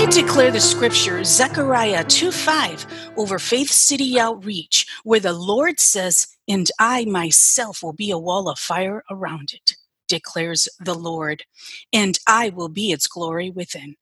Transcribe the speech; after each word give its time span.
I 0.00 0.06
declare 0.06 0.50
the 0.50 0.60
scripture 0.60 1.22
Zechariah 1.24 2.04
2 2.04 2.32
5 2.32 2.86
over 3.18 3.38
Faith 3.38 3.70
City 3.70 4.18
Outreach, 4.18 4.86
where 5.04 5.20
the 5.20 5.34
Lord 5.34 5.78
says, 5.78 6.26
And 6.48 6.70
I 6.78 7.04
myself 7.04 7.82
will 7.82 7.92
be 7.92 8.10
a 8.10 8.16
wall 8.16 8.48
of 8.48 8.58
fire 8.58 9.04
around 9.10 9.52
it, 9.52 9.74
declares 10.08 10.68
the 10.82 10.94
Lord, 10.94 11.44
and 11.92 12.18
I 12.26 12.48
will 12.48 12.70
be 12.70 12.92
its 12.92 13.06
glory 13.06 13.50
within. 13.50 13.96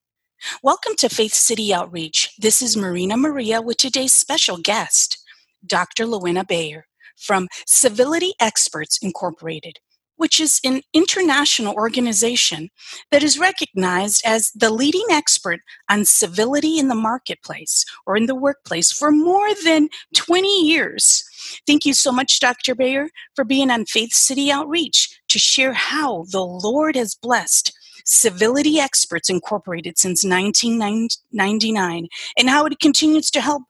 Welcome 0.63 0.95
to 0.99 1.09
Faith 1.09 1.35
City 1.35 1.75
Outreach. 1.75 2.33
This 2.39 2.63
is 2.63 2.77
Marina 2.77 3.17
Maria 3.17 3.61
with 3.61 3.79
today's 3.79 4.13
special 4.13 4.57
guest, 4.57 5.19
Dr. 5.67 6.05
Lewena 6.05 6.47
Bayer 6.47 6.87
from 7.17 7.49
Civility 7.67 8.35
Experts 8.39 9.01
Incorporated 9.03 9.81
which 10.19 10.39
is 10.39 10.61
an 10.65 10.83
international 10.93 11.75
organization 11.75 12.69
that 13.11 13.23
is 13.23 13.39
recognized 13.39 14.21
as 14.27 14.51
the 14.55 14.71
leading 14.71 15.07
expert 15.11 15.61
on 15.89 16.05
civility 16.05 16.79
in 16.79 16.89
the 16.89 16.95
marketplace 16.95 17.85
or 18.07 18.17
in 18.17 18.27
the 18.27 18.35
workplace 18.35 18.93
for 18.93 19.11
more 19.11 19.55
than 19.65 19.89
20 20.15 20.67
years. 20.67 21.25
Thank 21.67 21.87
you 21.87 21.95
so 21.95 22.13
much, 22.13 22.41
Dr. 22.41 22.75
Bayer, 22.75 23.09
for 23.35 23.45
being 23.45 23.71
on 23.71 23.87
Faith 23.87 24.13
City 24.13 24.51
Outreach 24.51 25.09
to 25.29 25.39
share 25.39 25.73
how 25.73 26.25
the 26.31 26.45
Lord 26.45 26.97
has 26.97 27.15
blessed 27.15 27.73
Civility 28.05 28.81
Experts 28.81 29.31
Incorporated 29.31 29.99
since 29.99 30.25
1999 30.25 32.09
and 32.37 32.51
how 32.51 32.67
it 32.67 32.81
continues 32.81 33.31
to 33.31 33.41
help 33.41 33.63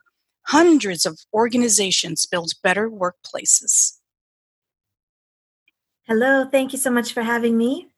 hundreds 0.47 1.05
of 1.05 1.21
organizations 1.35 2.25
build 2.25 2.53
better 2.63 2.89
workplaces. 2.91 3.98
Hello, 6.09 6.47
thank 6.51 6.73
you 6.73 6.79
so 6.79 6.91
much 6.91 7.13
for 7.13 7.23
having 7.23 7.59
me. 7.59 7.89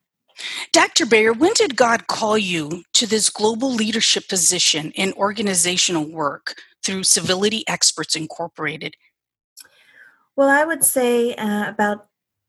Dr. 0.72 1.06
Bayer, 1.06 1.32
when 1.32 1.52
did 1.54 1.76
God 1.76 2.08
call 2.08 2.36
you 2.36 2.82
to 2.94 3.06
this 3.06 3.30
global 3.30 3.72
leadership 3.72 4.28
position 4.28 4.90
in 4.96 5.12
organizational 5.12 6.04
work 6.04 6.56
through 6.82 7.04
Civility 7.04 7.62
Experts 7.68 8.16
Incorporated? 8.16 8.96
Well, 10.34 10.48
I 10.48 10.64
would 10.64 10.82
say 10.82 11.34
uh, 11.36 11.68
about 11.68 12.08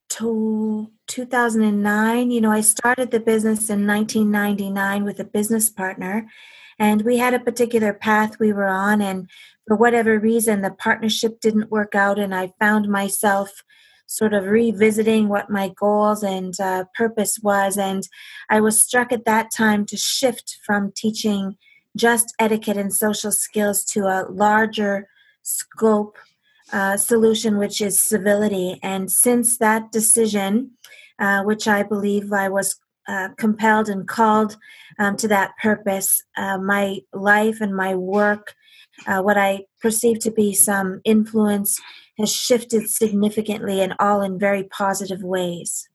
to 0.10 0.92
2009. 1.08 2.32
You 2.32 2.42
know, 2.42 2.52
I 2.52 2.62
started 2.62 3.12
the 3.12 3.20
business 3.20 3.70
in 3.70 3.86
1999 3.86 5.04
with 5.04 5.20
a 5.20 5.26
business 5.26 5.70
partner, 5.70 6.28
and 6.80 7.04
we 7.04 7.18
had 7.18 7.36
a 7.36 7.40
particular 7.40 7.94
path 7.94 8.40
we 8.40 8.52
were 8.52 8.68
on. 8.68 9.00
And 9.00 9.30
for 9.68 9.76
whatever 9.76 10.18
reason, 10.18 10.62
the 10.62 10.72
partnership 10.72 11.40
didn't 11.40 11.70
work 11.70 11.94
out, 11.94 12.18
and 12.18 12.34
I 12.34 12.52
found 12.60 12.90
myself 12.90 13.64
sort 14.12 14.34
of 14.34 14.44
revisiting 14.44 15.30
what 15.30 15.50
my 15.50 15.72
goals 15.80 16.22
and 16.22 16.60
uh, 16.60 16.84
purpose 16.96 17.40
was. 17.42 17.78
And 17.78 18.04
I 18.50 18.60
was 18.60 18.84
struck 18.84 19.14
at 19.14 19.24
that 19.24 19.52
time 19.56 19.86
to 19.86 19.96
shift 19.96 20.58
from 20.66 20.92
teaching 20.94 21.56
just 21.96 22.34
etiquette 22.38 22.76
and 22.76 22.94
social 22.94 23.32
skills 23.32 23.86
to 23.86 24.02
a 24.08 24.28
larger 24.30 25.08
scope 25.44 26.18
uh, 26.74 26.98
solution, 26.98 27.58
which 27.58 27.80
is 27.80 28.04
civility. 28.04 28.78
And 28.84 29.10
since 29.10 29.58
that 29.60 29.94
decision, 29.94 30.72
uh, 31.18 31.44
which 31.44 31.66
I 31.66 31.82
believe 31.82 32.34
I 32.34 32.50
was 32.50 32.76
uh, 33.08 33.30
compelled 33.38 33.88
and 33.88 34.06
called 34.06 34.58
um, 35.00 35.16
to 35.18 35.28
that 35.30 35.52
purpose, 35.64 36.22
uh, 36.36 36.58
my 36.58 37.00
life 37.14 37.62
and 37.62 37.74
my 37.74 37.96
work, 37.96 38.56
uh, 39.08 39.22
what 39.22 39.38
I 39.38 39.62
perceive 39.82 40.20
to 40.20 40.32
be 40.32 40.54
some 40.54 41.00
influence 41.06 41.80
has 42.18 42.34
shifted 42.34 42.90
significantly 42.90 43.82
and 43.82 43.94
all 44.00 44.22
in 44.22 44.40
very 44.40 44.64
positive 44.64 45.24
ways. 45.24 45.90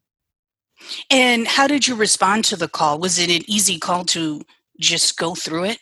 And 1.10 1.47
how 1.47 1.66
did 1.66 1.87
you 1.87 1.94
respond 1.94 2.44
to 2.47 2.56
the 2.56 2.69
call? 2.69 2.99
Was 2.99 3.19
it 3.19 3.31
an 3.31 3.43
easy 3.49 3.78
call 3.78 4.04
to 4.06 4.43
just 4.78 5.16
go 5.16 5.34
through 5.34 5.65
it 5.65 5.78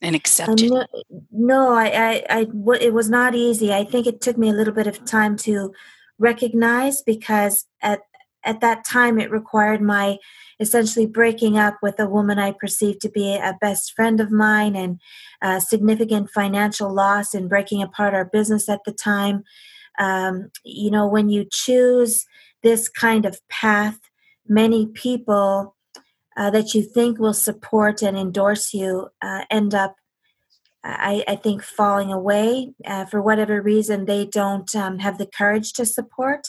and 0.00 0.16
accept 0.16 0.62
um, 0.62 0.72
it? 0.72 0.90
No, 1.30 1.72
I, 1.72 1.86
I, 1.86 2.24
I, 2.30 2.46
it 2.80 2.94
was 2.94 3.10
not 3.10 3.34
easy. 3.34 3.72
I 3.72 3.84
think 3.84 4.06
it 4.06 4.20
took 4.20 4.38
me 4.38 4.48
a 4.48 4.54
little 4.54 4.72
bit 4.72 4.86
of 4.86 5.04
time 5.04 5.36
to 5.38 5.74
recognize 6.18 7.02
because 7.02 7.66
at 7.82 8.00
at 8.44 8.60
that 8.60 8.84
time 8.84 9.18
it 9.18 9.30
required 9.30 9.80
my 9.80 10.18
essentially 10.60 11.06
breaking 11.06 11.58
up 11.58 11.76
with 11.82 11.98
a 11.98 12.08
woman 12.08 12.38
I 12.38 12.52
perceived 12.52 13.00
to 13.02 13.08
be 13.08 13.34
a 13.34 13.56
best 13.60 13.92
friend 13.92 14.20
of 14.20 14.30
mine 14.30 14.76
and 14.76 15.00
a 15.42 15.60
significant 15.60 16.30
financial 16.30 16.92
loss 16.92 17.34
and 17.34 17.48
breaking 17.48 17.82
apart 17.82 18.14
our 18.14 18.24
business 18.24 18.68
at 18.68 18.80
the 18.84 18.92
time. 18.92 19.44
Um, 19.98 20.50
you 20.64 20.90
know, 20.90 21.06
when 21.06 21.28
you 21.28 21.46
choose 21.52 22.26
this 22.62 22.88
kind 22.88 23.26
of 23.26 23.40
path, 23.48 23.98
many 24.46 24.86
people 24.86 25.74
uh, 26.36 26.50
that 26.50 26.74
you 26.74 26.82
think 26.82 27.18
will 27.18 27.34
support 27.34 28.02
and 28.02 28.16
endorse 28.16 28.74
you 28.74 29.08
uh, 29.22 29.44
end 29.50 29.74
up 29.74 29.96
I, 30.86 31.24
I, 31.26 31.36
think 31.36 31.62
falling 31.62 32.12
away 32.12 32.74
uh, 32.86 33.06
for 33.06 33.22
whatever 33.22 33.62
reason 33.62 34.04
they 34.04 34.26
don't 34.26 34.74
um, 34.76 34.98
have 34.98 35.16
the 35.16 35.26
courage 35.26 35.72
to 35.74 35.86
support 35.86 36.48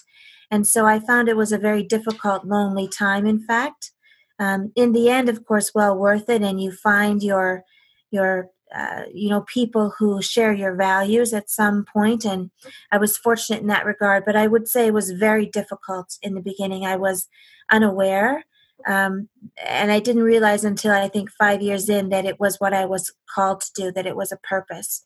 and 0.52 0.68
so 0.68 0.86
i 0.86 1.00
found 1.00 1.30
it 1.30 1.38
was 1.38 1.52
a 1.52 1.58
very 1.58 1.84
difficult 1.84 2.46
lonely 2.46 2.88
time 2.88 3.26
in 3.26 3.40
fact 3.46 3.92
um, 4.40 4.72
in 4.76 4.92
the 4.92 5.10
end 5.10 5.30
of 5.30 5.46
course 5.46 5.72
well 5.74 5.96
worth 5.98 6.30
it 6.30 6.42
and 6.42 6.62
you 6.62 6.72
find 6.72 7.24
your 7.24 7.64
your 8.12 8.50
uh, 8.76 9.04
you 9.14 9.30
know 9.30 9.42
people 9.42 9.94
who 9.98 10.22
share 10.22 10.54
your 10.54 10.76
values 10.76 11.34
at 11.34 11.50
some 11.50 11.86
point 11.92 12.26
and 12.26 12.50
i 12.92 12.98
was 12.98 13.18
fortunate 13.18 13.62
in 13.62 13.68
that 13.68 13.86
regard 13.86 14.24
but 14.26 14.36
i 14.36 14.48
would 14.48 14.68
say 14.68 14.88
it 14.88 14.94
was 14.94 15.12
very 15.12 15.46
difficult 15.46 16.18
in 16.22 16.34
the 16.34 16.42
beginning. 16.42 16.86
I 16.86 16.96
was 16.96 17.28
unaware 17.72 18.44
um, 18.88 19.30
and 19.66 19.92
i 19.92 20.00
didn't 20.00 20.24
realize 20.24 20.64
until 20.64 20.92
i 20.92 21.08
think 21.08 21.30
five 21.32 21.62
years 21.62 21.90
in 21.90 22.10
that 22.10 22.26
it 22.26 22.40
was 22.40 22.58
what 22.58 22.74
i 22.74 22.86
was 22.86 23.14
called 23.34 23.62
to 23.62 23.72
do 23.74 23.92
that 23.92 24.06
it 24.06 24.16
was 24.16 24.32
a 24.32 24.38
purpose. 24.38 25.06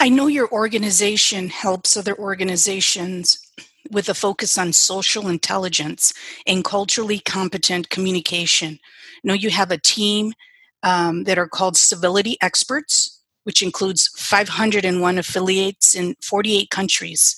I 0.00 0.08
know 0.08 0.26
your 0.26 0.50
organization 0.50 1.48
helps 1.48 1.96
other 1.96 2.16
organizations 2.18 3.38
with 3.90 4.08
a 4.08 4.14
focus 4.14 4.58
on 4.58 4.72
social 4.72 5.28
intelligence 5.28 6.12
and 6.46 6.64
culturally 6.64 7.18
competent 7.20 7.90
communication. 7.90 8.78
I 8.82 9.20
know 9.24 9.34
you 9.34 9.50
have 9.50 9.70
a 9.70 9.78
team 9.78 10.32
um, 10.82 11.24
that 11.24 11.38
are 11.38 11.48
called 11.48 11.76
Civility 11.76 12.36
Experts, 12.40 13.20
which 13.44 13.62
includes 13.62 14.08
501 14.16 15.18
affiliates 15.18 15.94
in 15.94 16.16
48 16.22 16.70
countries. 16.70 17.36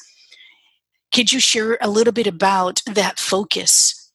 Could 1.13 1.33
you 1.33 1.41
share 1.41 1.79
a 1.81 1.91
little 1.91 2.13
bit 2.13 2.27
about 2.27 2.83
that 2.87 3.19
focus? 3.19 4.11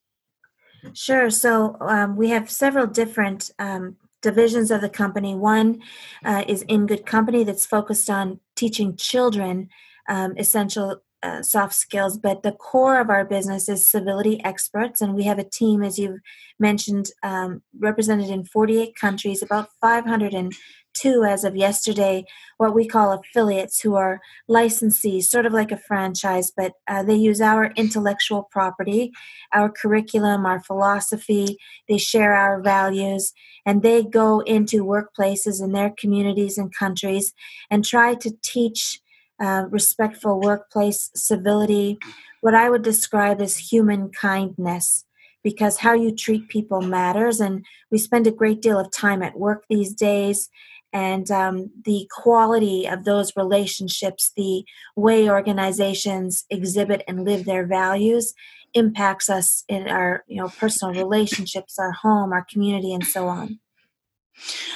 Sure. 0.93 1.29
So 1.29 1.77
um, 1.81 2.15
we 2.15 2.29
have 2.29 2.49
several 2.49 2.87
different 2.87 3.51
um, 3.59 3.97
divisions 4.21 4.71
of 4.71 4.81
the 4.81 4.89
company. 4.89 5.35
One 5.35 5.81
uh, 6.23 6.43
is 6.47 6.63
In 6.63 6.85
Good 6.85 7.05
Company, 7.05 7.43
that's 7.43 7.65
focused 7.65 8.09
on 8.09 8.39
teaching 8.55 8.95
children 8.95 9.69
um, 10.09 10.35
essential 10.37 11.01
uh, 11.23 11.41
soft 11.41 11.73
skills, 11.73 12.17
but 12.17 12.43
the 12.43 12.51
core 12.51 12.99
of 12.99 13.09
our 13.09 13.25
business 13.25 13.67
is 13.67 13.89
civility 13.89 14.39
experts, 14.43 15.01
and 15.01 15.15
we 15.15 15.23
have 15.23 15.39
a 15.39 15.43
team, 15.43 15.81
as 15.83 15.97
you've 15.97 16.19
mentioned, 16.59 17.09
um, 17.23 17.61
represented 17.79 18.29
in 18.29 18.45
48 18.45 18.95
countries, 18.95 19.41
about 19.41 19.69
502 19.81 21.23
as 21.23 21.43
of 21.43 21.55
yesterday, 21.55 22.23
what 22.57 22.75
we 22.75 22.87
call 22.87 23.13
affiliates 23.13 23.79
who 23.79 23.95
are 23.95 24.21
licensees, 24.49 25.23
sort 25.23 25.45
of 25.45 25.53
like 25.53 25.71
a 25.71 25.77
franchise, 25.77 26.51
but 26.55 26.73
uh, 26.87 27.01
they 27.01 27.15
use 27.15 27.41
our 27.41 27.71
intellectual 27.75 28.47
property, 28.51 29.11
our 29.53 29.69
curriculum, 29.69 30.45
our 30.45 30.61
philosophy, 30.61 31.57
they 31.87 31.97
share 31.97 32.33
our 32.33 32.61
values, 32.61 33.33
and 33.65 33.81
they 33.81 34.03
go 34.03 34.41
into 34.41 34.85
workplaces 34.85 35.63
in 35.63 35.71
their 35.71 35.93
communities 35.97 36.57
and 36.57 36.73
countries 36.75 37.33
and 37.71 37.83
try 37.83 38.13
to 38.13 38.31
teach 38.43 39.01
uh, 39.39 39.65
respectful 39.69 40.39
workplace 40.39 41.11
civility, 41.13 41.97
what 42.41 42.55
I 42.55 42.69
would 42.69 42.83
describe 42.83 43.41
as 43.41 43.57
human 43.57 44.09
kindness, 44.09 45.05
because 45.43 45.77
how 45.77 45.93
you 45.93 46.15
treat 46.15 46.49
people 46.49 46.81
matters. 46.81 47.39
And 47.39 47.65
we 47.91 47.97
spend 47.97 48.27
a 48.27 48.31
great 48.31 48.61
deal 48.61 48.79
of 48.79 48.91
time 48.91 49.21
at 49.21 49.37
work 49.37 49.65
these 49.69 49.93
days. 49.93 50.49
And 50.93 51.29
um, 51.29 51.71
the 51.83 52.09
quality 52.11 52.87
of 52.87 53.03
those 53.03 53.33
relationships, 53.35 54.31
the 54.35 54.63
way 54.95 55.29
organizations 55.29 56.45
exhibit 56.49 57.03
and 57.07 57.25
live 57.25 57.45
their 57.45 57.65
values, 57.65 58.33
impacts 58.73 59.29
us 59.29 59.63
in 59.67 59.87
our 59.87 60.23
you 60.27 60.37
know 60.41 60.49
personal 60.49 60.93
relationships, 60.93 61.77
our 61.79 61.91
home, 61.91 62.31
our 62.31 62.45
community, 62.49 62.93
and 62.93 63.05
so 63.05 63.27
on. 63.27 63.59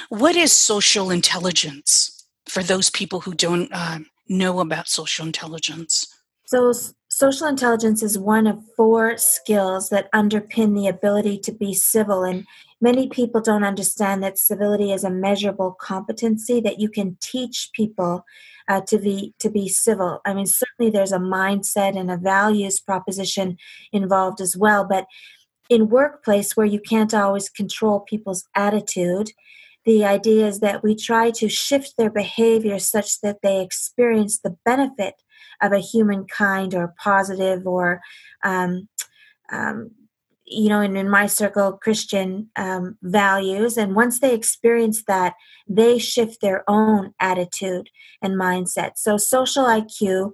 What 0.08 0.36
is 0.36 0.52
social 0.52 1.10
intelligence 1.10 2.26
for 2.46 2.62
those 2.62 2.90
people 2.90 3.20
who 3.20 3.34
don't 3.34 3.70
uh, 3.72 4.00
know 4.32 4.60
about 4.60 4.88
social 4.88 5.26
intelligence? 5.26 6.06
So, 6.46 6.72
social 7.08 7.46
intelligence 7.46 8.02
is 8.02 8.18
one 8.18 8.46
of 8.46 8.62
four 8.76 9.16
skills 9.16 9.88
that 9.90 10.10
underpin 10.12 10.74
the 10.74 10.88
ability 10.88 11.38
to 11.38 11.52
be 11.52 11.72
civil. 11.72 12.24
And 12.24 12.46
many 12.80 13.08
people 13.08 13.40
don't 13.40 13.64
understand 13.64 14.22
that 14.22 14.38
civility 14.38 14.92
is 14.92 15.04
a 15.04 15.10
measurable 15.10 15.76
competency 15.80 16.60
that 16.60 16.80
you 16.80 16.88
can 16.88 17.16
teach 17.20 17.70
people 17.72 18.24
uh, 18.68 18.80
to 18.88 18.98
be 18.98 19.34
to 19.38 19.50
be 19.50 19.68
civil. 19.68 20.20
I 20.24 20.34
mean, 20.34 20.46
certainly 20.46 20.90
there's 20.90 21.12
a 21.12 21.18
mindset 21.18 21.98
and 21.98 22.10
a 22.10 22.16
values 22.16 22.80
proposition 22.80 23.56
involved 23.92 24.40
as 24.40 24.56
well, 24.56 24.84
but 24.84 25.06
in 25.68 25.88
workplace 25.88 26.56
where 26.56 26.66
you 26.66 26.80
can't 26.80 27.14
always 27.14 27.48
control 27.48 28.00
people's 28.00 28.44
attitude 28.54 29.30
the 29.84 30.04
idea 30.04 30.46
is 30.46 30.60
that 30.60 30.82
we 30.82 30.94
try 30.94 31.30
to 31.32 31.48
shift 31.48 31.94
their 31.96 32.10
behavior 32.10 32.78
such 32.78 33.20
that 33.20 33.38
they 33.42 33.60
experience 33.60 34.38
the 34.38 34.56
benefit 34.64 35.14
of 35.60 35.72
a 35.72 35.78
humankind 35.78 36.74
or 36.74 36.94
positive 36.98 37.66
or 37.66 38.00
um, 38.44 38.88
um, 39.50 39.90
you 40.44 40.68
know 40.68 40.80
in, 40.80 40.96
in 40.96 41.08
my 41.08 41.26
circle 41.26 41.72
christian 41.72 42.50
um, 42.56 42.96
values. 43.02 43.76
And 43.76 43.94
once 43.94 44.20
they 44.20 44.34
experience 44.34 45.04
that 45.04 45.34
they 45.68 45.98
shift 45.98 46.40
their 46.40 46.64
own 46.68 47.14
attitude 47.20 47.90
and 48.20 48.34
mindset. 48.34 48.92
So 48.96 49.16
social 49.16 49.64
iq 49.64 50.32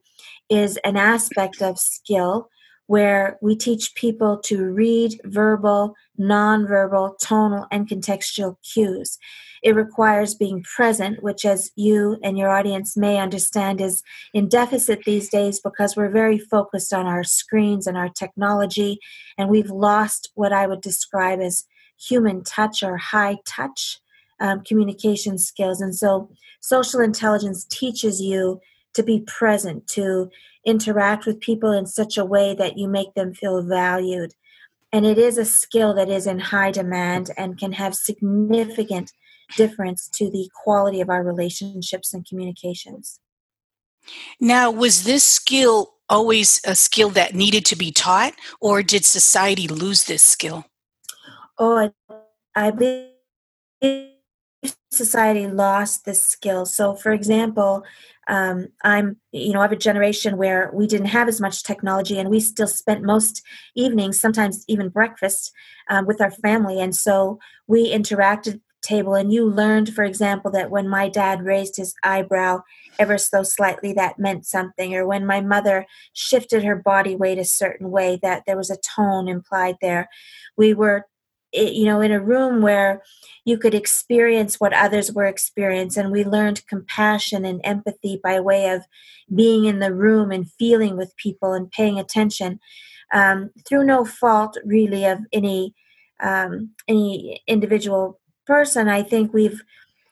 is 0.48 0.78
an 0.78 0.96
aspect 0.96 1.62
of 1.62 1.78
skill 1.78 2.48
where 2.88 3.38
we 3.42 3.54
teach 3.54 3.94
people 3.94 4.38
to 4.38 4.64
read 4.64 5.20
verbal, 5.24 5.94
nonverbal, 6.18 7.18
tonal, 7.20 7.66
and 7.70 7.86
contextual 7.86 8.56
cues. 8.62 9.18
It 9.62 9.74
requires 9.74 10.34
being 10.34 10.62
present, 10.62 11.22
which, 11.22 11.44
as 11.44 11.70
you 11.76 12.16
and 12.22 12.38
your 12.38 12.48
audience 12.48 12.96
may 12.96 13.18
understand, 13.18 13.82
is 13.82 14.02
in 14.32 14.48
deficit 14.48 15.00
these 15.04 15.28
days 15.28 15.60
because 15.60 15.96
we're 15.96 16.08
very 16.08 16.38
focused 16.38 16.94
on 16.94 17.06
our 17.06 17.24
screens 17.24 17.86
and 17.86 17.96
our 17.96 18.08
technology, 18.08 18.98
and 19.36 19.50
we've 19.50 19.70
lost 19.70 20.30
what 20.34 20.54
I 20.54 20.66
would 20.66 20.80
describe 20.80 21.40
as 21.40 21.66
human 22.00 22.42
touch 22.42 22.82
or 22.82 22.96
high 22.96 23.36
touch 23.44 24.00
um, 24.40 24.62
communication 24.62 25.36
skills. 25.36 25.82
And 25.82 25.94
so, 25.94 26.30
social 26.60 27.00
intelligence 27.00 27.64
teaches 27.64 28.22
you 28.22 28.60
to 28.94 29.02
be 29.02 29.20
present, 29.26 29.86
to 29.88 30.30
interact 30.68 31.24
with 31.24 31.40
people 31.40 31.72
in 31.72 31.86
such 31.86 32.18
a 32.18 32.24
way 32.24 32.54
that 32.54 32.76
you 32.76 32.88
make 32.88 33.14
them 33.14 33.32
feel 33.32 33.62
valued. 33.62 34.34
And 34.92 35.06
it 35.06 35.18
is 35.18 35.38
a 35.38 35.44
skill 35.44 35.94
that 35.94 36.10
is 36.10 36.26
in 36.26 36.38
high 36.38 36.70
demand 36.70 37.30
and 37.36 37.58
can 37.58 37.72
have 37.72 37.94
significant 37.94 39.12
difference 39.56 40.08
to 40.10 40.30
the 40.30 40.48
quality 40.62 41.00
of 41.00 41.08
our 41.08 41.24
relationships 41.24 42.12
and 42.12 42.26
communications. 42.26 43.18
Now, 44.40 44.70
was 44.70 45.04
this 45.04 45.24
skill 45.24 45.94
always 46.08 46.60
a 46.64 46.74
skill 46.74 47.10
that 47.10 47.34
needed 47.34 47.64
to 47.66 47.76
be 47.76 47.90
taught, 47.90 48.34
or 48.60 48.82
did 48.82 49.04
society 49.04 49.68
lose 49.68 50.04
this 50.04 50.22
skill? 50.22 50.66
Oh, 51.58 51.90
I, 52.10 52.14
I 52.54 52.70
believe 52.70 54.12
society 54.90 55.46
lost 55.46 56.04
this 56.04 56.22
skill. 56.22 56.66
So, 56.66 56.94
for 56.94 57.12
example, 57.12 57.84
um, 58.28 58.68
I'm, 58.82 59.16
you 59.32 59.52
know, 59.52 59.62
of 59.62 59.72
a 59.72 59.76
generation 59.76 60.36
where 60.36 60.70
we 60.74 60.86
didn't 60.86 61.06
have 61.06 61.28
as 61.28 61.40
much 61.40 61.62
technology 61.62 62.18
and 62.18 62.28
we 62.28 62.40
still 62.40 62.66
spent 62.66 63.02
most 63.02 63.42
evenings, 63.74 64.20
sometimes 64.20 64.64
even 64.68 64.88
breakfast, 64.88 65.52
um, 65.88 66.06
with 66.06 66.20
our 66.20 66.30
family. 66.30 66.80
And 66.80 66.94
so 66.94 67.38
we 67.66 67.92
interacted 67.92 68.60
table 68.80 69.14
and 69.14 69.32
you 69.32 69.44
learned 69.44 69.92
for 69.92 70.04
example 70.04 70.50
that 70.52 70.70
when 70.70 70.88
my 70.88 71.08
dad 71.08 71.42
raised 71.42 71.76
his 71.76 71.94
eyebrow 72.04 72.62
ever 72.98 73.18
so 73.18 73.42
slightly 73.42 73.92
that 73.92 74.18
meant 74.18 74.46
something 74.46 74.94
or 74.94 75.04
when 75.04 75.26
my 75.26 75.40
mother 75.40 75.84
shifted 76.12 76.62
her 76.62 76.76
body 76.76 77.16
weight 77.16 77.38
a 77.38 77.44
certain 77.44 77.90
way 77.90 78.18
that 78.22 78.44
there 78.46 78.56
was 78.56 78.70
a 78.70 78.78
tone 78.96 79.28
implied 79.28 79.74
there 79.82 80.08
we 80.56 80.72
were 80.72 81.04
you 81.52 81.84
know 81.84 82.00
in 82.00 82.12
a 82.12 82.20
room 82.20 82.62
where 82.62 83.02
you 83.44 83.58
could 83.58 83.74
experience 83.74 84.60
what 84.60 84.72
others 84.72 85.12
were 85.12 85.26
experiencing. 85.26 86.04
And 86.04 86.12
we 86.12 86.24
learned 86.24 86.66
compassion 86.66 87.44
and 87.44 87.60
empathy 87.64 88.20
by 88.22 88.40
way 88.40 88.68
of 88.68 88.84
being 89.34 89.64
in 89.64 89.78
the 89.78 89.94
room 89.94 90.30
and 90.30 90.50
feeling 90.52 90.96
with 90.96 91.16
people 91.16 91.52
and 91.52 91.70
paying 91.70 91.98
attention 91.98 92.60
um, 93.12 93.50
through 93.66 93.84
no 93.84 94.04
fault 94.04 94.58
really 94.64 95.04
of 95.04 95.20
any 95.32 95.74
um, 96.20 96.70
any 96.86 97.40
individual 97.46 98.20
person. 98.46 98.88
I 98.88 99.02
think 99.02 99.32
we've 99.32 99.62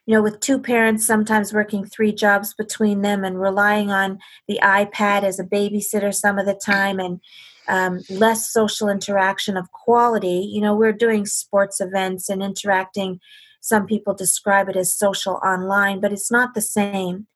you 0.06 0.14
know 0.14 0.22
with 0.22 0.40
two 0.40 0.58
parents 0.58 1.06
sometimes 1.06 1.52
working 1.52 1.84
three 1.84 2.12
jobs 2.12 2.54
between 2.54 3.02
them 3.02 3.24
and 3.24 3.40
relying 3.40 3.90
on 3.90 4.18
the 4.46 4.60
ipad 4.62 5.24
as 5.24 5.40
a 5.40 5.44
babysitter 5.44 6.14
some 6.14 6.38
of 6.38 6.46
the 6.46 6.54
time 6.54 7.00
and 7.00 7.20
um, 7.68 8.02
less 8.08 8.50
social 8.50 8.88
interaction 8.88 9.56
of 9.56 9.72
quality. 9.72 10.48
You 10.52 10.60
know, 10.60 10.74
we're 10.74 10.92
doing 10.92 11.26
sports 11.26 11.80
events 11.80 12.28
and 12.28 12.42
interacting. 12.42 13.20
Some 13.60 13.86
people 13.86 14.14
describe 14.14 14.68
it 14.68 14.76
as 14.76 14.96
social 14.96 15.40
online, 15.44 16.00
but 16.00 16.12
it's 16.12 16.30
not 16.30 16.54
the 16.54 16.62
same. 16.62 17.26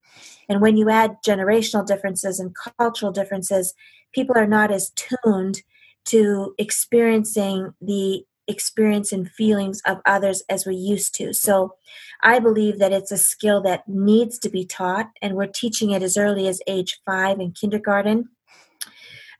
And 0.49 0.61
when 0.61 0.77
you 0.77 0.91
add 0.91 1.17
generational 1.27 1.87
differences 1.87 2.41
and 2.41 2.55
cultural 2.79 3.12
differences, 3.12 3.75
people 4.12 4.37
are 4.37 4.47
not 4.47 4.71
as 4.71 4.91
tuned 4.91 5.62
to 6.06 6.55
experiencing 6.59 7.73
the 7.81 8.25
experience 8.49 9.12
and 9.12 9.31
feelings 9.31 9.81
of 9.87 9.99
others 10.06 10.43
as 10.49 10.67
we 10.67 10.75
used 10.75 11.15
to. 11.15 11.33
So 11.33 11.75
I 12.23 12.41
believe 12.41 12.79
that 12.81 12.93
it's 12.93 13.12
a 13.12 13.19
skill 13.19 13.61
that 13.62 13.88
needs 13.88 14.38
to 14.41 14.50
be 14.50 14.65
taught, 14.65 15.11
and 15.23 15.35
we're 15.35 15.47
teaching 15.47 15.93
it 15.93 16.03
as 16.03 16.17
early 16.17 16.49
as 16.49 16.61
age 16.67 17.00
five 17.06 17.38
in 17.38 17.53
kindergarten. 17.53 18.29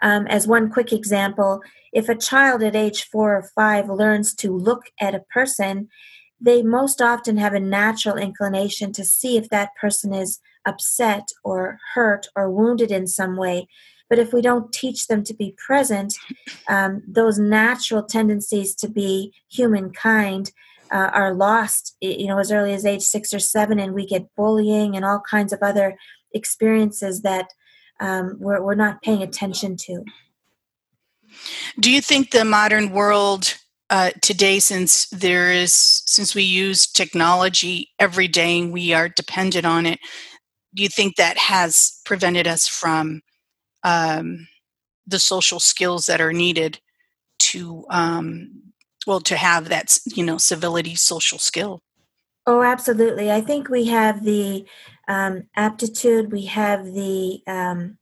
Um, 0.02 0.26
as 0.26 0.47
one 0.47 0.70
quick 0.70 0.93
example, 0.93 1.62
if 1.93 2.08
a 2.08 2.14
child 2.14 2.62
at 2.62 2.76
age 2.76 3.05
four 3.05 3.37
or 3.37 3.43
five 3.55 3.88
learns 3.88 4.35
to 4.37 4.56
look 4.56 4.85
at 5.00 5.14
a 5.14 5.25
person, 5.32 5.88
they 6.41 6.62
most 6.62 7.02
often 7.02 7.37
have 7.37 7.52
a 7.52 7.61
natural 7.61 8.17
inclination 8.17 8.93
to 8.93 9.05
see 9.05 9.37
if 9.37 9.49
that 9.50 9.75
person 9.79 10.14
is 10.14 10.41
upset 10.67 11.29
or 11.44 11.79
hurt 11.94 12.29
or 12.35 12.50
wounded 12.50 12.91
in 12.91 13.06
some 13.06 13.37
way. 13.37 13.69
But 14.08 14.19
if 14.19 14.32
we 14.32 14.43
don't 14.43 14.73
teach 14.73 15.06
them 15.06 15.23
to 15.25 15.35
be 15.35 15.55
present, 15.64 16.14
um, 16.69 17.02
those 17.06 17.38
natural 17.38 18.02
tendencies 18.02 18.75
to 18.76 18.88
be 18.88 19.32
humankind 19.49 20.52
uh, 20.90 21.11
are 21.12 21.33
lost, 21.35 21.97
you 22.00 22.26
know, 22.26 22.38
as 22.38 22.50
early 22.50 22.73
as 22.73 22.85
age 22.85 23.02
six 23.02 23.33
or 23.33 23.38
seven, 23.38 23.78
and 23.78 23.95
we 23.95 24.04
get 24.04 24.35
bullying 24.37 24.97
and 24.97 25.04
all 25.04 25.23
kinds 25.30 25.52
of 25.52 25.61
other 25.62 25.97
experiences 26.35 27.23
that 27.23 27.50
um, 28.00 28.37
we're, 28.38 28.62
we're 28.62 28.75
not 28.75 29.02
paying 29.02 29.23
attention 29.23 29.76
to. 29.76 30.04
Do 31.78 31.90
you 31.90 32.00
think 32.00 32.30
the 32.30 32.45
modern 32.45 32.90
world 32.90 33.54
uh, 33.90 34.11
today, 34.23 34.61
since 34.61 35.09
there 35.09 35.50
is, 35.50 36.02
since 36.07 36.35
we 36.35 36.45
use 36.45 36.87
technology 36.87 37.90
every 37.99 38.28
day, 38.28 38.61
and 38.61 38.73
we 38.73 38.92
are 38.92 39.09
dependent 39.09 39.66
on 39.66 39.85
it. 39.85 39.99
Do 40.73 40.85
you 40.85 40.88
think 40.88 41.16
that 41.16 41.37
has 41.37 42.00
prevented 42.04 42.47
us 42.47 42.69
from 42.69 43.21
um, 43.83 44.47
the 45.09 45.19
social 45.19 45.59
skills 45.59 46.07
that 46.07 46.21
are 46.21 46.33
needed 46.33 46.78
to, 47.40 47.85
um, 47.90 48.62
well, 49.09 49.21
to 49.23 49.37
have 49.37 49.69
that, 49.71 49.99
you 50.07 50.25
know, 50.25 50.38
civility 50.38 50.95
social 50.95 51.38
skill? 51.38 51.83
Oh, 52.47 52.62
absolutely. 52.62 53.33
I 53.33 53.40
think 53.40 53.69
we 53.69 53.87
have 53.87 54.25
the 54.25 54.64
um, 55.11 55.43
aptitude, 55.57 56.31
we 56.31 56.47
have 56.47 56.85
the 56.85 57.43
um, 57.49 57.99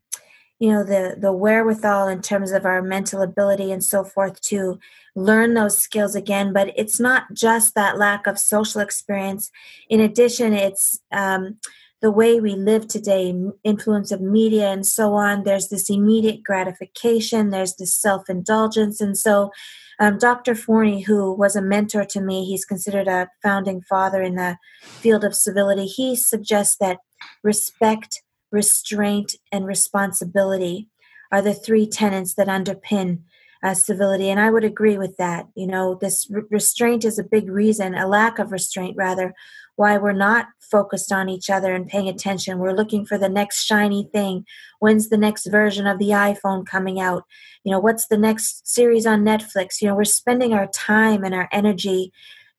you 0.59 0.71
know 0.71 0.85
the 0.85 1.17
the 1.19 1.33
wherewithal 1.33 2.07
in 2.07 2.21
terms 2.21 2.53
of 2.53 2.67
our 2.67 2.83
mental 2.83 3.23
ability 3.23 3.73
and 3.73 3.83
so 3.83 4.05
forth 4.05 4.41
to 4.43 4.79
learn 5.17 5.55
those 5.55 5.79
skills 5.79 6.15
again. 6.15 6.53
But 6.53 6.73
it's 6.77 7.00
not 7.00 7.33
just 7.33 7.75
that 7.75 7.97
lack 7.97 8.27
of 8.27 8.38
social 8.38 8.83
experience. 8.83 9.50
In 9.88 10.00
addition 10.00 10.53
it's 10.53 11.00
um, 11.11 11.57
the 12.03 12.11
way 12.11 12.41
we 12.41 12.55
live 12.55 12.87
today 12.87 13.35
influence 13.65 14.12
of 14.12 14.21
media 14.21 14.69
and 14.71 14.87
so 14.87 15.15
on. 15.15 15.45
There's 15.45 15.69
this 15.69 15.88
immediate 15.88 16.45
gratification. 16.45 17.50
There's 17.50 17.77
this 17.77 17.95
self-indulgence. 17.95 19.00
And 19.00 19.17
so 19.17 19.50
um, 19.99 20.19
Dr. 20.19 20.55
Forni, 20.55 21.05
who 21.05 21.33
was 21.33 21.57
a 21.57 21.62
mentor 21.62 22.05
to 22.05 22.21
me, 22.21 22.45
he's 22.45 22.64
considered 22.64 23.09
a 23.09 23.28
founding 23.43 23.83
father 23.83 24.23
in 24.23 24.37
the 24.37 24.57
field 24.81 25.25
of 25.25 25.35
civility. 25.35 25.87
He 25.87 26.14
suggests 26.14 26.76
that 26.81 26.99
respect, 27.43 28.23
restraint, 28.52 29.35
and 29.50 29.67
responsibility 29.67 30.88
are 31.33 31.43
the 31.43 31.55
three 31.55 31.87
tenets 31.87 32.35
that 32.35 32.47
underpin 32.47 33.23
uh, 33.62 33.75
civility. 33.75 34.31
And 34.31 34.41
I 34.41 34.50
would 34.50 34.65
agree 34.65 34.99
with 34.99 35.17
that. 35.17 35.47
You 35.55 35.67
know, 35.67 35.97
this 36.00 36.29
re- 36.31 36.43
restraint 36.50 37.05
is 37.05 37.19
a 37.19 37.25
big 37.25 37.50
reason, 37.50 37.95
a 37.95 38.07
lack 38.07 38.38
of 38.38 38.53
restraint, 38.53 38.97
rather, 38.97 39.35
why 39.77 39.97
we're 39.97 40.12
not 40.12 40.47
focused 40.61 41.12
on 41.12 41.29
each 41.29 41.50
other 41.50 41.73
and 41.73 41.87
paying 41.87 42.09
attention. 42.09 42.59
We're 42.59 42.75
looking 42.75 43.07
for 43.07 43.17
the 43.17 43.29
next 43.29 43.65
shiny 43.65 44.09
thing. 44.12 44.45
When's 44.81 45.09
the 45.09 45.17
next 45.17 45.47
version 45.47 45.87
of 45.87 45.99
the 45.99 46.11
iPhone 46.11 46.67
coming 46.67 47.00
out? 47.00 47.25
You 47.65 47.73
know, 47.73 47.79
what's 47.79 48.09
the 48.09 48.19
next 48.19 48.67
series 48.67 49.07
on 49.07 49.25
Netflix? 49.25 49.81
You 49.81 49.88
know, 49.88 49.95
we're 49.95 50.05
spending 50.05 50.53
our 50.53 50.67
time 50.69 51.25
and 51.25 51.35
our 51.35 51.49
energy 51.53 52.12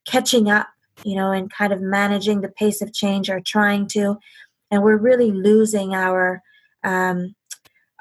catching 0.06 0.50
up 0.50 0.68
you 1.04 1.16
know, 1.16 1.32
and 1.32 1.52
kind 1.52 1.74
of 1.74 1.82
managing 1.82 2.42
the 2.42 2.50
pace 2.50 2.82
of 2.82 2.94
change 2.94 3.30
or 3.30 3.40
trying 3.40 3.88
to, 3.88 4.18
and 4.72 4.84
we're 4.84 4.98
really 4.98 5.32
losing 5.32 5.94
our 5.94 6.42
um, 6.84 7.36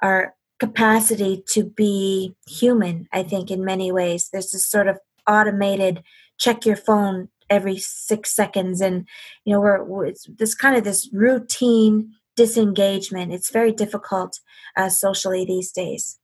our 0.02 0.35
capacity 0.59 1.43
to 1.49 1.65
be 1.65 2.35
human. 2.47 3.09
I 3.12 3.23
think 3.23 3.50
in 3.50 3.65
many 3.65 3.93
ways, 3.93 4.29
there's 4.33 4.50
this 4.50 4.67
sort 4.67 4.88
of 4.88 4.99
automated 5.29 6.03
check 6.38 6.65
your 6.65 6.77
phone 6.77 7.29
every 7.50 7.79
six 7.79 8.35
seconds, 8.35 8.81
and 8.81 9.07
you 9.45 9.53
know, 9.53 9.61
we're, 9.61 10.12
this 10.38 10.55
kind 10.55 10.77
of 10.77 10.85
this 10.85 11.09
routine 11.12 12.12
disengagement. 12.37 13.33
It's 13.33 13.50
very 13.50 13.73
difficult 13.73 14.41
uh, 14.77 14.88
socially 14.88 15.45
these 15.45 15.73
days. 15.73 16.19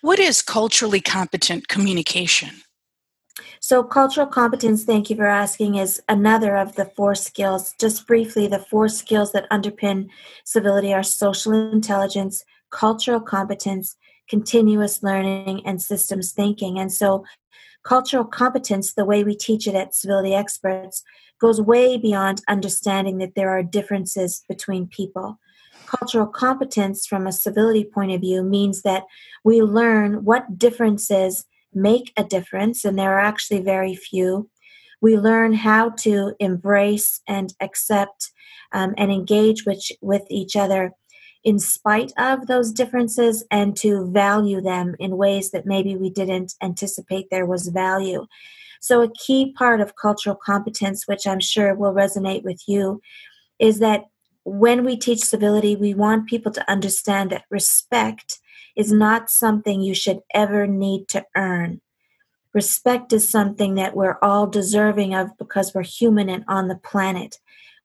What 0.00 0.18
is 0.18 0.42
culturally 0.42 1.00
competent 1.00 1.68
communication? 1.68 2.62
So, 3.60 3.84
cultural 3.84 4.26
competence, 4.26 4.84
thank 4.84 5.08
you 5.08 5.16
for 5.16 5.26
asking, 5.26 5.76
is 5.76 6.02
another 6.08 6.56
of 6.56 6.74
the 6.74 6.86
four 6.96 7.14
skills. 7.14 7.74
Just 7.78 8.06
briefly, 8.06 8.48
the 8.48 8.58
four 8.58 8.88
skills 8.88 9.30
that 9.32 9.48
underpin 9.50 10.08
civility 10.44 10.92
are 10.92 11.04
social 11.04 11.52
intelligence, 11.52 12.44
cultural 12.72 13.20
competence, 13.20 13.96
continuous 14.28 15.02
learning, 15.02 15.62
and 15.64 15.80
systems 15.80 16.32
thinking. 16.32 16.78
And 16.78 16.92
so, 16.92 17.24
cultural 17.84 18.24
competence, 18.24 18.94
the 18.94 19.04
way 19.04 19.22
we 19.22 19.36
teach 19.36 19.66
it 19.66 19.74
at 19.74 19.94
Civility 19.94 20.34
Experts, 20.34 21.02
goes 21.40 21.60
way 21.60 21.96
beyond 21.96 22.42
understanding 22.48 23.18
that 23.18 23.34
there 23.34 23.50
are 23.50 23.62
differences 23.62 24.44
between 24.48 24.86
people. 24.86 25.38
Cultural 25.86 26.26
competence, 26.26 27.06
from 27.06 27.26
a 27.26 27.32
civility 27.32 27.84
point 27.84 28.12
of 28.12 28.20
view, 28.20 28.42
means 28.42 28.82
that 28.82 29.04
we 29.44 29.60
learn 29.60 30.24
what 30.24 30.58
differences 30.58 31.44
make 31.74 32.12
a 32.16 32.24
difference, 32.24 32.84
and 32.84 32.98
there 32.98 33.14
are 33.14 33.20
actually 33.20 33.60
very 33.60 33.94
few. 33.94 34.48
We 35.00 35.18
learn 35.18 35.52
how 35.52 35.90
to 35.90 36.34
embrace 36.38 37.20
and 37.26 37.52
accept 37.60 38.30
um, 38.72 38.94
and 38.96 39.10
engage 39.10 39.66
with, 39.66 39.82
with 40.00 40.22
each 40.30 40.54
other 40.54 40.92
in 41.44 41.58
spite 41.58 42.12
of 42.18 42.46
those 42.46 42.72
differences 42.72 43.44
and 43.50 43.76
to 43.76 44.10
value 44.10 44.60
them 44.60 44.94
in 44.98 45.16
ways 45.16 45.50
that 45.50 45.66
maybe 45.66 45.96
we 45.96 46.10
didn't 46.10 46.54
anticipate 46.62 47.28
there 47.30 47.46
was 47.46 47.68
value. 47.68 48.26
So, 48.80 49.02
a 49.02 49.12
key 49.12 49.52
part 49.52 49.80
of 49.80 49.96
cultural 49.96 50.36
competence, 50.36 51.06
which 51.06 51.26
I'm 51.26 51.40
sure 51.40 51.74
will 51.74 51.92
resonate 51.92 52.42
with 52.42 52.62
you, 52.66 53.00
is 53.58 53.78
that 53.78 54.06
when 54.44 54.84
we 54.84 54.96
teach 54.96 55.20
civility, 55.20 55.76
we 55.76 55.94
want 55.94 56.28
people 56.28 56.50
to 56.52 56.70
understand 56.70 57.30
that 57.30 57.44
respect 57.50 58.40
is 58.74 58.92
not 58.92 59.30
something 59.30 59.80
you 59.80 59.94
should 59.94 60.20
ever 60.34 60.66
need 60.66 61.08
to 61.08 61.24
earn. 61.36 61.80
Respect 62.54 63.12
is 63.12 63.30
something 63.30 63.76
that 63.76 63.96
we're 63.96 64.18
all 64.20 64.46
deserving 64.46 65.14
of 65.14 65.36
because 65.38 65.74
we're 65.74 65.82
human 65.82 66.28
and 66.28 66.44
on 66.48 66.68
the 66.68 66.76
planet. 66.76 67.36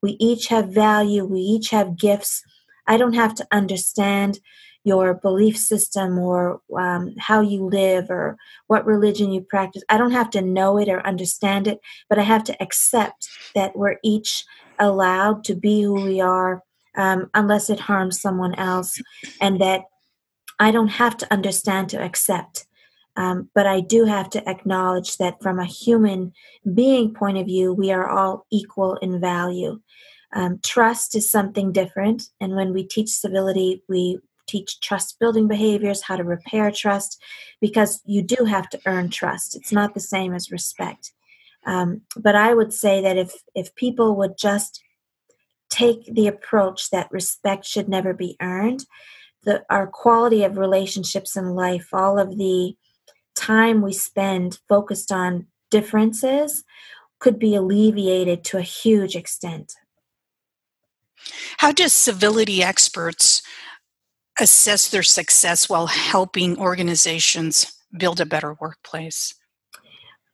We 0.02 0.18
each 0.20 0.48
have 0.48 0.70
value, 0.70 1.26
we 1.26 1.40
each 1.40 1.70
have 1.70 1.98
gifts. 1.98 2.44
I 2.88 2.98
don't 2.98 3.14
have 3.14 3.36
to 3.36 3.48
understand 3.52 4.40
your 4.84 5.14
belief 5.16 5.58
system 5.58 6.18
or 6.18 6.62
um, 6.78 7.14
how 7.18 7.42
you 7.42 7.66
live 7.66 8.10
or 8.10 8.38
what 8.68 8.86
religion 8.86 9.32
you 9.34 9.42
practice. 9.42 9.84
I 9.90 9.98
don't 9.98 10.12
have 10.12 10.30
to 10.32 10.42
know 10.42 10.78
it 10.78 10.88
or 10.88 11.06
understand 11.06 11.68
it, 11.68 11.80
but 12.10 12.18
I 12.18 12.24
have 12.24 12.44
to 12.46 12.64
accept 12.64 13.28
that 13.54 13.76
we're 13.76 13.98
each 14.02 14.46
allowed 14.80 15.44
to 15.46 15.56
be 15.56 15.82
who 15.82 15.96
we 15.96 16.22
are 16.22 16.64
um, 16.96 17.30
unless 17.34 17.70
it 17.70 17.82
harms 17.82 18.22
someone 18.22 18.56
else, 18.56 19.00
and 19.42 19.60
that 19.62 19.82
I 20.60 20.72
don't 20.72 20.88
have 20.88 21.18
to 21.18 21.34
understand 21.34 21.90
to 21.90 22.02
accept. 22.02 22.66
Um, 23.16 23.50
but 23.54 23.66
I 23.66 23.82
do 23.82 24.06
have 24.06 24.30
to 24.32 24.50
acknowledge 24.50 25.18
that 25.18 25.42
from 25.42 25.60
a 25.60 25.66
human 25.66 26.34
being 26.74 27.14
point 27.14 27.38
of 27.38 27.48
view, 27.48 27.74
we 27.74 27.92
are 27.92 28.08
all 28.08 28.46
equal 28.52 28.96
in 28.96 29.20
value. 29.20 29.82
Um, 30.34 30.60
trust 30.64 31.16
is 31.16 31.30
something 31.30 31.72
different. 31.72 32.30
And 32.42 32.56
when 32.56 32.74
we 32.74 32.84
teach 32.84 33.10
civility, 33.10 33.84
we 33.88 34.20
teach 34.48 34.80
trust 34.80 35.20
building 35.20 35.48
behaviors, 35.48 36.02
how 36.02 36.16
to 36.16 36.24
repair 36.24 36.72
trust, 36.72 37.22
because 37.62 38.02
you 38.06 38.22
do 38.22 38.46
have 38.46 38.70
to 38.70 38.80
earn 38.86 39.10
trust. 39.10 39.56
It's 39.56 39.72
not 39.72 39.94
the 39.94 40.00
same 40.00 40.34
as 40.34 40.52
respect. 40.52 41.12
Um, 41.66 42.02
but 42.16 42.36
I 42.36 42.54
would 42.54 42.74
say 42.74 43.02
that 43.02 43.18
if 43.18 43.34
if 43.54 43.76
people 43.76 44.16
would 44.16 44.38
just 44.38 44.82
take 45.70 46.06
the 46.06 46.28
approach 46.28 46.90
that 46.92 47.12
respect 47.12 47.66
should 47.66 47.90
never 47.90 48.14
be 48.14 48.38
earned, 48.42 48.86
the 49.44 49.64
our 49.70 49.88
quality 49.88 50.44
of 50.44 50.58
relationships 50.58 51.36
in 51.36 51.56
life, 51.56 51.90
all 51.94 52.18
of 52.18 52.38
the 52.38 52.76
time 53.36 53.82
we 53.82 53.94
spend 53.94 54.60
focused 54.68 55.12
on 55.12 55.48
differences 55.70 56.64
could 57.20 57.38
be 57.38 57.56
alleviated 57.56 58.44
to 58.46 58.58
a 58.58 58.62
huge 58.62 59.16
extent. 59.16 59.74
How 61.58 61.72
does 61.72 61.94
civility 61.94 62.64
experts 62.64 63.42
assess 64.40 64.90
their 64.90 65.04
success 65.04 65.70
while 65.70 65.88
helping 65.88 66.58
organizations 66.58 67.74
build 67.98 68.20
a 68.20 68.26
better 68.26 68.56
workplace? 68.60 69.34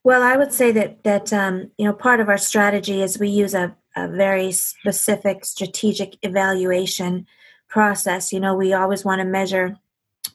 Well, 0.03 0.21
I 0.21 0.35
would 0.35 0.51
say 0.51 0.71
that 0.73 1.03
that 1.03 1.31
um, 1.31 1.71
you 1.77 1.85
know 1.85 1.93
part 1.93 2.19
of 2.19 2.29
our 2.29 2.37
strategy 2.37 3.01
is 3.01 3.19
we 3.19 3.29
use 3.29 3.53
a, 3.53 3.75
a 3.95 4.07
very 4.07 4.51
specific 4.51 5.45
strategic 5.45 6.17
evaluation 6.23 7.25
process. 7.69 8.33
You 8.33 8.39
know, 8.39 8.53
we 8.53 8.73
always 8.73 9.05
want 9.05 9.19
to 9.19 9.25
measure 9.25 9.77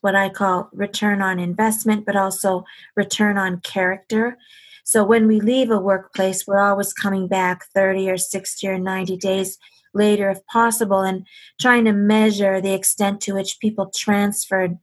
what 0.00 0.14
I 0.14 0.28
call 0.28 0.70
return 0.72 1.20
on 1.22 1.38
investment, 1.38 2.06
but 2.06 2.16
also 2.16 2.64
return 2.96 3.36
on 3.36 3.60
character. 3.60 4.38
So 4.88 5.04
when 5.04 5.26
we 5.26 5.38
leave 5.38 5.70
a 5.70 5.78
workplace, 5.78 6.46
we're 6.46 6.60
always 6.60 6.94
coming 6.94 7.28
back 7.28 7.66
30 7.74 8.08
or 8.08 8.16
60 8.16 8.66
or 8.66 8.78
90 8.78 9.18
days 9.18 9.58
later, 9.92 10.30
if 10.30 10.38
possible, 10.46 11.02
and 11.02 11.26
trying 11.60 11.84
to 11.84 11.92
measure 11.92 12.58
the 12.58 12.72
extent 12.72 13.20
to 13.20 13.34
which 13.34 13.60
people 13.60 13.92
transferred 13.94 14.78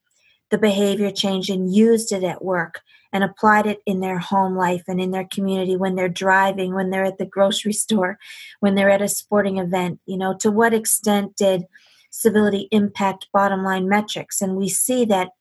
the 0.52 0.60
behavior 0.60 1.10
change 1.10 1.50
and 1.50 1.74
used 1.74 2.12
it 2.12 2.24
at 2.24 2.46
work 2.46 2.82
and 3.12 3.24
applied 3.24 3.66
it 3.66 3.80
in 3.88 4.00
their 4.00 4.20
home 4.20 4.56
life 4.56 4.84
and 4.88 5.02
in 5.02 5.10
their 5.10 5.28
community 5.34 5.76
when 5.76 5.96
they're 5.96 6.08
driving, 6.08 6.76
when 6.76 6.92
they're 6.92 7.06
at 7.06 7.18
the 7.18 7.26
grocery 7.26 7.74
store, 7.84 8.20
when 8.60 8.76
they're 8.76 8.92
at 8.92 9.02
a 9.02 9.08
sporting 9.08 9.58
event. 9.58 10.00
You 10.06 10.18
know, 10.18 10.38
to 10.38 10.52
what 10.52 10.72
extent 10.72 11.36
did 11.36 11.64
civility 12.12 12.68
impact 12.72 13.26
bottom 13.34 13.64
line 13.64 13.90
metrics. 13.90 14.40
And 14.40 14.56
we 14.56 14.70
see 14.70 15.04
that 15.06 15.32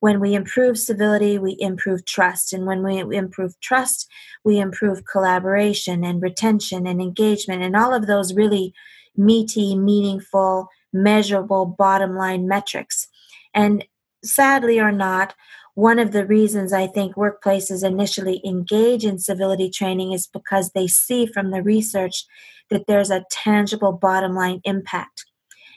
when 0.00 0.20
we 0.20 0.34
improve 0.34 0.78
civility, 0.78 1.38
we 1.38 1.56
improve 1.60 2.04
trust. 2.04 2.52
And 2.52 2.66
when 2.66 2.82
we 2.82 3.16
improve 3.16 3.58
trust, 3.60 4.08
we 4.44 4.58
improve 4.58 5.06
collaboration 5.06 6.04
and 6.04 6.20
retention 6.20 6.86
and 6.86 7.00
engagement 7.00 7.62
and 7.62 7.74
all 7.74 7.94
of 7.94 8.06
those 8.06 8.34
really 8.34 8.74
meaty, 9.16 9.76
meaningful, 9.76 10.68
measurable 10.92 11.66
bottom 11.66 12.16
line 12.16 12.46
metrics. 12.46 13.08
And 13.54 13.84
sadly 14.22 14.78
or 14.78 14.92
not, 14.92 15.34
one 15.74 15.98
of 15.98 16.12
the 16.12 16.26
reasons 16.26 16.72
I 16.72 16.86
think 16.86 17.16
workplaces 17.16 17.84
initially 17.84 18.40
engage 18.44 19.04
in 19.04 19.18
civility 19.18 19.70
training 19.70 20.12
is 20.12 20.26
because 20.26 20.70
they 20.70 20.86
see 20.86 21.26
from 21.26 21.50
the 21.50 21.62
research 21.62 22.24
that 22.70 22.86
there's 22.86 23.10
a 23.10 23.24
tangible 23.30 23.92
bottom 23.92 24.34
line 24.34 24.60
impact. 24.64 25.26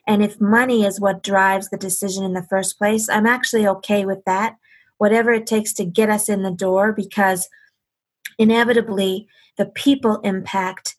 And 0.08 0.24
if 0.24 0.40
money 0.40 0.86
is 0.86 1.02
what 1.02 1.22
drives 1.22 1.70
the 1.70 1.78
decision 1.78 2.24
in 2.24 2.34
the 2.34 2.48
first 2.50 2.78
place, 2.78 3.10
I'm 3.10 3.28
actually 3.28 3.68
okay 3.68 4.06
with 4.06 4.24
that. 4.26 4.56
Whatever 4.98 5.32
it 5.32 5.46
takes 5.46 5.74
to 5.74 5.86
get 5.86 6.10
us 6.10 6.30
in 6.30 6.44
the 6.44 6.52
door, 6.52 6.94
because 6.94 7.50
inevitably 8.40 9.28
the 9.58 9.66
people 9.66 10.22
impact 10.22 10.96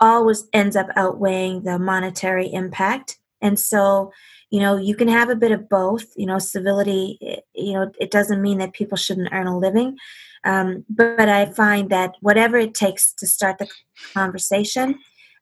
always 0.00 0.46
ends 0.52 0.76
up 0.76 0.88
outweighing 0.96 1.62
the 1.62 1.78
monetary 1.78 2.52
impact. 2.52 3.18
And 3.40 3.58
so, 3.58 4.12
you 4.50 4.60
know, 4.60 4.76
you 4.76 4.94
can 4.96 5.08
have 5.08 5.30
a 5.30 5.36
bit 5.36 5.52
of 5.52 5.68
both. 5.68 6.06
You 6.16 6.26
know, 6.26 6.38
civility, 6.38 7.18
you 7.54 7.74
know, 7.74 7.92
it 8.00 8.10
doesn't 8.10 8.42
mean 8.42 8.58
that 8.58 8.72
people 8.72 8.96
shouldn't 8.96 9.32
earn 9.32 9.46
a 9.46 9.58
living. 9.58 9.96
Um, 10.44 10.84
but, 10.88 11.16
but 11.16 11.28
I 11.28 11.46
find 11.46 11.90
that 11.90 12.14
whatever 12.20 12.58
it 12.58 12.74
takes 12.74 13.12
to 13.14 13.26
start 13.26 13.58
the 13.58 13.68
conversation, 14.14 14.98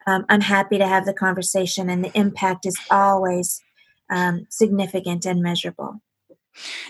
um, 0.07 0.25
I'm 0.29 0.41
happy 0.41 0.79
to 0.79 0.87
have 0.87 1.05
the 1.05 1.15
conversation, 1.15 1.91
and 1.91 2.05
the 2.05 2.17
impact 2.19 2.67
is 2.67 2.79
always 2.91 3.61
um, 4.11 4.47
significant 4.51 5.27
and 5.27 5.43
measurable. 5.43 6.01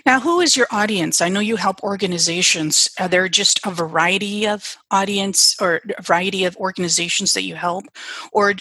Now, 0.05 0.19
who 0.19 0.39
is 0.39 0.55
your 0.55 0.67
audience? 0.71 1.19
I 1.19 1.29
know 1.29 1.41
you 1.41 1.57
help 1.57 1.83
organizations. 1.83 2.89
Are 2.99 3.07
there 3.09 3.27
just 3.27 3.59
a 3.65 3.71
variety 3.71 4.47
of 4.47 4.77
audience 4.91 5.55
or 5.59 5.81
a 5.97 6.01
variety 6.01 6.45
of 6.45 6.55
organizations 6.57 7.33
that 7.33 7.43
you 7.43 7.55
help? 7.55 7.85
Or 8.31 8.53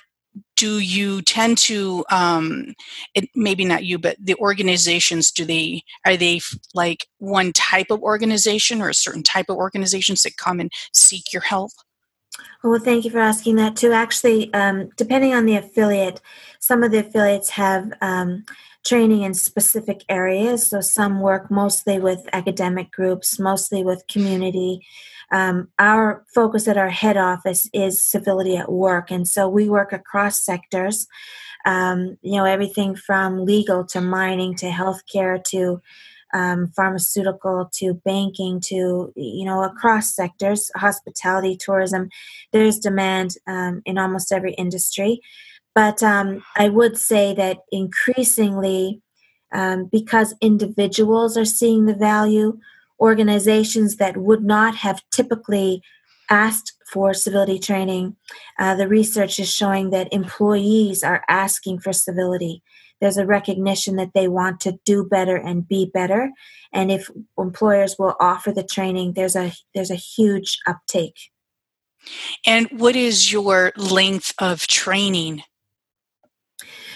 do 0.56 0.80
you 0.80 1.22
tend 1.22 1.58
to, 1.58 2.04
um, 2.10 2.74
it, 3.14 3.28
maybe 3.34 3.64
not 3.64 3.84
you, 3.84 3.98
but 3.98 4.16
the 4.20 4.34
organizations, 4.36 5.30
do 5.30 5.44
they, 5.44 5.82
are 6.04 6.16
they 6.16 6.40
like 6.74 7.06
one 7.18 7.52
type 7.52 7.90
of 7.90 8.02
organization 8.02 8.82
or 8.82 8.88
a 8.88 8.94
certain 8.94 9.22
type 9.22 9.46
of 9.48 9.56
organizations 9.56 10.22
that 10.22 10.36
come 10.36 10.60
and 10.60 10.70
seek 10.92 11.32
your 11.32 11.42
help? 11.42 11.70
Well, 12.62 12.80
thank 12.80 13.04
you 13.04 13.10
for 13.10 13.20
asking 13.20 13.56
that 13.56 13.76
too. 13.76 13.92
Actually, 13.92 14.52
um, 14.52 14.90
depending 14.96 15.34
on 15.34 15.46
the 15.46 15.56
affiliate, 15.56 16.20
some 16.58 16.82
of 16.82 16.90
the 16.90 16.98
affiliates 16.98 17.50
have 17.50 17.92
um, 18.00 18.44
training 18.84 19.22
in 19.22 19.34
specific 19.34 20.04
areas. 20.08 20.70
So 20.70 20.80
some 20.80 21.20
work 21.20 21.50
mostly 21.50 21.98
with 21.98 22.26
academic 22.32 22.90
groups, 22.90 23.38
mostly 23.38 23.84
with 23.84 24.06
community. 24.08 24.86
Um, 25.32 25.68
our 25.78 26.24
focus 26.34 26.68
at 26.68 26.78
our 26.78 26.88
head 26.88 27.16
office 27.16 27.68
is 27.72 28.02
civility 28.02 28.56
at 28.56 28.70
work, 28.70 29.10
and 29.10 29.26
so 29.26 29.48
we 29.48 29.68
work 29.68 29.92
across 29.92 30.40
sectors. 30.40 31.06
Um, 31.64 32.16
you 32.22 32.36
know, 32.36 32.44
everything 32.44 32.94
from 32.94 33.44
legal 33.44 33.84
to 33.86 34.00
mining 34.00 34.54
to 34.56 34.66
healthcare 34.66 35.42
to 35.44 35.82
um, 36.36 36.70
pharmaceutical 36.76 37.70
to 37.72 37.94
banking 38.04 38.60
to 38.60 39.10
you 39.16 39.44
know 39.46 39.62
across 39.64 40.14
sectors 40.14 40.70
hospitality 40.76 41.56
tourism 41.56 42.10
there's 42.52 42.78
demand 42.78 43.30
um, 43.46 43.80
in 43.86 43.96
almost 43.96 44.32
every 44.32 44.52
industry. 44.54 45.20
But 45.74 46.02
um, 46.02 46.42
i 46.56 46.68
would 46.68 46.96
say 46.98 47.34
that 47.34 47.58
increasingly 47.72 49.00
um, 49.52 49.88
because 49.90 50.34
individuals 50.40 51.36
are 51.36 51.52
seeing 51.58 51.86
the 51.86 51.94
value 51.94 52.58
organizations 53.00 53.96
that 53.96 54.16
would 54.16 54.44
not 54.44 54.74
have 54.76 55.00
typically 55.10 55.80
asked 56.28 56.72
for 56.92 57.14
civility 57.14 57.58
training 57.58 58.16
uh, 58.58 58.74
the 58.74 58.88
research 58.88 59.38
is 59.38 59.52
showing 59.52 59.90
that 59.90 60.12
employees 60.12 61.02
are 61.02 61.22
asking 61.28 61.78
for 61.78 61.92
civility 61.92 62.62
there's 63.00 63.16
a 63.16 63.26
recognition 63.26 63.96
that 63.96 64.12
they 64.14 64.28
want 64.28 64.60
to 64.60 64.78
do 64.84 65.04
better 65.04 65.36
and 65.36 65.68
be 65.68 65.90
better. 65.92 66.30
And 66.72 66.90
if 66.90 67.10
employers 67.38 67.96
will 67.98 68.16
offer 68.20 68.52
the 68.52 68.62
training 68.62 69.14
there's 69.14 69.36
a 69.36 69.52
there's 69.74 69.90
a 69.90 69.96
huge 69.96 70.58
uptake. 70.66 71.30
And 72.46 72.68
what 72.70 72.96
is 72.96 73.32
your 73.32 73.72
length 73.76 74.32
of 74.38 74.66
training? 74.66 75.42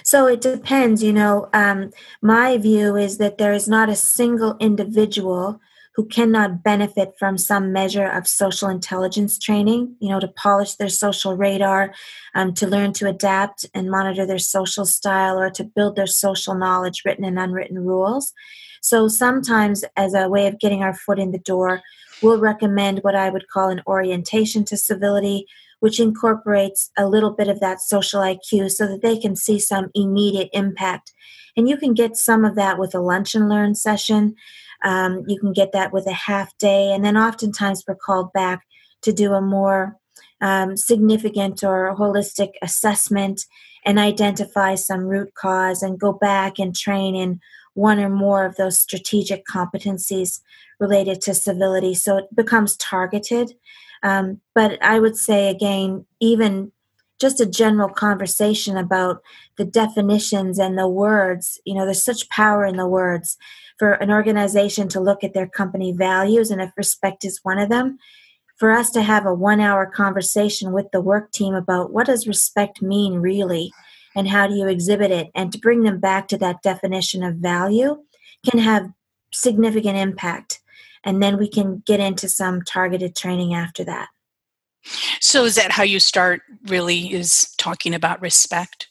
So 0.02 0.26
it 0.26 0.40
depends 0.40 1.02
you 1.02 1.12
know 1.12 1.48
um, 1.52 1.90
my 2.22 2.56
view 2.58 2.96
is 2.96 3.18
that 3.18 3.38
there 3.38 3.52
is 3.52 3.68
not 3.68 3.88
a 3.88 3.96
single 3.96 4.56
individual 4.58 5.60
who 5.94 6.06
cannot 6.06 6.62
benefit 6.62 7.14
from 7.18 7.36
some 7.36 7.72
measure 7.72 8.06
of 8.06 8.26
social 8.26 8.68
intelligence 8.68 9.38
training, 9.38 9.96
you 10.00 10.08
know, 10.08 10.20
to 10.20 10.28
polish 10.28 10.74
their 10.74 10.88
social 10.88 11.36
radar, 11.36 11.92
um, 12.34 12.54
to 12.54 12.66
learn 12.66 12.92
to 12.92 13.08
adapt 13.08 13.66
and 13.74 13.90
monitor 13.90 14.24
their 14.24 14.38
social 14.38 14.86
style, 14.86 15.38
or 15.38 15.50
to 15.50 15.64
build 15.64 15.96
their 15.96 16.06
social 16.06 16.54
knowledge, 16.54 17.02
written 17.04 17.24
and 17.24 17.38
unwritten 17.38 17.84
rules. 17.84 18.32
So 18.80 19.08
sometimes, 19.08 19.84
as 19.96 20.14
a 20.14 20.28
way 20.28 20.46
of 20.46 20.60
getting 20.60 20.82
our 20.82 20.94
foot 20.94 21.18
in 21.18 21.32
the 21.32 21.38
door, 21.38 21.82
we'll 22.22 22.40
recommend 22.40 23.00
what 23.00 23.14
I 23.14 23.28
would 23.28 23.48
call 23.48 23.68
an 23.68 23.82
orientation 23.86 24.64
to 24.66 24.76
civility, 24.76 25.46
which 25.80 26.00
incorporates 26.00 26.90
a 26.96 27.08
little 27.08 27.30
bit 27.30 27.48
of 27.48 27.60
that 27.60 27.80
social 27.80 28.20
IQ 28.20 28.70
so 28.70 28.86
that 28.86 29.02
they 29.02 29.18
can 29.18 29.34
see 29.34 29.58
some 29.58 29.90
immediate 29.94 30.48
impact. 30.52 31.12
And 31.56 31.68
you 31.68 31.76
can 31.76 31.94
get 31.94 32.16
some 32.16 32.44
of 32.44 32.54
that 32.54 32.78
with 32.78 32.94
a 32.94 33.00
lunch 33.00 33.34
and 33.34 33.48
learn 33.48 33.74
session. 33.74 34.34
Um, 34.84 35.24
you 35.26 35.38
can 35.38 35.52
get 35.52 35.72
that 35.72 35.92
with 35.92 36.06
a 36.06 36.12
half 36.12 36.56
day, 36.58 36.92
and 36.92 37.04
then 37.04 37.16
oftentimes 37.16 37.84
we're 37.86 37.96
called 37.96 38.32
back 38.32 38.62
to 39.02 39.12
do 39.12 39.34
a 39.34 39.40
more 39.40 39.96
um, 40.40 40.76
significant 40.76 41.62
or 41.62 41.94
holistic 41.96 42.52
assessment 42.62 43.42
and 43.84 43.98
identify 43.98 44.74
some 44.74 45.00
root 45.00 45.34
cause 45.34 45.82
and 45.82 45.98
go 45.98 46.12
back 46.12 46.58
and 46.58 46.76
train 46.76 47.14
in 47.14 47.40
one 47.74 47.98
or 47.98 48.08
more 48.08 48.44
of 48.44 48.56
those 48.56 48.78
strategic 48.78 49.44
competencies 49.46 50.40
related 50.78 51.20
to 51.22 51.34
civility. 51.34 51.94
So 51.94 52.18
it 52.18 52.34
becomes 52.34 52.76
targeted. 52.76 53.52
Um, 54.02 54.40
but 54.54 54.82
I 54.82 54.98
would 54.98 55.16
say, 55.16 55.48
again, 55.48 56.06
even 56.20 56.72
just 57.20 57.40
a 57.40 57.46
general 57.46 57.90
conversation 57.90 58.76
about 58.76 59.22
the 59.58 59.64
definitions 59.64 60.58
and 60.58 60.78
the 60.78 60.88
words, 60.88 61.60
you 61.66 61.74
know, 61.74 61.84
there's 61.84 62.04
such 62.04 62.28
power 62.30 62.64
in 62.64 62.76
the 62.76 62.88
words. 62.88 63.36
For 63.78 63.92
an 63.92 64.10
organization 64.10 64.88
to 64.88 65.00
look 65.00 65.24
at 65.24 65.32
their 65.32 65.48
company 65.48 65.92
values 65.92 66.50
and 66.50 66.60
if 66.60 66.70
respect 66.76 67.24
is 67.24 67.40
one 67.42 67.58
of 67.58 67.70
them 67.70 67.98
for 68.60 68.70
us 68.72 68.90
to 68.90 69.00
have 69.00 69.24
a 69.24 69.32
one 69.32 69.58
hour 69.58 69.86
conversation 69.86 70.70
with 70.70 70.90
the 70.92 71.00
work 71.00 71.32
team 71.32 71.54
about 71.54 71.92
what 71.94 72.06
does 72.06 72.28
respect 72.28 72.82
mean 72.82 73.14
really 73.14 73.72
and 74.14 74.28
how 74.28 74.46
do 74.46 74.54
you 74.54 74.68
exhibit 74.68 75.10
it 75.10 75.30
and 75.34 75.50
to 75.50 75.58
bring 75.58 75.82
them 75.82 75.98
back 75.98 76.28
to 76.28 76.36
that 76.36 76.62
definition 76.62 77.22
of 77.22 77.36
value 77.36 77.96
can 78.48 78.60
have 78.60 78.90
significant 79.32 79.96
impact 79.96 80.60
and 81.04 81.22
then 81.22 81.38
we 81.38 81.48
can 81.48 81.82
get 81.86 82.00
into 82.00 82.28
some 82.28 82.62
targeted 82.62 83.14
training 83.16 83.54
after 83.54 83.84
that 83.84 84.08
so 85.20 85.44
is 85.44 85.56
that 85.56 85.72
how 85.72 85.82
you 85.82 86.00
start 86.00 86.42
really 86.66 87.12
is 87.12 87.54
talking 87.58 87.94
about 87.94 88.20
respect 88.20 88.88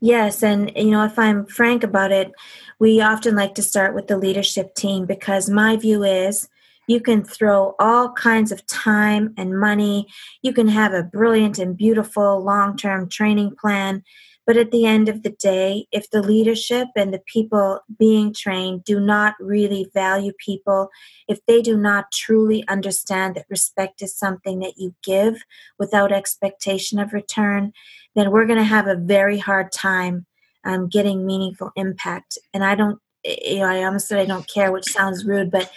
yes 0.00 0.42
and 0.42 0.72
you 0.76 0.90
know 0.90 1.04
if 1.04 1.18
i'm 1.18 1.44
frank 1.46 1.82
about 1.82 2.12
it 2.12 2.32
we 2.78 3.00
often 3.00 3.34
like 3.34 3.54
to 3.54 3.62
start 3.62 3.94
with 3.94 4.06
the 4.06 4.16
leadership 4.16 4.74
team 4.74 5.04
because 5.04 5.50
my 5.50 5.76
view 5.76 6.02
is 6.02 6.48
you 6.90 6.98
can 7.00 7.22
throw 7.22 7.76
all 7.78 8.10
kinds 8.14 8.50
of 8.50 8.66
time 8.66 9.32
and 9.36 9.60
money. 9.60 10.08
You 10.42 10.52
can 10.52 10.66
have 10.66 10.92
a 10.92 11.04
brilliant 11.04 11.56
and 11.60 11.76
beautiful 11.76 12.42
long 12.42 12.76
term 12.76 13.08
training 13.08 13.54
plan. 13.54 14.02
But 14.50 14.56
at 14.56 14.72
the 14.72 14.84
end 14.84 15.08
of 15.08 15.22
the 15.22 15.30
day, 15.30 15.86
if 15.92 16.10
the 16.10 16.20
leadership 16.20 16.88
and 16.96 17.14
the 17.14 17.22
people 17.24 17.78
being 17.96 18.34
trained 18.34 18.82
do 18.82 18.98
not 18.98 19.36
really 19.38 19.88
value 19.94 20.32
people, 20.44 20.90
if 21.28 21.38
they 21.46 21.62
do 21.62 21.76
not 21.76 22.10
truly 22.10 22.66
understand 22.66 23.36
that 23.36 23.46
respect 23.48 24.02
is 24.02 24.16
something 24.16 24.58
that 24.58 24.72
you 24.76 24.92
give 25.04 25.44
without 25.78 26.10
expectation 26.10 26.98
of 26.98 27.12
return, 27.12 27.72
then 28.16 28.32
we're 28.32 28.44
going 28.44 28.58
to 28.58 28.64
have 28.64 28.88
a 28.88 28.96
very 28.96 29.38
hard 29.38 29.70
time 29.70 30.26
um, 30.64 30.88
getting 30.88 31.24
meaningful 31.24 31.70
impact. 31.76 32.36
And 32.52 32.64
I 32.64 32.74
don't, 32.74 32.98
you 33.22 33.60
know, 33.60 33.66
I 33.66 33.84
honestly 33.84 34.18
I 34.18 34.26
don't 34.26 34.48
care, 34.52 34.72
which 34.72 34.90
sounds 34.90 35.24
rude, 35.24 35.52
but 35.52 35.70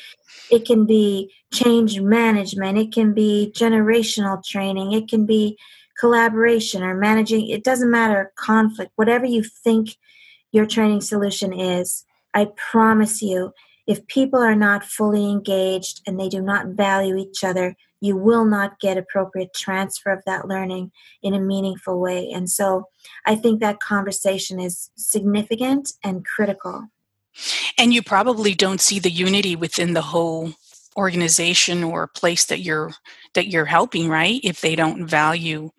it 0.50 0.66
can 0.66 0.88
be 0.88 1.32
change 1.54 2.02
management, 2.02 2.80
it 2.80 2.92
can 2.92 3.14
be 3.14 3.54
generational 3.56 4.44
training, 4.44 4.94
it 4.94 5.08
can 5.08 5.28
be 5.28 5.60
collaboration 6.04 6.84
or 6.84 6.94
managing. 6.94 7.48
It 7.48 7.64
doesn't 7.64 7.90
matter 7.90 8.34
conflict, 8.36 8.92
whatever 8.98 9.26
you 9.26 9.42
think 9.42 9.96
your 10.52 10.66
training 10.66 11.00
solution 11.00 11.54
is. 11.54 12.04
I 12.34 12.50
promise 12.58 13.22
you, 13.22 13.54
if 13.88 14.06
people 14.08 14.42
are 14.42 14.56
not 14.56 14.84
fully 14.84 15.32
engaged 15.32 16.02
and 16.06 16.20
they 16.20 16.28
do 16.28 16.42
not 16.42 16.68
value 16.76 17.16
each 17.16 17.46
other, 17.46 17.78
you 18.02 18.18
will 18.18 18.44
not 18.44 18.82
get 18.82 18.98
appropriate 18.98 19.54
transfer 19.54 20.12
of 20.12 20.22
that 20.26 20.46
learning 20.46 20.92
in 21.22 21.34
a 21.34 21.40
meaningful 21.40 21.98
way. 22.02 22.30
And 22.34 22.50
so 22.50 22.90
I 23.26 23.36
think 23.36 23.62
that 23.62 23.80
conversation 23.80 24.60
is 24.60 24.92
significant 24.98 25.94
and 26.04 26.26
critical. 26.26 26.90
And 27.78 27.94
you 27.94 28.04
probably 28.04 28.54
don't 28.54 28.82
see 28.82 29.00
the 29.00 29.10
unity 29.10 29.56
within 29.56 29.94
the 29.94 30.02
whole 30.02 30.52
organization 30.98 31.82
or 31.82 32.08
place 32.08 32.44
that 32.46 32.60
you're 32.60 32.92
that 33.36 33.48
you're 33.48 33.66
helping, 33.66 34.10
right? 34.10 34.42
If 34.44 34.60
they 34.60 34.76
don't 34.76 35.08
value 35.08 35.72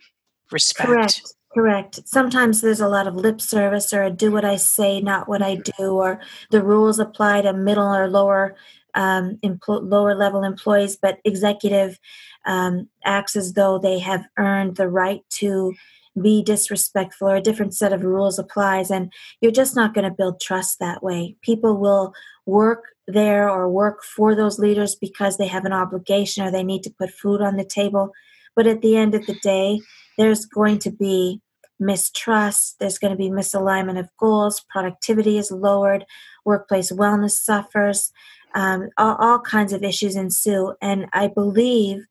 respect. 0.55 0.89
Correct. 0.89 1.35
Correct. 1.53 2.01
Sometimes 2.05 2.63
there's 2.63 2.81
a 2.81 2.89
lot 2.89 3.07
of 3.07 3.15
lip 3.15 3.41
service 3.41 3.93
or 3.93 4.03
a 4.03 4.11
do 4.11 4.33
what 4.33 4.45
I 4.45 4.57
say, 4.57 5.01
not 5.01 5.29
what 5.29 5.41
I 5.41 5.57
do, 5.79 5.93
or 5.93 6.21
the 6.51 6.63
rules 6.63 6.99
apply 6.99 7.43
to 7.43 7.53
middle 7.53 7.95
or 7.95 8.09
lower 8.09 8.57
um, 8.95 9.39
empl- 9.45 9.89
lower 9.89 10.17
level 10.17 10.43
employees, 10.43 10.97
but 10.97 11.19
executive 11.25 12.01
um, 12.45 12.89
acts 13.05 13.37
as 13.37 13.53
though 13.53 13.79
they 13.79 14.01
have 14.01 14.25
earned 14.37 14.77
the 14.77 14.89
right 14.89 15.23
to 15.31 15.75
be 16.21 16.43
disrespectful 16.43 17.29
or 17.29 17.37
a 17.37 17.41
different 17.41 17.75
set 17.75 17.93
of 17.93 18.05
rules 18.05 18.39
applies 18.39 18.91
and 18.91 19.13
you're 19.41 19.51
just 19.51 19.75
not 19.75 19.95
going 19.95 20.09
to 20.09 20.15
build 20.15 20.41
trust 20.41 20.79
that 20.79 21.03
way 21.03 21.35
people 21.43 21.77
will 21.77 22.15
work 22.47 22.85
there 23.09 23.51
or 23.51 23.69
work 23.69 24.05
for 24.05 24.33
those 24.35 24.61
leaders 24.61 24.95
because 24.95 25.39
they 25.39 25.49
have 25.49 25.65
an 25.65 25.73
obligation 25.73 26.45
or 26.45 26.53
they 26.53 26.63
need 26.63 26.85
to 26.85 26.95
put 27.01 27.11
food 27.11 27.41
on 27.41 27.57
the 27.57 27.65
table 27.65 28.13
but 28.55 28.65
at 28.65 28.81
the 28.81 28.97
end 28.97 29.13
of 29.13 29.27
the 29.27 29.35
day 29.43 29.81
there's 30.19 30.47
going 30.47 30.79
to 30.79 30.91
be 30.91 31.41
mistrust 31.81 32.77
there's 32.79 32.99
going 32.99 33.11
to 33.11 33.17
be 33.17 33.31
misalignment 33.31 33.99
of 33.99 34.09
goals 34.17 34.65
productivity 34.71 35.39
is 35.39 35.51
lowered 35.51 36.05
workplace 36.45 36.93
wellness 36.93 37.33
suffers 37.33 38.13
um, 38.55 38.89
all, 38.97 39.17
all 39.17 39.41
kinds 39.41 39.73
of 39.73 39.83
issues 39.83 40.17
ensue. 40.17 40.75
And 40.81 41.07
I 41.13 41.29
believe 41.29 42.07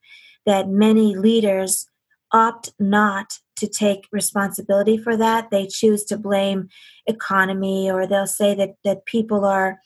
that 0.45 0.69
many 0.69 1.15
leaders 1.15 1.87
opt 2.31 2.73
not 2.79 3.39
to 3.55 3.67
take 3.67 4.07
responsibility 4.11 4.97
for 4.97 5.15
that. 5.15 5.51
They 5.51 5.67
choose 5.67 6.03
to 6.05 6.17
blame 6.17 6.69
economy, 7.07 7.89
or 7.89 8.05
they'll 8.05 8.27
say 8.27 8.55
that, 8.55 8.75
that 8.83 9.05
people 9.05 9.45
are 9.45 9.79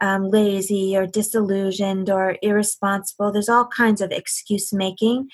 um, 0.00 0.30
lazy 0.30 0.96
or 0.96 1.06
disillusioned 1.06 2.08
or 2.08 2.36
irresponsible. 2.42 3.30
There's 3.30 3.50
all 3.50 3.66
kinds 3.66 4.00
of 4.00 4.10
excuse 4.10 4.72
making. 4.72 5.28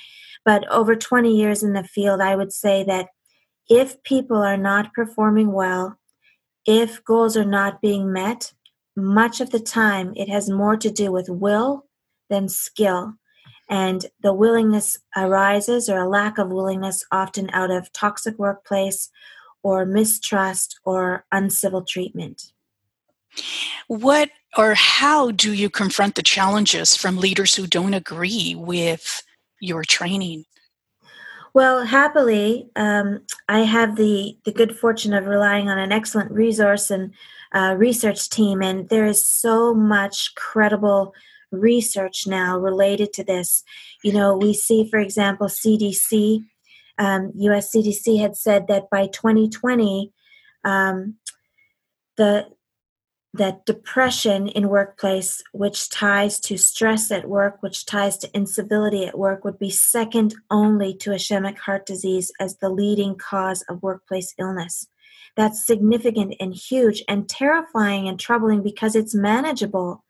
But 0.46 0.66
over 0.68 0.94
20 0.94 1.37
years 1.37 1.64
in 1.64 1.72
the 1.72 1.82
field, 1.82 2.20
I 2.22 2.37
would 2.37 2.52
say 2.52 2.85
that 2.85 3.09
if 3.68 4.00
people 4.04 4.38
are 4.38 4.56
not 4.56 4.94
performing 4.94 5.50
well, 5.52 5.98
if 6.64 7.04
goals 7.04 7.37
are 7.37 7.44
not 7.44 7.82
being 7.82 8.12
met, 8.12 8.52
much 8.96 9.40
of 9.40 9.50
the 9.50 9.61
time 9.61 10.12
it 10.16 10.28
has 10.28 10.48
more 10.48 10.76
to 10.76 10.90
do 10.90 11.11
with 11.11 11.28
will 11.28 11.87
than 12.30 12.48
skill. 12.48 13.14
And 13.68 14.06
the 14.22 14.32
willingness 14.32 14.98
arises, 15.16 15.88
or 15.88 15.98
a 15.98 16.09
lack 16.09 16.38
of 16.38 16.48
willingness, 16.48 17.04
often 17.11 17.50
out 17.52 17.72
of 17.72 17.92
toxic 17.92 18.38
workplace 18.38 19.11
or 19.64 19.85
mistrust 19.85 20.78
or 20.85 21.26
uncivil 21.32 21.82
treatment. 21.82 22.52
What 23.88 24.30
or 24.56 24.74
how 24.74 25.32
do 25.32 25.52
you 25.52 25.68
confront 25.68 26.14
the 26.14 26.22
challenges 26.22 26.94
from 26.94 27.16
leaders 27.16 27.56
who 27.56 27.66
don't 27.66 27.94
agree 27.94 28.54
with 28.54 29.26
your 29.61 29.83
training? 29.83 30.45
Well, 31.55 31.87
happily, 31.87 32.69
um, 32.77 33.21
I 33.49 33.61
have 33.61 33.97
the, 33.97 34.37
the 34.45 34.53
good 34.53 34.77
fortune 34.77 35.14
of 35.14 35.27
relying 35.27 35.71
on 35.71 35.79
an 35.79 35.90
excellent 35.90 36.31
resource 36.31 36.90
and 36.90 37.14
uh, 37.55 37.75
research 37.79 38.29
team, 38.29 38.61
and 38.61 38.88
there 38.90 39.07
is 39.07 39.27
so 39.27 39.73
much 39.73 40.35
credible 40.35 41.14
research 41.51 42.27
now 42.27 42.59
related 42.59 43.12
to 43.14 43.25
this. 43.25 43.64
You 44.05 44.12
know, 44.12 44.37
we 44.37 44.53
see, 44.53 44.88
for 44.90 44.99
example, 44.99 45.47
CDC, 45.47 46.45
um, 46.99 47.33
US 47.37 47.75
CDC 47.75 48.21
had 48.21 48.37
said 48.37 48.66
that 48.69 48.90
by 48.90 49.07
2020, 49.07 50.12
um, 50.64 51.14
the 52.16 52.49
that 53.37 53.64
depression 53.66 54.49
in 54.49 54.68
workplace 54.68 55.42
which 55.53 55.90
ties 55.90 56.40
to 56.40 56.57
stress 56.57 57.11
at 57.11 57.29
work 57.29 57.62
which 57.62 57.87
ties 57.87 58.16
to 58.18 58.31
incivility 58.35 59.05
at 59.05 59.18
work 59.18 59.44
would 59.44 59.59
be 59.59 59.70
second 59.70 60.35
only 60.51 60.94
to 60.94 61.11
ischemic 61.11 61.59
heart 61.59 61.87
disease 61.87 62.33
as 62.40 62.57
the 62.57 62.68
leading 62.68 63.16
cause 63.16 63.62
of 63.68 63.83
workplace 63.83 64.35
illness 64.38 64.87
that's 65.37 65.66
significant 65.66 66.35
and 66.40 66.55
huge 66.55 67.03
and 67.09 67.29
terrifying 67.29 68.09
and 68.09 68.18
troubling 68.18 68.62
because 68.62 68.96
it's 68.96 69.14
manageable 69.14 70.03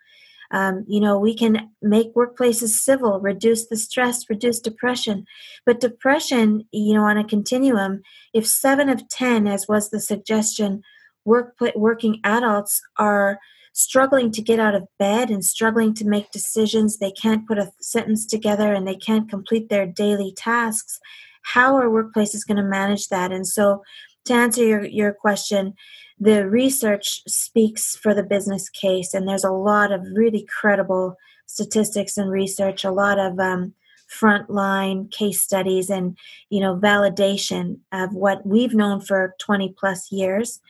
um, 0.51 0.85
you 0.87 1.01
know, 1.01 1.19
we 1.19 1.35
can 1.35 1.71
make 1.83 2.15
workplaces 2.15 2.69
civil, 2.69 3.21
reduce 3.21 3.67
the 3.67 3.77
stress, 3.77 4.29
reduce 4.29 4.61
depression. 4.61 5.27
But 5.65 5.81
depression, 5.81 6.67
you 6.71 6.95
know, 6.95 7.05
on 7.05 7.19
a 7.19 7.25
continuum, 7.25 8.03
if 8.33 8.47
seven 8.47 8.89
of 8.89 9.09
10, 9.09 9.47
as 9.47 9.67
was 9.69 9.91
the 9.91 10.01
suggestion, 10.01 10.83
work, 11.27 11.57
working 11.75 12.21
adults 12.25 12.81
are 12.97 13.39
struggling 13.77 14.31
to 14.33 14.41
get 14.41 14.59
out 14.59 14.75
of 14.75 14.89
bed 14.99 15.29
and 15.31 15.45
struggling 15.45 15.93
to 15.93 16.07
make 16.07 16.31
decisions, 16.31 16.97
they 16.97 17.11
can't 17.11 17.47
put 17.47 17.59
a 17.59 17.71
sentence 17.79 18.25
together 18.25 18.73
and 18.73 18.89
they 18.89 18.95
can't 18.95 19.29
complete 19.29 19.69
their 19.69 19.87
daily 19.87 20.33
tasks, 20.35 20.99
how 21.43 21.77
are 21.77 21.91
workplaces 21.91 22.47
going 22.47 22.57
to 22.57 22.63
manage 22.63 23.09
that? 23.09 23.33
And 23.33 23.47
so, 23.47 23.83
to 24.25 24.33
answer 24.33 24.65
your, 24.65 24.85
your 24.85 25.13
question, 25.13 25.75
the 26.19 26.49
research 26.49 27.23
speaks 27.29 27.95
for 27.95 28.15
the 28.15 28.25
business 28.25 28.69
case, 28.69 29.13
and 29.13 29.29
there's 29.29 29.45
a 29.45 29.53
lot 29.53 29.93
of 29.93 30.01
really 30.15 30.49
credible 30.59 31.17
statistics 31.45 32.17
and 32.17 32.31
research, 32.31 32.83
a 32.83 32.91
lot 32.91 33.19
of 33.19 33.39
um, 33.39 33.75
frontline 34.11 35.13
case 35.13 35.43
studies, 35.43 35.91
and 35.91 36.17
you 36.49 36.61
know 36.61 36.77
validation 36.77 37.79
of 37.93 38.15
what 38.15 38.45
we've 38.47 38.75
known 38.75 39.01
for 39.01 39.35
20 39.39 39.75
plus 39.79 40.11
years 40.11 40.61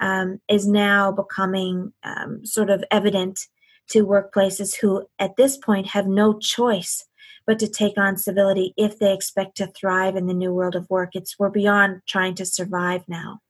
um, 0.00 0.40
is 0.48 0.66
now 0.66 1.12
becoming 1.12 1.92
um, 2.02 2.44
sort 2.44 2.70
of 2.70 2.84
evident 2.90 3.40
to 3.88 4.06
workplaces 4.06 4.76
who, 4.80 5.06
at 5.18 5.36
this 5.36 5.56
point, 5.56 5.88
have 5.88 6.06
no 6.06 6.38
choice 6.38 7.04
but 7.46 7.58
to 7.60 7.68
take 7.68 7.96
on 7.96 8.16
civility 8.16 8.74
if 8.76 8.98
they 8.98 9.12
expect 9.12 9.56
to 9.56 9.68
thrive 9.68 10.16
in 10.16 10.26
the 10.26 10.34
new 10.34 10.52
world 10.52 10.74
of 10.74 10.90
work. 10.90 11.10
It's 11.14 11.38
we're 11.38 11.50
beyond 11.50 12.02
trying 12.08 12.34
to 12.36 12.46
survive 12.46 13.02
now. 13.06 13.40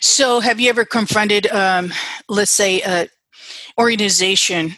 So, 0.00 0.40
have 0.40 0.58
you 0.58 0.68
ever 0.70 0.84
confronted, 0.84 1.46
um, 1.48 1.92
let's 2.28 2.50
say, 2.50 2.80
a 2.80 3.08
organization 3.78 4.74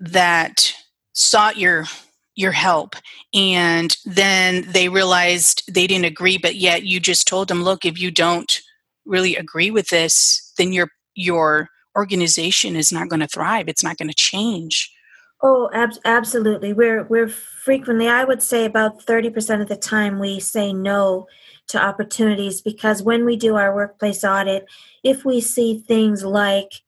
that 0.00 0.74
sought 1.12 1.56
your 1.56 1.84
your 2.36 2.52
help 2.52 2.94
and 3.34 3.96
then 4.04 4.64
they 4.68 4.88
realized 4.88 5.64
they 5.66 5.88
didn't 5.88 6.04
agree 6.04 6.38
but 6.38 6.54
yet 6.54 6.84
you 6.84 7.00
just 7.00 7.26
told 7.26 7.48
them 7.48 7.64
look 7.64 7.84
if 7.84 7.98
you 7.98 8.12
don't 8.12 8.60
really 9.08 9.36
agree 9.36 9.70
with 9.70 9.88
this 9.88 10.52
then 10.58 10.72
your 10.72 10.90
your 11.14 11.68
organization 11.96 12.76
is 12.76 12.92
not 12.92 13.08
going 13.08 13.20
to 13.20 13.26
thrive. 13.26 13.68
It's 13.68 13.82
not 13.82 13.96
going 13.96 14.08
to 14.08 14.14
change. 14.14 14.92
Oh 15.42 15.68
ab- 15.72 15.98
absolutely. 16.04 16.72
We're 16.72 17.04
we're 17.04 17.28
frequently 17.28 18.08
i 18.08 18.24
would 18.24 18.42
say 18.42 18.64
about 18.64 19.04
30% 19.04 19.60
of 19.60 19.68
the 19.68 19.76
time 19.76 20.18
we 20.18 20.40
say 20.40 20.72
no 20.72 21.26
to 21.68 21.78
opportunities 21.78 22.60
because 22.60 23.02
when 23.02 23.24
we 23.24 23.36
do 23.36 23.56
our 23.56 23.74
workplace 23.74 24.24
audit, 24.24 24.66
if 25.04 25.24
we 25.24 25.40
see 25.40 25.78
things 25.78 26.24
like 26.24 26.82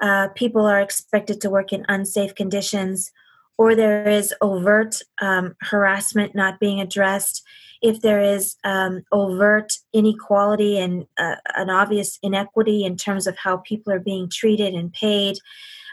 uh, 0.00 0.28
people 0.34 0.64
are 0.64 0.80
expected 0.80 1.40
to 1.40 1.50
work 1.50 1.72
in 1.72 1.84
unsafe 1.88 2.34
conditions, 2.34 3.12
or 3.58 3.74
there 3.76 4.08
is 4.08 4.34
overt 4.40 5.02
um, 5.20 5.54
harassment 5.60 6.34
not 6.34 6.58
being 6.58 6.80
addressed, 6.80 7.44
if 7.82 8.00
there 8.00 8.20
is 8.20 8.56
um, 8.64 9.02
overt 9.12 9.72
inequality 9.92 10.78
and 10.78 11.06
uh, 11.18 11.36
an 11.56 11.68
obvious 11.68 12.18
inequity 12.22 12.84
in 12.84 12.96
terms 12.96 13.26
of 13.26 13.36
how 13.36 13.58
people 13.58 13.92
are 13.92 14.00
being 14.00 14.30
treated 14.30 14.72
and 14.74 14.92
paid, 14.92 15.36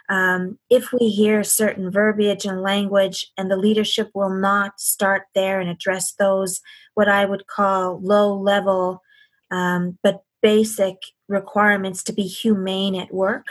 um, 0.09 0.57
if 0.71 0.91
we 0.91 1.09
hear 1.09 1.43
certain 1.43 1.91
verbiage 1.91 2.45
and 2.45 2.61
language 2.61 3.31
and 3.37 3.49
the 3.49 3.55
leadership 3.55 4.09
will 4.13 4.33
not 4.33 4.79
start 4.79 5.23
there 5.35 5.61
and 5.61 5.69
address 5.69 6.13
those 6.13 6.61
what 6.95 7.07
i 7.07 7.25
would 7.25 7.47
call 7.47 7.99
low 8.01 8.35
level 8.35 9.01
um, 9.51 9.97
but 10.03 10.23
basic 10.41 10.95
requirements 11.27 12.03
to 12.03 12.13
be 12.13 12.23
humane 12.23 12.95
at 12.95 13.13
work 13.13 13.45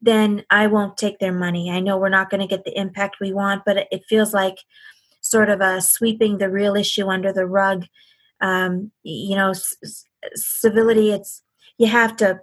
then 0.00 0.44
i 0.50 0.66
won't 0.66 0.96
take 0.96 1.18
their 1.18 1.32
money. 1.32 1.70
I 1.70 1.80
know 1.80 1.98
we're 1.98 2.08
not 2.08 2.30
going 2.30 2.40
to 2.40 2.46
get 2.46 2.64
the 2.64 2.78
impact 2.78 3.16
we 3.20 3.32
want 3.32 3.62
but 3.66 3.88
it 3.90 4.04
feels 4.08 4.32
like 4.32 4.58
sort 5.30 5.50
of 5.50 5.60
a 5.60 5.80
sweeping 5.80 6.38
the 6.38 6.50
real 6.50 6.76
issue 6.76 7.08
under 7.08 7.32
the 7.32 7.46
rug. 7.46 7.86
Um, 8.40 8.92
you 9.02 9.34
know 9.34 9.52
c- 9.52 9.76
civility 10.34 11.10
it's 11.10 11.42
you 11.76 11.88
have 11.88 12.16
to 12.16 12.40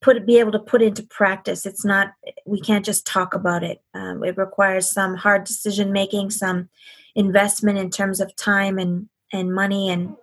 put 0.00 0.24
be 0.26 0.38
able 0.38 0.52
to 0.52 0.58
put 0.58 0.82
into 0.82 1.02
practice. 1.02 1.66
It's 1.66 1.84
not 1.84 2.12
we 2.46 2.60
can't 2.60 2.84
just 2.84 3.06
talk 3.06 3.34
about 3.34 3.62
it. 3.62 3.82
Um, 3.94 4.24
it 4.24 4.36
requires 4.36 4.90
some 4.90 5.14
hard 5.16 5.44
decision 5.44 5.92
making 5.92 6.30
some 6.30 6.68
investment 7.14 7.78
in 7.78 7.90
terms 7.90 8.20
of 8.20 8.34
time 8.36 8.78
and 8.78 9.08
and 9.32 9.54
money 9.54 9.90
and 9.90 10.16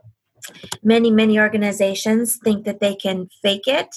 many 0.84 1.12
many 1.12 1.40
organizations 1.40 2.38
think 2.44 2.66
that 2.66 2.80
they 2.80 2.96
can 2.96 3.30
fake 3.42 3.68
it 3.68 3.96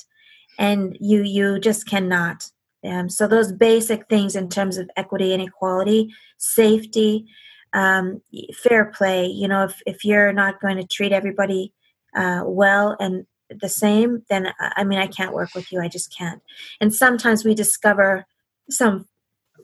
and 0.58 0.96
you 1.00 1.22
you 1.22 1.58
just 1.58 1.86
cannot. 1.86 2.50
Um, 2.82 3.10
so 3.10 3.26
those 3.26 3.52
basic 3.52 4.08
things 4.08 4.34
in 4.34 4.48
terms 4.48 4.78
of 4.78 4.90
equity 4.96 5.32
and 5.32 5.42
equality 5.42 6.14
safety 6.38 7.26
um, 7.72 8.20
fair 8.54 8.86
play 8.86 9.26
you 9.26 9.46
know 9.46 9.64
if, 9.64 9.80
if 9.86 10.04
you're 10.04 10.32
not 10.32 10.60
going 10.60 10.76
to 10.76 10.86
treat 10.86 11.12
everybody 11.12 11.72
uh, 12.16 12.42
well 12.44 12.96
and 12.98 13.26
the 13.60 13.68
same, 13.68 14.22
then 14.30 14.52
I 14.60 14.84
mean, 14.84 14.98
I 14.98 15.06
can't 15.06 15.34
work 15.34 15.54
with 15.54 15.72
you. 15.72 15.80
I 15.80 15.88
just 15.88 16.16
can't. 16.16 16.40
And 16.80 16.94
sometimes 16.94 17.44
we 17.44 17.54
discover 17.54 18.26
some 18.68 19.06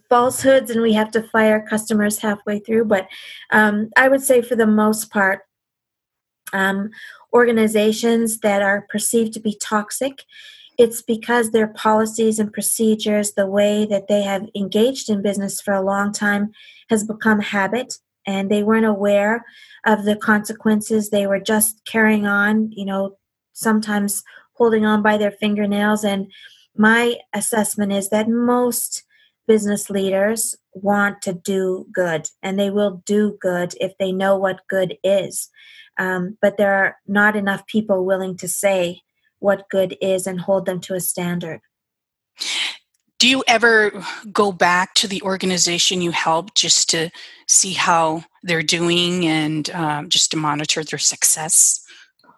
falsehoods 0.09 0.71
and 0.71 0.83
we 0.83 0.93
have 0.93 1.11
to 1.13 1.23
fire 1.23 1.65
customers 1.69 2.19
halfway 2.19 2.59
through. 2.59 2.85
But 2.87 3.09
um, 3.51 3.91
I 3.97 4.09
would 4.09 4.23
say, 4.23 4.43
for 4.43 4.57
the 4.57 4.67
most 4.67 5.11
part, 5.11 5.41
um, 6.53 6.91
organizations 7.33 8.39
that 8.41 8.63
are 8.63 8.87
perceived 8.89 9.33
to 9.35 9.41
be 9.41 9.59
toxic, 9.61 10.25
it's 10.79 11.03
because 11.03 11.51
their 11.51 11.69
policies 11.69 12.39
and 12.39 12.53
procedures, 12.53 13.33
the 13.33 13.47
way 13.47 13.87
that 13.87 14.09
they 14.09 14.23
have 14.23 14.47
engaged 14.55 15.09
in 15.09 15.23
business 15.23 15.61
for 15.61 15.75
a 15.75 15.83
long 15.83 16.13
time, 16.13 16.53
has 16.89 17.05
become 17.05 17.41
habit 17.41 17.95
and 18.27 18.51
they 18.51 18.63
weren't 18.63 18.87
aware 18.87 19.45
of 19.85 20.05
the 20.05 20.17
consequences. 20.17 21.11
They 21.11 21.27
were 21.27 21.41
just 21.41 21.85
carrying 21.85 22.27
on, 22.27 22.73
you 22.73 22.85
know, 22.85 23.17
sometimes 23.53 24.23
holding 24.55 24.85
on 24.85 25.03
by 25.03 25.17
their 25.17 25.31
fingernails. 25.31 26.05
And 26.05 26.31
my 26.77 27.17
assessment 27.33 27.93
is 27.93 28.11
that 28.11 28.29
most 28.29 29.05
business 29.47 29.89
leaders 29.89 30.57
want 30.73 31.23
to 31.23 31.33
do 31.33 31.87
good 31.93 32.29
and 32.43 32.59
they 32.59 32.71
will 32.71 33.03
do 33.07 33.39
good 33.41 33.75
if 33.81 33.97
they 33.99 34.13
know 34.13 34.37
what 34.37 34.67
good 34.69 34.99
is. 35.05 35.51
Um, 35.99 36.37
but 36.43 36.57
there 36.57 36.75
are 36.75 36.97
not 37.07 37.37
enough 37.37 37.67
people 37.67 38.05
willing 38.05 38.37
to 38.39 38.49
say 38.49 39.03
what 39.39 39.69
good 39.71 39.97
is 40.01 40.27
and 40.27 40.41
hold 40.41 40.67
them 40.67 40.81
to 40.81 40.95
a 40.95 41.01
standard. 41.01 41.61
Do 43.19 43.29
you 43.29 43.43
ever 43.47 44.05
go 44.31 44.53
back 44.53 44.95
to 44.95 45.09
the 45.09 45.23
organization 45.23 46.03
you 46.03 46.11
helped 46.11 46.55
just 46.55 46.91
to 46.91 47.11
see 47.47 47.73
how 47.73 48.25
they're 48.43 48.63
doing 48.63 49.27
and 49.27 49.71
um, 49.71 50.09
just 50.11 50.31
to 50.33 50.37
monitor 50.37 50.85
their 50.85 50.99
success? 50.99 51.83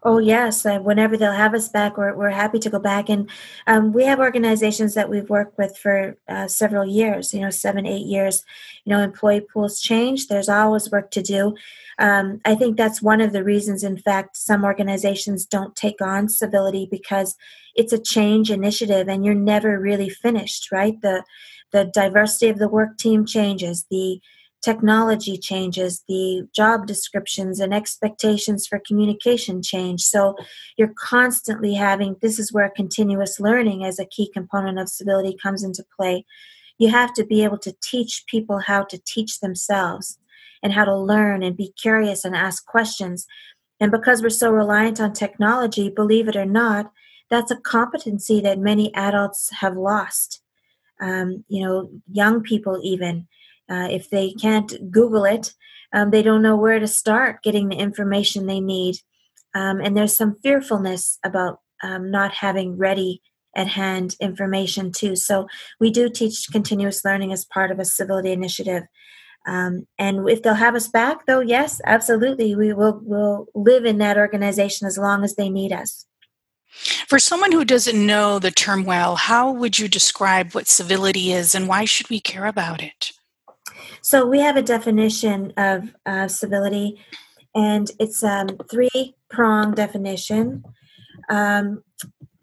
Oh 0.05 0.19
yes, 0.19 0.65
uh, 0.65 0.79
whenever 0.79 1.17
they'll 1.17 1.33
have 1.33 1.55
us 1.55 1.69
back, 1.69 1.97
we're 1.97 2.15
we're 2.15 2.31
happy 2.31 2.61
to 2.61 2.71
go 2.71 2.79
back. 2.79 3.09
And 3.09 3.29
um, 3.67 3.93
we 3.93 4.05
have 4.05 4.21
organizations 4.21 4.95
that 4.95 5.11
we've 5.11 5.29
worked 5.29 5.59
with 5.59 5.77
for 5.77 6.17
uh, 6.29 6.47
several 6.47 6.87
years. 6.87 7.35
You 7.35 7.41
know, 7.41 7.51
seven, 7.51 7.85
eight 7.85 8.07
years. 8.07 8.45
You 8.85 8.91
know, 8.91 9.01
employee 9.01 9.41
pools 9.41 9.81
change. 9.81 10.29
There's 10.29 10.49
always 10.49 10.91
work 10.91 11.11
to 11.13 11.23
do. 11.23 11.57
Um, 11.99 12.41
I 12.45 12.55
think 12.55 12.77
that's 12.77 13.03
one 13.03 13.21
of 13.21 13.33
the 13.33 13.43
reasons. 13.43 13.83
In 13.83 13.99
fact, 13.99 14.37
some 14.37 14.65
organizations 14.65 15.45
don't 15.45 15.75
take 15.75 16.01
on 16.01 16.29
civility 16.29 16.87
because 16.91 17.37
it's 17.75 17.93
a 17.93 18.03
change 18.03 18.51
initiative, 18.51 19.09
and 19.09 19.25
you're 19.25 19.35
never 19.35 19.79
really 19.79 20.09
finished. 20.09 20.71
Right? 20.71 21.01
The 21.01 21.25
the 21.73 21.85
diversity 21.85 22.49
of 22.49 22.59
the 22.59 22.69
work 22.69 22.99
team 22.99 23.27
changes. 23.27 23.85
The 23.91 24.21
technology 24.63 25.39
changes, 25.39 26.03
the 26.09 26.49
job 26.55 26.87
descriptions 26.87 27.61
and 27.61 27.73
expectations 27.73 28.67
for 28.67 28.81
communication 28.85 29.63
change. 29.63 30.03
So 30.03 30.35
you're 30.77 30.95
constantly 30.99 31.75
having 31.75 32.17
this 32.21 32.39
is 32.39 32.53
where 32.53 32.71
continuous 32.75 33.39
learning 33.39 33.85
as 33.85 33.99
a 33.99 34.07
key 34.07 34.31
component 34.33 34.79
of 34.79 34.89
civility 34.89 35.37
comes 35.41 35.63
into 35.63 35.85
play. 35.97 36.25
You 36.79 36.91
have 36.91 37.13
to 37.15 37.25
be 37.25 37.45
able 37.45 37.59
to 37.59 37.75
teach 37.83 38.25
people 38.27 38.59
how 38.59 38.85
to 38.85 38.99
teach 38.99 39.41
themselves 39.41 40.19
and 40.63 40.73
how 40.73 40.85
to 40.85 40.97
learn 40.97 41.43
and 41.43 41.57
be 41.57 41.73
curious 41.81 42.25
and 42.25 42.37
ask 42.37 42.67
questions. 42.67 43.27
And 43.81 43.91
because 43.91 44.23
we're 44.23 44.31
so 44.31 44.51
reliant 44.51 45.01
on 45.01 45.13
technology, 45.13 45.89
believe 45.89 46.29
it 46.29 46.37
or 46.37 46.47
not, 46.47 46.93
that's 47.31 47.51
a 47.51 47.61
competency 47.61 48.41
that 48.41 48.59
many 48.59 48.95
adults 48.95 49.51
have 49.61 49.77
lost. 49.77 50.41
Um, 51.01 51.45
you 51.49 51.65
know, 51.65 51.91
young 52.11 52.43
people 52.43 52.81
even 52.83 53.29
uh, 53.71 53.89
if 53.91 54.11
they 54.11 54.33
can't 54.33 54.91
Google 54.91 55.25
it, 55.25 55.55
um, 55.93 56.11
they 56.11 56.23
don't 56.23 56.43
know 56.43 56.57
where 56.57 56.79
to 56.79 56.89
start 56.89 57.43
getting 57.43 57.69
the 57.69 57.77
information 57.77 58.47
they 58.47 58.61
need. 58.61 58.97
Um, 59.55 59.81
and 59.81 59.97
there's 59.97 60.17
some 60.17 60.37
fearfulness 60.43 61.19
about 61.25 61.61
um, 61.83 62.11
not 62.11 62.33
having 62.33 62.77
ready 62.77 63.23
at 63.55 63.67
hand 63.67 64.17
information 64.21 64.93
too. 64.93 65.17
So 65.17 65.49
we 65.81 65.91
do 65.91 66.09
teach 66.09 66.49
continuous 66.51 67.05
learning 67.05 67.33
as 67.33 67.45
part 67.45 67.71
of 67.71 67.79
a 67.79 67.85
civility 67.85 68.33
initiative. 68.33 68.85
Um, 69.49 69.87
and 69.99 70.29
if 70.29 70.43
they'll 70.43 70.53
have 70.55 70.75
us 70.75 70.89
back, 70.89 71.25
though, 71.27 71.41
yes, 71.41 71.81
absolutely, 71.87 72.55
we 72.55 72.75
will 72.75 73.01
will 73.03 73.47
live 73.55 73.87
in 73.87 73.97
that 73.99 74.19
organization 74.19 74.87
as 74.87 74.99
long 74.99 75.25
as 75.25 75.37
they 75.37 75.49
need 75.49 75.73
us. 75.73 76.05
For 77.09 77.19
someone 77.19 77.53
who 77.53 77.65
doesn't 77.65 78.07
know 78.07 78.39
the 78.39 78.51
term 78.51 78.85
well, 78.85 79.17
how 79.17 79.51
would 79.51 79.79
you 79.79 79.89
describe 79.89 80.55
what 80.55 80.69
civility 80.69 81.33
is, 81.33 81.55
and 81.55 81.67
why 81.67 81.87
should 81.87 82.11
we 82.11 82.21
care 82.21 82.45
about 82.45 82.83
it? 82.83 83.13
So 84.03 84.27
we 84.27 84.39
have 84.41 84.57
a 84.57 84.63
definition 84.63 85.55
of 85.57 85.95
uh, 86.05 86.29
civility, 86.29 87.01
and 87.55 87.91
it's 87.99 88.23
a 88.23 88.41
um, 88.41 88.49
three 88.71 89.15
prong 89.31 89.73
definition. 89.75 90.63
Um, 91.31 91.83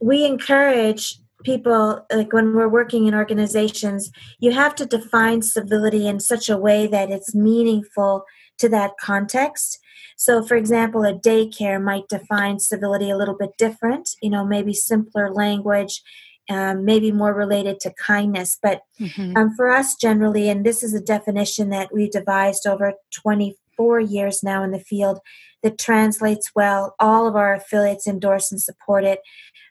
we 0.02 0.26
encourage 0.26 1.20
people, 1.46 2.06
like 2.12 2.34
when 2.34 2.54
we're 2.54 2.68
working 2.68 3.08
in 3.08 3.16
organizations, 3.16 4.12
you 4.40 4.52
have 4.52 4.76
to 4.76 4.86
define 4.86 5.42
civility 5.42 6.08
in 6.08 6.20
such 6.20 6.50
a 6.50 6.58
way 6.58 6.88
that 6.88 7.10
it's 7.10 7.34
meaningful 7.34 8.26
to 8.58 8.68
that 8.70 8.94
context. 9.00 9.80
So, 10.18 10.44
for 10.44 10.56
example, 10.56 11.04
a 11.04 11.14
daycare 11.14 11.82
might 11.82 12.08
define 12.10 12.60
civility 12.60 13.10
a 13.10 13.18
little 13.18 13.38
bit 13.38 13.52
different, 13.58 14.10
you 14.22 14.30
know, 14.30 14.46
maybe 14.46 14.74
simpler 14.74 15.32
language 15.32 16.02
um, 16.50 16.86
maybe 16.86 17.12
more 17.12 17.34
related 17.34 17.80
to 17.82 17.94
kindness. 17.94 18.58
But 18.62 18.82
mm-hmm. 19.00 19.36
um, 19.36 19.56
for 19.56 19.70
us, 19.70 19.96
generally, 19.96 20.50
and 20.50 20.66
this 20.66 20.84
is 20.84 20.94
a 20.94 21.02
definition 21.02 21.70
that 21.70 21.94
we 21.94 22.10
devised 22.10 22.68
over 22.68 22.94
24 23.14 24.00
years 24.00 24.44
now 24.44 24.64
in 24.64 24.72
the 24.72 24.80
field 24.80 25.20
that 25.64 25.80
translates 25.80 26.52
well. 26.56 26.96
All 27.00 27.28
of 27.28 27.36
our 27.36 27.56
affiliates 27.56 28.08
endorse 28.08 28.52
and 28.52 28.62
support 28.62 29.04
it. 29.04 29.20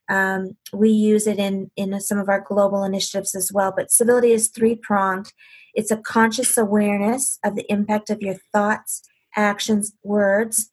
Um, 0.09 0.57
we 0.73 0.91
use 0.91 1.27
it 1.27 1.39
in, 1.39 1.71
in 1.77 1.99
some 2.01 2.19
of 2.19 2.29
our 2.29 2.45
global 2.47 2.85
initiatives 2.85 3.35
as 3.35 3.51
well. 3.53 3.73
But 3.75 3.91
civility 3.91 4.33
is 4.33 4.49
three 4.49 4.75
pronged 4.75 5.33
it's 5.75 5.91
a 5.91 5.97
conscious 5.97 6.57
awareness 6.57 7.39
of 7.45 7.57
the 7.57 7.67
impact 7.69 8.09
of 8.09 8.23
your 8.23 8.37
thoughts, 8.53 9.03
actions, 9.37 9.93
words 10.05 10.71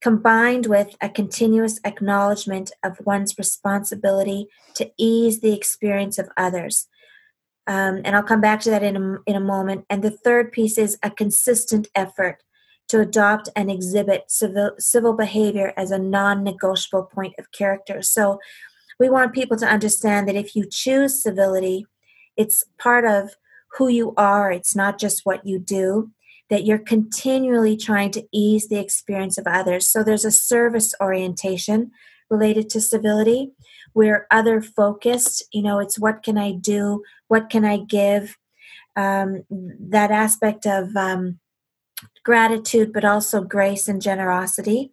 combined 0.00 0.66
with 0.66 0.94
a 1.00 1.08
continuous 1.08 1.80
acknowledgement 1.82 2.70
of 2.84 3.00
one's 3.06 3.38
responsibility 3.38 4.46
to 4.74 4.90
ease 4.98 5.40
the 5.40 5.54
experience 5.54 6.18
of 6.18 6.28
others. 6.36 6.88
Um, 7.66 8.02
and 8.04 8.14
I'll 8.14 8.22
come 8.22 8.42
back 8.42 8.60
to 8.60 8.70
that 8.70 8.82
in 8.82 8.96
a, 8.96 9.16
in 9.26 9.34
a 9.34 9.40
moment. 9.40 9.86
And 9.88 10.02
the 10.02 10.10
third 10.10 10.52
piece 10.52 10.76
is 10.76 10.98
a 11.02 11.10
consistent 11.10 11.88
effort 11.94 12.42
to 12.88 13.00
adopt 13.00 13.48
and 13.56 13.70
exhibit 13.70 14.24
civil, 14.30 14.72
civil 14.78 15.14
behavior 15.14 15.72
as 15.74 15.90
a 15.90 15.98
non 15.98 16.44
negotiable 16.44 17.04
point 17.04 17.32
of 17.38 17.50
character. 17.50 18.02
So 18.02 18.40
we 18.98 19.08
want 19.08 19.34
people 19.34 19.56
to 19.58 19.66
understand 19.66 20.28
that 20.28 20.36
if 20.36 20.54
you 20.54 20.66
choose 20.70 21.22
civility, 21.22 21.86
it's 22.36 22.64
part 22.78 23.04
of 23.04 23.36
who 23.76 23.88
you 23.88 24.14
are, 24.16 24.52
it's 24.52 24.76
not 24.76 24.98
just 24.98 25.22
what 25.24 25.46
you 25.46 25.58
do 25.58 26.10
that 26.50 26.64
you're 26.64 26.78
continually 26.78 27.76
trying 27.76 28.10
to 28.10 28.26
ease 28.32 28.68
the 28.68 28.78
experience 28.78 29.38
of 29.38 29.46
others. 29.46 29.88
So 29.88 30.02
there's 30.02 30.24
a 30.24 30.30
service 30.30 30.94
orientation 31.00 31.90
related 32.30 32.68
to 32.70 32.80
civility. 32.80 33.52
We're 33.94 34.26
other 34.30 34.60
focused, 34.60 35.42
you 35.52 35.62
know, 35.62 35.78
it's 35.78 35.98
what 35.98 36.22
can 36.22 36.36
I 36.36 36.52
do? 36.52 37.02
What 37.28 37.50
can 37.50 37.64
I 37.64 37.78
give? 37.78 38.36
Um, 38.96 39.44
that 39.50 40.10
aspect 40.10 40.66
of 40.66 40.94
um, 40.96 41.40
gratitude, 42.24 42.92
but 42.92 43.04
also 43.04 43.42
grace 43.42 43.88
and 43.88 44.00
generosity. 44.00 44.92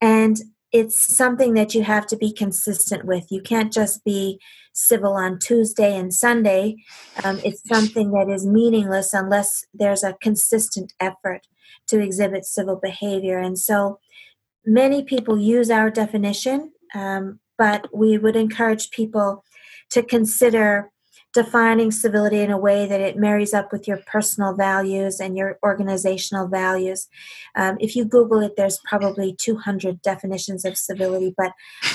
And 0.00 0.38
it's 0.72 1.16
something 1.16 1.54
that 1.54 1.74
you 1.74 1.82
have 1.82 2.06
to 2.08 2.16
be 2.16 2.32
consistent 2.32 3.04
with. 3.04 3.26
You 3.30 3.40
can't 3.40 3.72
just 3.72 4.04
be 4.04 4.38
civil 4.72 5.14
on 5.14 5.38
Tuesday 5.38 5.96
and 5.96 6.12
Sunday. 6.12 6.76
Um, 7.24 7.40
it's 7.44 7.66
something 7.66 8.10
that 8.12 8.28
is 8.28 8.46
meaningless 8.46 9.14
unless 9.14 9.64
there's 9.72 10.04
a 10.04 10.16
consistent 10.20 10.92
effort 11.00 11.46
to 11.88 12.00
exhibit 12.00 12.44
civil 12.44 12.76
behavior. 12.76 13.38
And 13.38 13.58
so 13.58 13.98
many 14.64 15.02
people 15.02 15.38
use 15.38 15.70
our 15.70 15.90
definition, 15.90 16.72
um, 16.94 17.40
but 17.56 17.88
we 17.92 18.18
would 18.18 18.36
encourage 18.36 18.90
people 18.90 19.44
to 19.90 20.02
consider 20.02 20.90
defining 21.34 21.90
civility 21.90 22.40
in 22.40 22.50
a 22.50 22.58
way 22.58 22.86
that 22.86 23.00
it 23.00 23.16
marries 23.16 23.52
up 23.52 23.70
with 23.70 23.86
your 23.86 24.00
personal 24.06 24.54
values 24.54 25.20
and 25.20 25.36
your 25.36 25.58
organizational 25.62 26.48
values. 26.48 27.06
Um, 27.54 27.76
if 27.80 27.94
you 27.94 28.04
Google 28.04 28.40
it, 28.40 28.54
there's 28.56 28.80
probably 28.84 29.34
200 29.38 30.00
definitions 30.00 30.64
of 30.64 30.78
civility, 30.78 31.34
but 31.36 31.52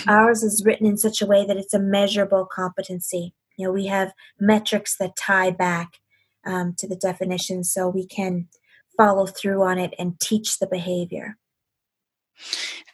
ours 0.07 0.43
is 0.43 0.63
written 0.65 0.85
in 0.85 0.97
such 0.97 1.21
a 1.21 1.25
way 1.25 1.45
that 1.45 1.57
it's 1.57 1.73
a 1.73 1.79
measurable 1.79 2.45
competency. 2.45 3.33
You 3.57 3.67
know, 3.67 3.73
we 3.73 3.87
have 3.87 4.13
metrics 4.39 4.97
that 4.97 5.15
tie 5.15 5.51
back 5.51 5.99
um, 6.45 6.75
to 6.77 6.87
the 6.87 6.95
definition 6.95 7.63
so 7.63 7.87
we 7.87 8.05
can 8.05 8.47
follow 8.97 9.25
through 9.25 9.63
on 9.63 9.79
it 9.79 9.93
and 9.97 10.19
teach 10.19 10.59
the 10.59 10.67
behavior. 10.67 11.37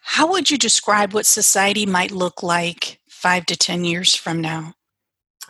How 0.01 0.31
would 0.31 0.49
you 0.49 0.57
describe 0.57 1.13
what 1.13 1.25
society 1.25 1.85
might 1.85 2.11
look 2.11 2.41
like 2.43 2.99
five 3.09 3.45
to 3.47 3.55
10 3.55 3.83
years 3.83 4.15
from 4.15 4.41
now? 4.41 4.73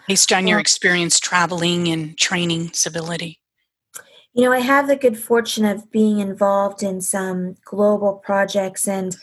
Based 0.10 0.34
on 0.34 0.48
your 0.48 0.60
experience 0.60 1.20
traveling 1.20 1.88
and 1.88 2.18
training 2.18 2.72
civility? 2.74 3.40
You 4.34 4.44
know, 4.44 4.52
I 4.52 4.60
have 4.60 4.88
the 4.88 4.96
good 4.96 5.20
fortune 5.20 5.66
of 5.66 5.92
being 5.92 6.18
involved 6.20 6.82
in 6.82 7.00
some 7.00 7.56
global 7.64 8.14
projects 8.16 8.88
and 8.88 9.16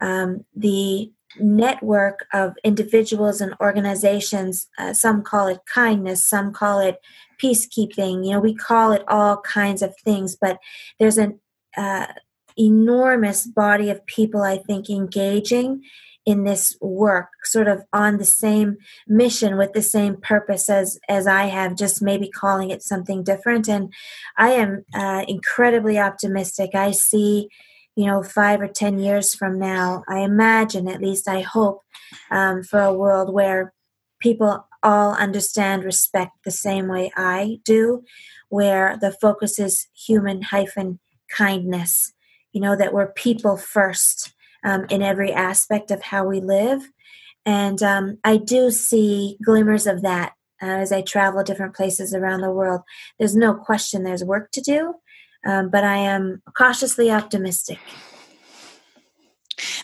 um, 0.00 0.44
the 0.54 1.10
network 1.40 2.26
of 2.32 2.54
individuals 2.62 3.40
and 3.40 3.54
organizations. 3.60 4.68
Uh, 4.78 4.92
some 4.92 5.22
call 5.22 5.48
it 5.48 5.58
kindness, 5.66 6.24
some 6.24 6.52
call 6.52 6.78
it 6.78 7.00
peacekeeping. 7.42 8.24
You 8.24 8.32
know, 8.32 8.40
we 8.40 8.54
call 8.54 8.92
it 8.92 9.02
all 9.08 9.40
kinds 9.40 9.82
of 9.82 9.96
things, 10.04 10.36
but 10.40 10.58
there's 11.00 11.18
an 11.18 11.40
uh, 11.76 12.06
enormous 12.56 13.44
body 13.44 13.90
of 13.90 14.06
people, 14.06 14.42
I 14.42 14.58
think, 14.58 14.88
engaging 14.88 15.82
in 16.28 16.44
this 16.44 16.76
work 16.82 17.28
sort 17.42 17.66
of 17.66 17.82
on 17.90 18.18
the 18.18 18.24
same 18.24 18.76
mission 19.06 19.56
with 19.56 19.72
the 19.72 19.80
same 19.80 20.14
purpose 20.14 20.68
as 20.68 21.00
as 21.08 21.26
i 21.26 21.44
have 21.44 21.74
just 21.74 22.02
maybe 22.02 22.28
calling 22.28 22.68
it 22.68 22.82
something 22.82 23.24
different. 23.24 23.66
And 23.66 23.90
i 24.36 24.50
am 24.50 24.84
uh, 24.94 25.24
incredibly 25.26 25.98
optimistic. 25.98 26.74
I 26.74 26.90
see 26.90 27.48
you 27.96 28.04
know 28.04 28.22
five 28.22 28.60
or 28.60 28.68
ten 28.68 28.98
years 28.98 29.34
from 29.34 29.58
now 29.58 30.04
i 30.08 30.20
imagine 30.20 30.86
at 30.86 31.00
least 31.00 31.26
i 31.26 31.40
hope 31.40 31.82
um, 32.30 32.62
for 32.62 32.80
a 32.80 32.94
world 32.94 33.32
where 33.32 33.72
people 34.20 34.68
all 34.82 35.14
understand 35.14 35.82
respect 35.82 36.32
the 36.44 36.50
same 36.50 36.86
way 36.86 37.10
i 37.16 37.58
do 37.64 38.04
where 38.50 38.96
the 39.00 39.10
focus 39.10 39.58
is 39.58 39.88
human 40.06 40.42
hyphen 40.42 41.00
kindness 41.28 42.12
you 42.52 42.60
know 42.60 42.76
that 42.76 42.92
we're 42.92 43.12
people 43.12 43.56
first 43.56 44.32
um, 44.64 44.86
in 44.90 45.02
every 45.02 45.32
aspect 45.32 45.90
of 45.90 46.02
how 46.02 46.24
we 46.24 46.40
live. 46.40 46.82
And 47.46 47.82
um, 47.82 48.18
I 48.24 48.36
do 48.36 48.70
see 48.70 49.38
glimmers 49.44 49.86
of 49.86 50.02
that 50.02 50.32
uh, 50.60 50.66
as 50.66 50.92
I 50.92 51.02
travel 51.02 51.42
different 51.42 51.74
places 51.74 52.12
around 52.14 52.40
the 52.40 52.50
world. 52.50 52.82
There's 53.18 53.36
no 53.36 53.54
question 53.54 54.02
there's 54.02 54.24
work 54.24 54.50
to 54.52 54.60
do, 54.60 54.94
um, 55.46 55.70
but 55.70 55.84
I 55.84 55.96
am 55.96 56.42
cautiously 56.56 57.10
optimistic. 57.10 57.78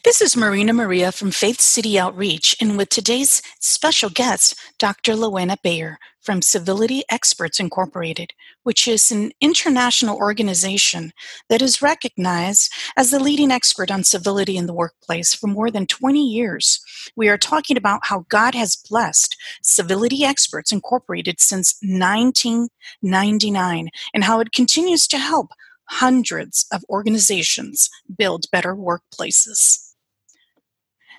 This 0.04 0.20
is 0.20 0.36
Marina 0.36 0.74
Maria 0.74 1.10
from 1.12 1.30
Faith 1.30 1.62
City 1.62 1.98
Outreach, 1.98 2.54
and 2.60 2.76
with 2.76 2.90
today's 2.90 3.40
special 3.58 4.10
guest, 4.10 4.54
Dr. 4.78 5.14
Lewena 5.14 5.56
Bayer 5.62 5.98
from 6.20 6.42
Civility 6.42 7.04
Experts 7.08 7.58
Incorporated, 7.58 8.34
which 8.64 8.86
is 8.86 9.10
an 9.10 9.32
international 9.40 10.18
organization 10.18 11.14
that 11.48 11.62
is 11.62 11.80
recognized 11.80 12.70
as 12.98 13.10
the 13.10 13.18
leading 13.18 13.50
expert 13.50 13.90
on 13.90 14.04
civility 14.04 14.58
in 14.58 14.66
the 14.66 14.74
workplace 14.74 15.34
for 15.34 15.46
more 15.46 15.70
than 15.70 15.86
20 15.86 16.22
years. 16.22 16.80
We 17.16 17.30
are 17.30 17.38
talking 17.38 17.78
about 17.78 18.00
how 18.02 18.26
God 18.28 18.54
has 18.54 18.76
blessed 18.76 19.38
Civility 19.62 20.22
Experts 20.22 20.70
Incorporated 20.70 21.40
since 21.40 21.78
1999 21.80 23.88
and 24.12 24.24
how 24.24 24.40
it 24.40 24.52
continues 24.52 25.08
to 25.08 25.16
help 25.16 25.52
hundreds 25.88 26.66
of 26.70 26.84
organizations 26.90 27.88
build 28.18 28.44
better 28.52 28.76
workplaces. 28.76 29.83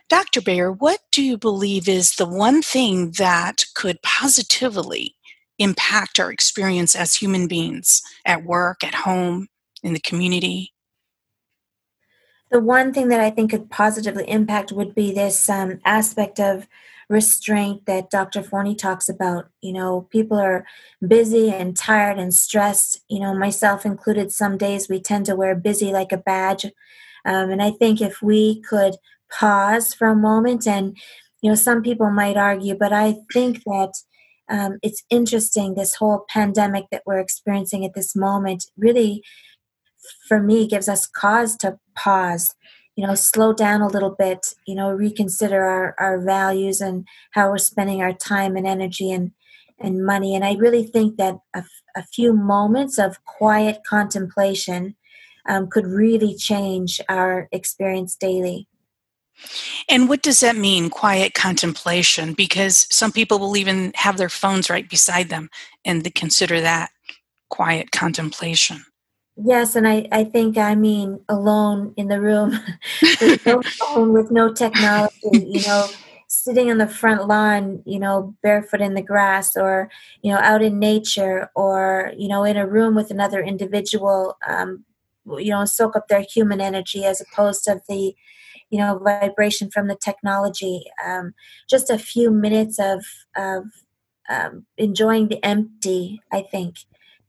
Dr. 0.07 0.41
Bayer, 0.41 0.71
what 0.71 0.99
do 1.11 1.23
you 1.23 1.37
believe 1.37 1.89
is 1.89 2.15
the 2.15 2.27
one 2.27 2.61
thing 2.61 3.11
that 3.17 3.65
could 3.73 4.01
positively 4.03 5.15
impact 5.57 6.19
our 6.19 6.31
experience 6.31 6.95
as 6.95 7.15
human 7.15 7.47
beings 7.47 8.01
at 8.25 8.43
work, 8.43 8.83
at 8.83 8.93
home, 8.93 9.47
in 9.81 9.93
the 9.93 9.99
community? 9.99 10.73
The 12.51 12.59
one 12.59 12.93
thing 12.93 13.07
that 13.07 13.19
I 13.19 13.31
think 13.31 13.51
could 13.51 13.71
positively 13.71 14.29
impact 14.29 14.71
would 14.71 14.93
be 14.93 15.11
this 15.11 15.49
um, 15.49 15.79
aspect 15.83 16.39
of 16.39 16.67
restraint 17.09 17.85
that 17.85 18.09
Dr. 18.09 18.41
Forni 18.41 18.77
talks 18.77 19.09
about. 19.09 19.49
You 19.61 19.73
know, 19.73 20.07
people 20.11 20.37
are 20.37 20.65
busy 21.05 21.51
and 21.51 21.75
tired 21.75 22.19
and 22.19 22.33
stressed. 22.33 23.01
You 23.09 23.19
know, 23.19 23.33
myself 23.33 23.85
included, 23.85 24.31
some 24.31 24.57
days 24.57 24.87
we 24.87 24.99
tend 24.99 25.25
to 25.27 25.35
wear 25.35 25.55
busy 25.55 25.91
like 25.91 26.11
a 26.11 26.17
badge. 26.17 26.65
Um, 27.25 27.49
and 27.49 27.61
I 27.61 27.71
think 27.71 28.01
if 28.01 28.21
we 28.21 28.61
could 28.61 28.95
pause 29.31 29.93
for 29.93 30.07
a 30.07 30.15
moment, 30.15 30.67
and, 30.67 30.97
you 31.41 31.49
know, 31.49 31.55
some 31.55 31.81
people 31.81 32.09
might 32.09 32.37
argue, 32.37 32.75
but 32.75 32.93
I 32.93 33.15
think 33.33 33.63
that 33.65 33.93
um, 34.49 34.77
it's 34.83 35.03
interesting 35.09 35.73
this 35.73 35.95
whole 35.95 36.25
pandemic 36.29 36.85
that 36.91 37.03
we're 37.05 37.19
experiencing 37.19 37.83
at 37.83 37.95
this 37.95 38.15
moment 38.15 38.65
really 38.77 39.23
for 40.27 40.39
me 40.39 40.67
gives 40.67 40.87
us 40.87 41.07
cause 41.07 41.57
to 41.57 41.79
pause 41.95 42.53
you 42.95 43.05
know 43.05 43.15
slow 43.15 43.53
down 43.53 43.81
a 43.81 43.87
little 43.87 44.15
bit 44.17 44.53
you 44.67 44.75
know 44.75 44.91
reconsider 44.91 45.63
our, 45.63 45.95
our 45.99 46.21
values 46.21 46.79
and 46.79 47.07
how 47.31 47.49
we're 47.49 47.57
spending 47.57 48.01
our 48.01 48.13
time 48.13 48.55
and 48.55 48.67
energy 48.67 49.11
and 49.11 49.31
and 49.79 50.05
money. 50.05 50.35
And 50.35 50.45
i 50.45 50.53
really 50.53 50.83
think 50.83 51.17
that 51.17 51.35
a, 51.53 51.63
few 52.13 52.33
moments 52.33 52.97
of 52.97 53.23
quiet 53.25 53.79
contemplation 53.87 54.95
um, 55.47 55.67
could 55.67 55.85
really 55.85 56.35
change 56.35 57.01
our 57.09 57.47
experience 57.51 58.15
daily 58.15 58.67
and 59.89 60.09
what 60.09 60.21
does 60.21 60.39
that 60.39 60.55
mean 60.55 60.89
quiet 60.89 61.33
contemplation? 61.33 62.33
Because 62.33 62.87
some 62.89 63.11
people 63.11 63.39
will 63.39 63.57
even 63.57 63.91
have 63.95 64.17
their 64.17 64.29
phones 64.29 64.69
right 64.69 64.89
beside 64.89 65.29
them 65.29 65.49
and 65.83 66.03
they 66.03 66.09
consider 66.09 66.61
that 66.61 66.91
quiet 67.49 67.91
contemplation. 67.91 68.85
Yes, 69.37 69.75
and 69.75 69.87
I, 69.87 70.07
I 70.11 70.23
think 70.23 70.57
I 70.57 70.75
mean 70.75 71.19
alone 71.27 71.93
in 71.97 72.07
the 72.07 72.21
room 72.21 72.57
with 73.21 73.45
no 73.45 73.61
phone, 73.65 74.13
with 74.13 74.31
no 74.31 74.53
technology, 74.53 75.13
you 75.33 75.61
know, 75.61 75.89
sitting 76.27 76.71
on 76.71 76.77
the 76.77 76.87
front 76.87 77.27
lawn, 77.27 77.83
you 77.85 77.99
know, 77.99 78.33
barefoot 78.41 78.81
in 78.81 78.93
the 78.93 79.01
grass 79.01 79.57
or, 79.57 79.89
you 80.21 80.31
know, 80.31 80.39
out 80.39 80.61
in 80.61 80.79
nature 80.79 81.49
or, 81.55 82.13
you 82.17 82.27
know, 82.27 82.43
in 82.43 82.55
a 82.57 82.67
room 82.67 82.95
with 82.95 83.11
another 83.11 83.41
individual, 83.41 84.37
um, 84.47 84.85
you 85.37 85.51
know, 85.51 85.65
soak 85.65 85.95
up 85.95 86.07
their 86.07 86.25
human 86.33 86.61
energy 86.61 87.03
as 87.03 87.21
opposed 87.21 87.63
to 87.65 87.81
the, 87.89 88.15
you 88.69 88.79
know, 88.79 88.97
vibration 88.97 89.69
from 89.69 89.87
the 89.87 89.95
technology. 89.95 90.85
Um, 91.05 91.33
just 91.69 91.89
a 91.89 91.97
few 91.97 92.31
minutes 92.31 92.79
of, 92.79 93.03
of 93.35 93.65
um, 94.29 94.65
enjoying 94.77 95.27
the 95.27 95.43
empty, 95.45 96.21
I 96.31 96.41
think, 96.41 96.77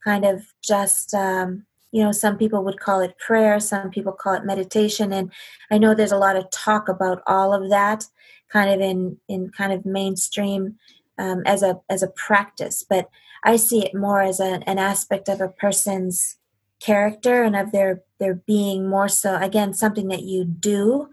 kind 0.05 0.25
of 0.25 0.47
just 0.63 1.15
um, 1.15 1.67
you 1.97 2.03
know 2.03 2.13
some 2.13 2.37
people 2.37 2.63
would 2.63 2.79
call 2.79 3.01
it 3.01 3.19
prayer 3.19 3.59
some 3.59 3.91
people 3.91 4.13
call 4.13 4.35
it 4.35 4.45
meditation 4.45 5.13
and 5.13 5.33
i 5.71 5.79
know 5.79 5.95
there's 5.95 6.13
a 6.13 6.19
lot 6.19 6.37
of 6.37 6.51
talk 6.51 6.89
about 6.89 7.23
all 7.27 7.55
of 7.55 7.71
that 7.71 8.05
kind 8.51 8.71
of 8.71 8.81
in 8.81 9.17
in 9.29 9.51
kind 9.51 9.73
of 9.73 9.87
mainstream 9.87 10.77
um, 11.19 11.43
as 11.47 11.63
a 11.63 11.81
as 11.89 12.03
a 12.03 12.09
practice 12.09 12.85
but 12.89 13.09
i 13.45 13.57
see 13.57 13.85
it 13.85 13.95
more 13.95 14.21
as 14.21 14.41
a, 14.41 14.61
an 14.69 14.79
aspect 14.79 15.29
of 15.29 15.41
a 15.41 15.49
person's 15.49 16.37
character 16.81 17.43
and 17.43 17.57
of 17.57 17.73
their 17.73 18.03
their 18.21 18.35
being 18.35 18.89
more 18.89 19.09
so 19.09 19.37
again 19.37 19.73
something 19.73 20.09
that 20.09 20.23
you 20.23 20.45
do 20.45 21.09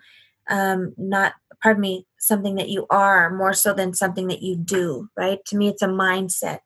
um, 0.49 0.93
not 0.97 1.33
pardon 1.61 1.81
me 1.81 2.05
something 2.19 2.55
that 2.55 2.69
you 2.69 2.85
are 2.89 3.29
more 3.29 3.53
so 3.53 3.73
than 3.73 3.93
something 3.93 4.27
that 4.27 4.41
you 4.41 4.55
do 4.55 5.09
right 5.17 5.39
to 5.45 5.55
me 5.55 5.67
it's 5.69 5.81
a 5.81 5.87
mindset 5.87 6.59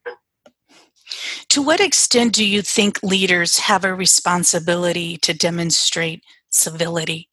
to 1.50 1.62
what 1.62 1.80
extent 1.80 2.34
do 2.34 2.46
you 2.46 2.62
think 2.62 3.02
leaders 3.02 3.60
have 3.60 3.86
a 3.86 3.96
responsibility 3.96 5.18
to 5.18 5.34
demonstrate 5.34 6.24
civility? 6.50 7.30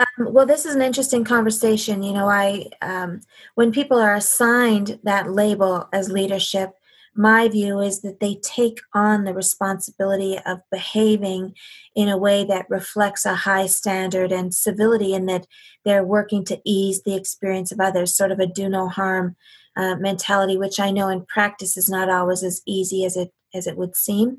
Um, 0.00 0.32
well, 0.32 0.46
this 0.46 0.64
is 0.64 0.74
an 0.74 0.82
interesting 0.82 1.24
conversation. 1.24 2.02
You 2.02 2.14
know, 2.14 2.26
I 2.26 2.66
um, 2.80 3.20
when 3.54 3.70
people 3.70 3.98
are 3.98 4.14
assigned 4.14 4.98
that 5.02 5.30
label 5.30 5.88
as 5.92 6.10
leadership, 6.10 6.70
my 7.14 7.48
view 7.48 7.80
is 7.80 8.02
that 8.02 8.20
they 8.20 8.36
take 8.36 8.80
on 8.94 9.24
the 9.24 9.34
responsibility 9.34 10.38
of 10.46 10.60
behaving 10.70 11.54
in 11.94 12.08
a 12.08 12.16
way 12.18 12.44
that 12.44 12.70
reflects 12.70 13.24
a 13.24 13.34
high 13.34 13.66
standard 13.66 14.32
and 14.32 14.54
civility, 14.54 15.14
and 15.14 15.28
that 15.28 15.46
they're 15.84 16.04
working 16.04 16.44
to 16.44 16.60
ease 16.64 17.02
the 17.02 17.16
experience 17.16 17.72
of 17.72 17.80
others, 17.80 18.16
sort 18.16 18.30
of 18.30 18.38
a 18.38 18.46
do 18.46 18.68
no 18.68 18.88
harm 18.88 19.36
uh, 19.76 19.96
mentality, 19.96 20.56
which 20.56 20.78
I 20.78 20.90
know 20.90 21.08
in 21.08 21.26
practice 21.26 21.76
is 21.76 21.88
not 21.88 22.08
always 22.08 22.42
as 22.42 22.62
easy 22.66 23.04
as 23.04 23.16
it 23.16 23.32
as 23.54 23.66
it 23.66 23.76
would 23.76 23.96
seem. 23.96 24.36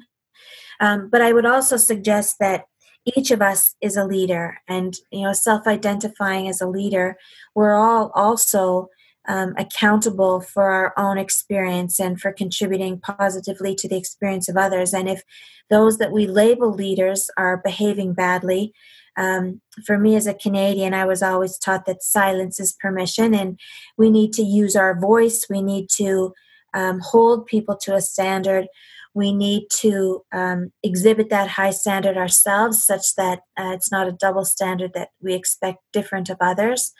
Um, 0.79 1.09
but 1.09 1.21
I 1.21 1.33
would 1.33 1.45
also 1.45 1.77
suggest 1.77 2.37
that 2.39 2.65
each 3.05 3.31
of 3.31 3.41
us 3.41 3.75
is 3.81 3.97
a 3.97 4.05
leader, 4.05 4.59
and 4.67 4.95
you 5.11 5.23
know, 5.23 5.33
self-identifying 5.33 6.47
as 6.47 6.61
a 6.61 6.67
leader, 6.67 7.17
we're 7.55 7.75
all 7.75 8.11
also 8.15 8.89
um, 9.27 9.53
accountable 9.57 10.41
for 10.41 10.71
our 10.71 10.93
own 10.97 11.17
experience 11.17 11.99
and 11.99 12.19
for 12.19 12.31
contributing 12.31 12.99
positively 12.99 13.75
to 13.75 13.87
the 13.87 13.97
experience 13.97 14.49
of 14.49 14.57
others. 14.57 14.93
And 14.93 15.07
if 15.07 15.21
those 15.69 15.97
that 15.99 16.11
we 16.11 16.27
label 16.27 16.73
leaders 16.73 17.29
are 17.37 17.61
behaving 17.63 18.13
badly, 18.13 18.73
um, 19.17 19.61
for 19.85 19.97
me 19.97 20.15
as 20.15 20.25
a 20.25 20.33
Canadian, 20.33 20.93
I 20.93 21.05
was 21.05 21.21
always 21.21 21.57
taught 21.57 21.85
that 21.85 22.03
silence 22.03 22.59
is 22.59 22.77
permission, 22.79 23.35
and 23.35 23.59
we 23.97 24.09
need 24.09 24.33
to 24.33 24.41
use 24.41 24.75
our 24.75 24.99
voice. 24.99 25.45
We 25.49 25.61
need 25.61 25.89
to 25.97 26.33
um, 26.73 26.99
hold 27.03 27.45
people 27.45 27.75
to 27.83 27.95
a 27.95 28.01
standard. 28.01 28.67
We 29.13 29.33
need 29.33 29.67
to 29.79 30.23
um, 30.31 30.71
exhibit 30.83 31.29
that 31.29 31.49
high 31.49 31.71
standard 31.71 32.15
ourselves, 32.15 32.83
such 32.83 33.15
that 33.15 33.39
uh, 33.59 33.73
it's 33.73 33.91
not 33.91 34.07
a 34.07 34.13
double 34.13 34.45
standard 34.45 34.93
that 34.93 35.09
we 35.21 35.33
expect 35.33 35.79
different 35.91 36.29
of 36.29 36.37
others. 36.39 36.93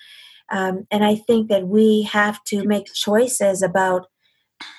Um, 0.52 0.86
and 0.92 1.04
I 1.04 1.16
think 1.16 1.50
that 1.50 1.68
we 1.68 2.04
have 2.04 2.44
to 2.46 2.64
make 2.66 2.94
choices 2.94 3.62
about 3.62 4.08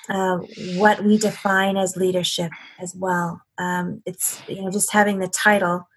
uh, 0.09 0.37
what 0.75 1.03
we 1.03 1.17
define 1.17 1.75
as 1.75 1.97
leadership 1.97 2.51
as 2.79 2.95
well. 2.95 3.41
Um, 3.57 4.01
it's 4.05 4.41
you 4.47 4.61
know 4.61 4.71
just 4.71 4.93
having 4.93 5.19
the 5.19 5.27
title 5.27 5.87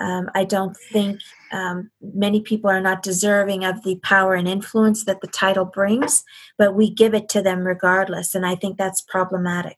um, 0.00 0.30
I 0.34 0.44
don't 0.44 0.76
think 0.76 1.20
um, 1.52 1.90
many 2.00 2.40
people 2.40 2.70
are 2.70 2.80
not 2.80 3.02
deserving 3.02 3.64
of 3.64 3.84
the 3.84 3.96
power 3.96 4.34
and 4.34 4.48
influence 4.48 5.04
that 5.04 5.20
the 5.20 5.26
title 5.28 5.66
brings, 5.66 6.24
but 6.56 6.74
we 6.74 6.90
give 6.90 7.14
it 7.14 7.28
to 7.30 7.42
them 7.42 7.60
regardless. 7.60 8.34
And 8.34 8.46
I 8.46 8.54
think 8.54 8.78
that's 8.78 9.02
problematic. 9.02 9.76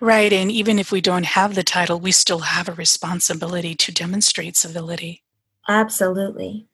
Right. 0.00 0.32
And 0.32 0.50
even 0.50 0.78
if 0.78 0.90
we 0.90 1.00
don't 1.00 1.26
have 1.26 1.54
the 1.54 1.62
title, 1.62 2.00
we 2.00 2.12
still 2.12 2.40
have 2.40 2.68
a 2.68 2.72
responsibility 2.72 3.74
to 3.74 3.92
demonstrate 3.92 4.56
civility. 4.56 5.22
Absolutely. 5.68 6.66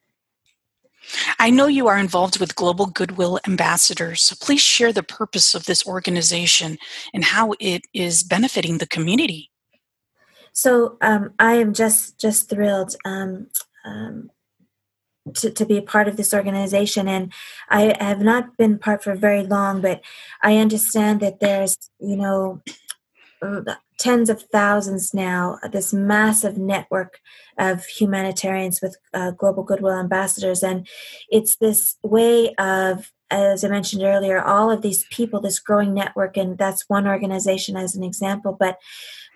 I 1.39 1.51
know 1.51 1.67
you 1.67 1.89
are 1.89 1.99
involved 1.99 2.39
with 2.39 2.55
Global 2.55 2.87
Goodwill 2.87 3.39
Ambassadors, 3.47 4.23
so 4.23 4.37
please 4.41 4.61
share 4.61 4.93
the 4.93 5.03
purpose 5.03 5.55
of 5.55 5.65
this 5.65 5.87
organization 5.87 6.79
and 7.13 7.25
how 7.25 7.55
it 7.61 7.83
is 7.93 8.23
benefiting 8.23 8.79
the 8.79 8.87
community. 8.87 9.51
So 10.53 10.99
um, 11.01 11.33
I 11.39 11.55
am 11.55 11.73
just 11.73 12.21
just 12.21 12.49
thrilled 12.49 12.95
um, 13.05 13.49
um, 13.85 14.31
to, 15.35 15.51
to 15.51 15.65
be 15.65 15.79
a 15.79 15.83
part 15.83 16.09
of 16.09 16.17
this 16.17 16.35
organization, 16.35 17.09
and 17.09 17.33
I 17.69 17.95
have 17.99 18.21
not 18.21 18.57
been 18.57 18.79
part 18.79 19.03
for 19.03 19.15
very 19.15 19.45
long, 19.45 19.81
but 19.81 20.03
I 20.43 20.59
understand 20.59 21.21
that 21.21 21.41
there's 21.41 21.77
you 21.99 22.17
know 22.17 22.63
tens 23.99 24.31
of 24.31 24.43
thousands 24.43 25.13
now 25.13 25.59
this 25.73 25.93
massive 25.93 26.57
network 26.59 27.21
of 27.59 27.85
humanitarians 27.87 28.81
with 28.81 28.97
uh, 29.15 29.31
global 29.33 29.63
goodwill 29.63 29.99
ambassadors 29.99 30.63
and 30.63 30.87
it's 31.29 31.57
this 31.57 31.97
way 32.03 32.55
of 32.55 33.11
as 33.33 33.65
I 33.65 33.69
mentioned 33.69 34.03
earlier, 34.03 34.43
all 34.43 34.71
of 34.71 34.83
these 34.83 35.05
people, 35.05 35.41
this 35.41 35.59
growing 35.59 35.95
network, 35.95 36.37
and 36.37 36.59
that's 36.59 36.89
one 36.89 37.07
organization 37.07 37.79
as 37.79 37.97
an 37.97 38.05
example, 38.05 38.55
but 38.59 38.77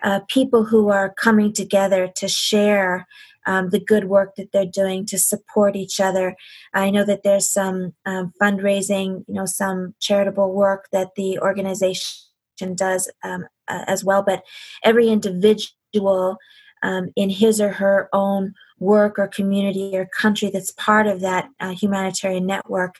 uh, 0.03 0.19
people 0.27 0.65
who 0.65 0.89
are 0.89 1.13
coming 1.13 1.51
together 1.51 2.07
to 2.15 2.27
share 2.27 3.07
um, 3.47 3.69
the 3.69 3.79
good 3.79 4.05
work 4.05 4.35
that 4.35 4.51
they're 4.51 4.65
doing 4.65 5.05
to 5.07 5.17
support 5.17 5.75
each 5.75 5.99
other. 5.99 6.35
I 6.73 6.91
know 6.91 7.05
that 7.05 7.23
there's 7.23 7.49
some 7.49 7.93
um, 8.05 8.33
fundraising, 8.39 9.25
you 9.27 9.33
know, 9.33 9.45
some 9.45 9.95
charitable 9.99 10.53
work 10.53 10.89
that 10.91 11.15
the 11.15 11.39
organization 11.39 12.75
does 12.75 13.09
um, 13.23 13.47
uh, 13.67 13.83
as 13.87 14.03
well, 14.03 14.23
but 14.23 14.43
every 14.83 15.07
individual 15.09 16.37
um, 16.83 17.09
in 17.15 17.29
his 17.29 17.59
or 17.59 17.71
her 17.71 18.09
own 18.13 18.53
work 18.79 19.17
or 19.17 19.27
community 19.27 19.97
or 19.97 20.05
country 20.05 20.49
that's 20.49 20.71
part 20.71 21.07
of 21.07 21.21
that 21.21 21.49
uh, 21.59 21.71
humanitarian 21.71 22.45
network 22.45 22.95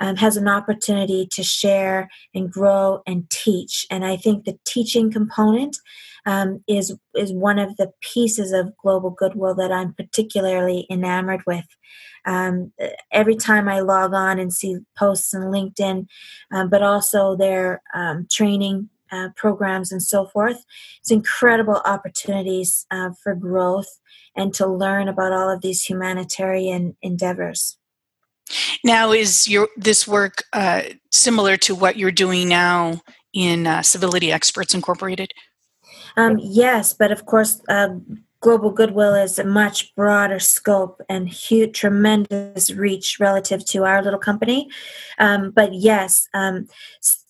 um, 0.00 0.16
has 0.16 0.36
an 0.36 0.48
opportunity 0.48 1.26
to 1.32 1.42
share 1.42 2.08
and 2.34 2.52
grow 2.52 3.02
and 3.06 3.28
teach. 3.30 3.86
And 3.90 4.04
I 4.04 4.16
think 4.16 4.44
the 4.44 4.58
teaching 4.66 5.10
component 5.10 5.78
um, 6.26 6.62
is 6.68 6.94
is 7.16 7.32
one 7.32 7.58
of 7.58 7.76
the 7.76 7.90
pieces 8.00 8.52
of 8.52 8.76
global 8.76 9.10
goodwill 9.10 9.54
that 9.56 9.72
I'm 9.72 9.92
particularly 9.94 10.86
enamored 10.90 11.42
with. 11.46 11.66
Um, 12.24 12.72
every 13.10 13.34
time 13.34 13.68
I 13.68 13.80
log 13.80 14.14
on 14.14 14.38
and 14.38 14.52
see 14.52 14.76
posts 14.96 15.34
on 15.34 15.42
LinkedIn, 15.42 16.06
um, 16.52 16.70
but 16.70 16.82
also 16.82 17.34
their 17.34 17.82
um, 17.94 18.28
training 18.30 18.88
uh, 19.12 19.28
programs 19.36 19.92
and 19.92 20.02
so 20.02 20.26
forth, 20.26 20.64
it's 21.00 21.10
incredible 21.10 21.80
opportunities 21.84 22.86
uh, 22.90 23.10
for 23.22 23.34
growth 23.34 24.00
and 24.34 24.54
to 24.54 24.66
learn 24.66 25.08
about 25.08 25.32
all 25.32 25.50
of 25.50 25.60
these 25.60 25.82
humanitarian 25.82 26.96
endeavors. 27.02 27.76
Now, 28.84 29.12
is 29.12 29.48
your 29.48 29.68
this 29.76 30.08
work 30.08 30.44
uh, 30.52 30.82
similar 31.10 31.56
to 31.58 31.74
what 31.74 31.96
you're 31.96 32.10
doing 32.10 32.48
now 32.48 33.00
in 33.32 33.66
uh, 33.66 33.82
Civility 33.82 34.32
Experts 34.32 34.74
Incorporated? 34.74 35.32
Um, 36.16 36.38
yes, 36.40 36.92
but 36.92 37.12
of 37.12 37.24
course, 37.24 37.62
uh, 37.68 37.90
global 38.42 38.72
goodwill 38.72 39.14
is 39.14 39.38
a 39.38 39.44
much 39.44 39.94
broader 39.94 40.40
scope 40.40 41.00
and 41.08 41.28
huge, 41.28 41.78
tremendous 41.78 42.72
reach 42.72 43.18
relative 43.20 43.64
to 43.64 43.84
our 43.84 44.02
little 44.02 44.18
company. 44.18 44.68
Um, 45.18 45.52
but 45.52 45.72
yes, 45.72 46.28
um, 46.34 46.66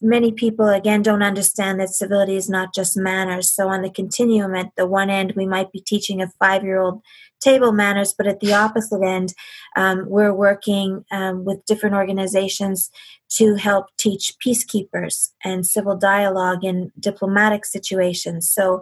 many 0.01 0.33
people 0.33 0.69
again 0.69 1.03
don't 1.03 1.23
understand 1.23 1.79
that 1.79 1.91
civility 1.91 2.35
is 2.35 2.49
not 2.49 2.75
just 2.75 2.97
manners. 2.97 3.51
So 3.51 3.69
on 3.69 3.83
the 3.83 3.91
continuum, 3.91 4.55
at 4.55 4.71
the 4.77 4.87
one 4.87 5.11
end, 5.11 5.35
we 5.37 5.47
might 5.47 5.71
be 5.71 5.81
teaching 5.81 6.23
a 6.23 6.33
five-year-old 6.41 7.03
table 7.41 7.73
manners, 7.73 8.15
but 8.17 8.27
at 8.27 8.41
the 8.41 8.55
opposite 8.55 9.03
end, 9.03 9.35
um, 9.77 10.05
we're 10.09 10.33
working 10.33 11.05
um, 11.11 11.45
with 11.45 11.65
different 11.67 11.95
organizations 11.95 12.91
to 13.29 13.57
help 13.57 13.87
teach 13.99 14.35
peacekeepers 14.45 15.33
and 15.45 15.67
civil 15.67 15.97
dialogue 15.97 16.65
in 16.65 16.91
diplomatic 16.99 17.67
situations. 17.67 18.51
So, 18.51 18.81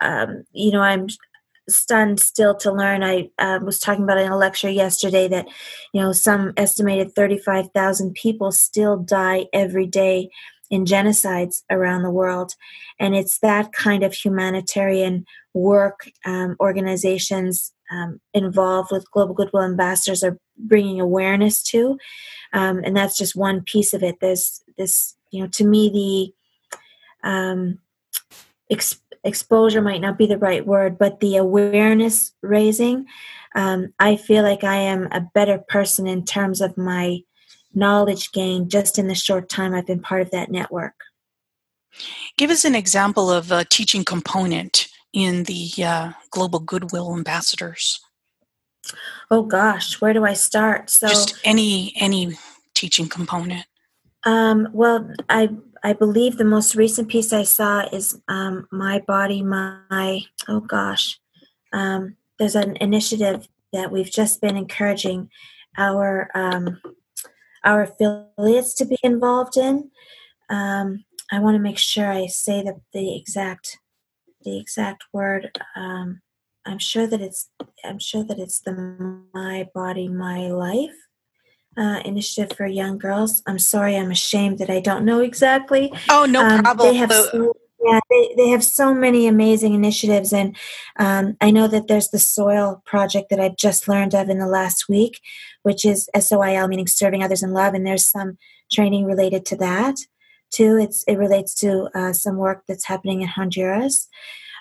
um, 0.00 0.44
you 0.52 0.70
know, 0.72 0.82
I'm 0.82 1.08
stunned 1.68 2.20
still 2.20 2.54
to 2.56 2.72
learn. 2.72 3.02
I 3.02 3.30
uh, 3.38 3.60
was 3.62 3.78
talking 3.78 4.04
about 4.04 4.18
in 4.18 4.30
a 4.30 4.36
lecture 4.36 4.70
yesterday 4.70 5.28
that, 5.28 5.46
you 5.92 6.00
know, 6.00 6.12
some 6.12 6.52
estimated 6.56 7.14
35,000 7.14 8.14
people 8.14 8.52
still 8.52 8.96
die 8.96 9.46
every 9.52 9.86
day 9.86 10.30
in 10.70 10.84
genocides 10.84 11.62
around 11.70 12.02
the 12.02 12.10
world. 12.10 12.54
And 12.98 13.14
it's 13.14 13.38
that 13.38 13.72
kind 13.72 14.02
of 14.02 14.12
humanitarian 14.12 15.24
work 15.54 16.10
um, 16.24 16.56
organizations 16.60 17.72
um, 17.90 18.20
involved 18.34 18.90
with 18.92 19.10
Global 19.10 19.34
Goodwill 19.34 19.62
Ambassadors 19.62 20.22
are 20.22 20.38
bringing 20.58 21.00
awareness 21.00 21.62
to. 21.64 21.98
Um, 22.52 22.82
and 22.84 22.96
that's 22.96 23.16
just 23.16 23.36
one 23.36 23.62
piece 23.62 23.94
of 23.94 24.02
it. 24.02 24.16
There's 24.20 24.62
this, 24.76 25.16
you 25.30 25.42
know, 25.42 25.48
to 25.48 25.64
me, 25.64 26.34
the 27.22 27.28
um, 27.28 27.78
exposure 29.24 29.82
might 29.82 30.00
not 30.00 30.18
be 30.18 30.26
the 30.26 30.38
right 30.38 30.66
word, 30.66 30.98
but 30.98 31.20
the 31.20 31.36
awareness 31.36 32.32
raising. 32.42 33.06
Um, 33.54 33.92
I 33.98 34.16
feel 34.16 34.42
like 34.42 34.64
I 34.64 34.76
am 34.76 35.08
a 35.10 35.20
better 35.34 35.58
person 35.58 36.06
in 36.06 36.24
terms 36.24 36.60
of 36.60 36.76
my 36.76 37.20
knowledge 37.74 38.32
gain 38.32 38.68
just 38.68 38.98
in 38.98 39.08
the 39.08 39.14
short 39.14 39.48
time 39.48 39.74
I've 39.74 39.86
been 39.86 40.00
part 40.00 40.22
of 40.22 40.30
that 40.30 40.50
network. 40.50 40.94
Give 42.36 42.50
us 42.50 42.64
an 42.64 42.74
example 42.74 43.30
of 43.30 43.50
a 43.50 43.64
teaching 43.64 44.04
component 44.04 44.88
in 45.12 45.44
the 45.44 45.70
uh, 45.84 46.12
Global 46.30 46.60
Goodwill 46.60 47.14
Ambassadors. 47.14 48.00
Oh 49.30 49.42
gosh, 49.42 50.00
where 50.00 50.12
do 50.12 50.24
I 50.24 50.34
start? 50.34 50.90
So 50.90 51.08
just 51.08 51.38
any 51.44 51.92
any 51.96 52.38
teaching 52.74 53.08
component. 53.08 53.66
Um, 54.24 54.68
well, 54.72 55.10
I 55.28 55.50
I 55.82 55.92
believe 55.92 56.36
the 56.36 56.44
most 56.44 56.74
recent 56.74 57.08
piece 57.08 57.32
I 57.32 57.42
saw 57.42 57.88
is 57.92 58.20
um, 58.28 58.66
my 58.70 59.00
body, 59.06 59.42
my 59.42 60.20
oh 60.48 60.60
gosh. 60.60 61.18
Um, 61.72 62.16
there's 62.38 62.56
an 62.56 62.76
initiative 62.80 63.48
that 63.72 63.92
we've 63.92 64.10
just 64.10 64.40
been 64.40 64.56
encouraging 64.56 65.30
our 65.76 66.30
um, 66.34 66.80
our 67.64 67.82
affiliates 67.82 68.74
to 68.74 68.84
be 68.84 68.98
involved 69.02 69.56
in. 69.56 69.90
Um, 70.48 71.04
I 71.30 71.40
want 71.40 71.56
to 71.56 71.62
make 71.62 71.78
sure 71.78 72.10
I 72.10 72.26
say 72.26 72.62
the, 72.62 72.80
the 72.92 73.16
exact 73.16 73.78
the 74.42 74.58
exact 74.58 75.04
word. 75.12 75.58
Um, 75.76 76.22
I'm 76.64 76.78
sure 76.78 77.06
that 77.06 77.20
it's 77.20 77.50
I'm 77.84 77.98
sure 77.98 78.24
that 78.24 78.38
it's 78.38 78.60
the 78.60 78.72
My 79.34 79.68
Body 79.74 80.08
My 80.08 80.48
Life 80.48 81.07
uh, 81.78 82.00
initiative 82.04 82.56
for 82.56 82.66
young 82.66 82.98
girls. 82.98 83.42
I'm 83.46 83.58
sorry, 83.58 83.96
I'm 83.96 84.10
ashamed 84.10 84.58
that 84.58 84.70
I 84.70 84.80
don't 84.80 85.04
know 85.04 85.20
exactly. 85.20 85.92
Oh 86.10 86.26
no 86.28 86.44
um, 86.44 86.62
problem. 86.62 86.88
They 86.88 86.94
have 86.96 87.12
so, 87.12 87.52
yeah, 87.80 88.00
they, 88.10 88.34
they 88.36 88.48
have 88.48 88.64
so 88.64 88.92
many 88.92 89.28
amazing 89.28 89.74
initiatives, 89.74 90.32
and 90.32 90.56
um, 90.98 91.36
I 91.40 91.50
know 91.50 91.68
that 91.68 91.86
there's 91.86 92.08
the 92.08 92.18
Soil 92.18 92.82
project 92.84 93.30
that 93.30 93.40
I've 93.40 93.56
just 93.56 93.86
learned 93.86 94.14
of 94.14 94.28
in 94.28 94.38
the 94.38 94.46
last 94.46 94.88
week, 94.88 95.20
which 95.62 95.84
is 95.84 96.08
SOIL, 96.18 96.66
meaning 96.68 96.88
serving 96.88 97.22
others 97.22 97.42
in 97.42 97.52
love, 97.52 97.74
and 97.74 97.86
there's 97.86 98.06
some 98.06 98.36
training 98.72 99.04
related 99.04 99.46
to 99.46 99.56
that 99.56 99.96
too. 100.50 100.76
It's 100.76 101.04
it 101.04 101.16
relates 101.16 101.54
to 101.56 101.88
uh, 101.94 102.12
some 102.12 102.36
work 102.36 102.64
that's 102.66 102.86
happening 102.86 103.22
in 103.22 103.28
Honduras. 103.28 104.08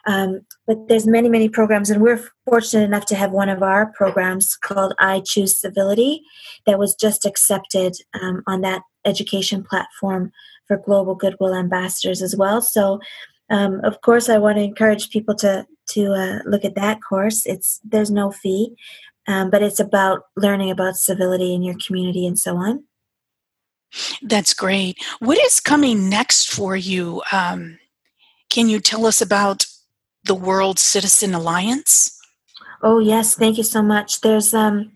Um, 0.08 0.42
but 0.66 0.88
there's 0.88 1.06
many 1.06 1.30
many 1.30 1.50
programs 1.50 1.90
and 1.90 2.02
we're 2.02 2.24
fortunate 2.46 2.86
enough 2.86 3.06
to 3.08 3.16
have 3.16 3.32
one 3.32 3.50
of 3.50 3.62
our 3.62 3.88
programs 3.88 4.56
called 4.56 4.94
i 5.00 5.20
choose 5.20 5.60
civility 5.60 6.22
that 6.66 6.80
was 6.80 6.96
just 6.96 7.26
accepted 7.26 7.94
um, 8.22 8.42
on 8.48 8.62
that 8.62 8.84
education 9.04 9.64
platform 9.64 10.32
for 10.66 10.78
global 10.78 11.14
goodwill 11.14 11.54
ambassadors 11.54 12.22
as 12.22 12.36
well. 12.36 12.62
So 12.62 13.00
um, 13.50 13.82
of 13.84 14.02
course 14.02 14.30
i 14.30 14.38
want 14.38 14.58
to 14.58 14.64
encourage 14.64 15.10
people 15.10 15.36
to 15.36 15.66
to 15.90 16.14
uh, 16.14 16.40
look 16.46 16.66
at 16.66 16.76
that 16.76 17.00
course. 17.08 17.46
It's 17.46 17.80
there's 17.84 18.12
no 18.12 18.32
fee 18.32 18.76
um, 19.28 19.50
but 19.50 19.62
it's 19.62 19.80
about 19.80 20.22
learning 20.36 20.72
about 20.72 20.96
civility 20.96 21.54
in 21.54 21.62
your 21.62 21.76
community 21.86 22.26
and 22.26 22.40
so 22.40 22.56
on. 22.56 22.84
That's 24.22 24.54
great. 24.54 24.98
What 25.20 25.38
is 25.40 25.60
coming 25.60 26.10
next 26.10 26.50
for 26.50 26.76
you? 26.76 27.22
Um, 27.32 27.78
can 28.50 28.70
you 28.70 28.80
tell 28.80 29.06
us 29.06 29.22
about 29.22 29.66
the 30.28 30.36
World 30.36 30.80
Citizen 30.80 31.34
Alliance? 31.34 32.20
Oh, 32.84 33.00
yes. 33.00 33.36
Thank 33.36 33.58
you 33.58 33.64
so 33.64 33.82
much. 33.82 34.22
There's 34.22 34.54
um, 34.54 34.92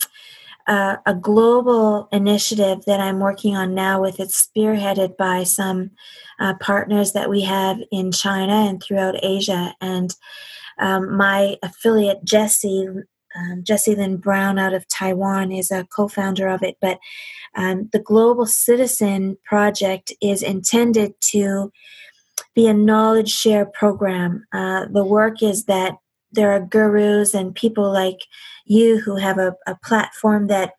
uh, 0.67 0.97
a 1.05 1.13
global 1.13 2.07
initiative 2.11 2.85
that 2.85 2.99
I'm 2.99 3.19
working 3.19 3.55
on 3.55 3.73
now 3.73 4.01
with. 4.01 4.19
It's 4.19 4.47
spearheaded 4.47 5.17
by 5.17 5.43
some 5.43 5.91
uh, 6.39 6.53
partners 6.55 7.13
that 7.13 7.29
we 7.29 7.41
have 7.41 7.79
in 7.91 8.11
China 8.11 8.53
and 8.53 8.81
throughout 8.81 9.23
Asia. 9.23 9.73
And 9.81 10.13
um, 10.77 11.15
my 11.15 11.57
affiliate, 11.63 12.23
Jesse, 12.23 12.87
um, 13.35 13.63
Jesse 13.63 13.95
Lynn 13.95 14.17
Brown 14.17 14.59
out 14.59 14.73
of 14.73 14.87
Taiwan, 14.87 15.51
is 15.51 15.71
a 15.71 15.85
co 15.85 16.07
founder 16.07 16.47
of 16.47 16.61
it. 16.61 16.77
But 16.79 16.99
um, 17.55 17.89
the 17.91 17.99
Global 17.99 18.45
Citizen 18.45 19.37
Project 19.43 20.13
is 20.21 20.43
intended 20.43 21.13
to 21.31 21.71
be 22.55 22.67
a 22.67 22.73
knowledge 22.73 23.29
share 23.29 23.65
program. 23.65 24.45
Uh, 24.51 24.85
the 24.91 25.03
work 25.03 25.41
is 25.41 25.65
that 25.65 25.95
there 26.31 26.51
are 26.51 26.59
gurus 26.59 27.33
and 27.33 27.55
people 27.55 27.91
like 27.91 28.21
you 28.65 28.99
who 28.99 29.15
have 29.17 29.37
a, 29.37 29.55
a 29.67 29.75
platform 29.83 30.47
that 30.47 30.73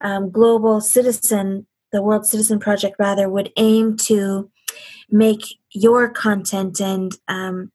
um, 0.00 0.30
Global 0.30 0.80
Citizen, 0.80 1.66
the 1.92 2.02
World 2.02 2.26
Citizen 2.26 2.58
Project, 2.58 2.96
rather, 2.98 3.28
would 3.28 3.52
aim 3.56 3.96
to 3.98 4.50
make 5.10 5.42
your 5.70 6.08
content 6.08 6.80
and 6.80 7.16
um, 7.28 7.70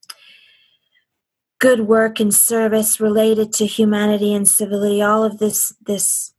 good 1.60 1.82
work 1.82 2.20
and 2.20 2.34
service 2.34 3.00
related 3.00 3.54
to 3.54 3.66
humanity 3.66 4.34
and 4.34 4.48
civility, 4.48 5.02
all 5.02 5.24
of 5.24 5.40
this, 5.40 5.74
this 5.86 6.34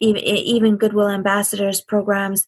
even 0.00 0.76
goodwill 0.76 1.10
ambassadors 1.10 1.80
programs 1.80 2.46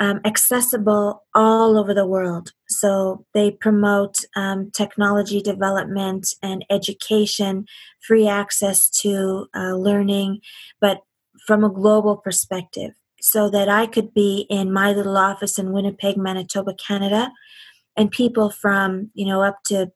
um, 0.00 0.20
accessible 0.24 1.24
all 1.34 1.78
over 1.78 1.92
the 1.92 2.06
world. 2.06 2.52
So 2.68 3.26
they 3.34 3.50
promote 3.50 4.24
um, 4.34 4.70
technology 4.74 5.42
development 5.42 6.34
and 6.42 6.64
education, 6.70 7.66
free 8.06 8.26
access 8.26 8.88
to 9.02 9.46
uh, 9.54 9.74
learning, 9.74 10.40
but 10.80 11.02
from 11.46 11.62
a 11.62 11.70
global 11.70 12.16
perspective. 12.16 12.92
So 13.22 13.50
that 13.50 13.68
I 13.68 13.86
could 13.86 14.14
be 14.14 14.46
in 14.48 14.72
my 14.72 14.92
little 14.94 15.18
office 15.18 15.58
in 15.58 15.72
Winnipeg, 15.72 16.16
Manitoba, 16.16 16.72
Canada, 16.74 17.30
and 17.94 18.10
people 18.10 18.48
from, 18.48 19.10
you 19.12 19.26
know, 19.26 19.42
up 19.42 19.58
to 19.66 19.92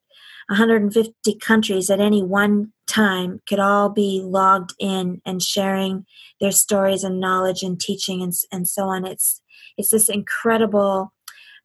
150 0.49 1.35
countries 1.39 1.89
at 1.89 1.99
any 1.99 2.21
one 2.21 2.71
time 2.85 3.41
could 3.47 3.59
all 3.59 3.89
be 3.89 4.21
logged 4.23 4.75
in 4.79 5.23
and 5.25 5.41
sharing 5.41 6.05
their 6.39 6.51
stories 6.51 7.03
and 7.03 7.19
knowledge 7.19 7.63
and 7.63 7.79
teaching 7.79 8.21
and, 8.21 8.33
and 8.51 8.67
so 8.67 8.83
on. 8.83 9.07
It's 9.07 9.41
it's 9.77 9.89
this 9.89 10.09
incredible 10.09 11.13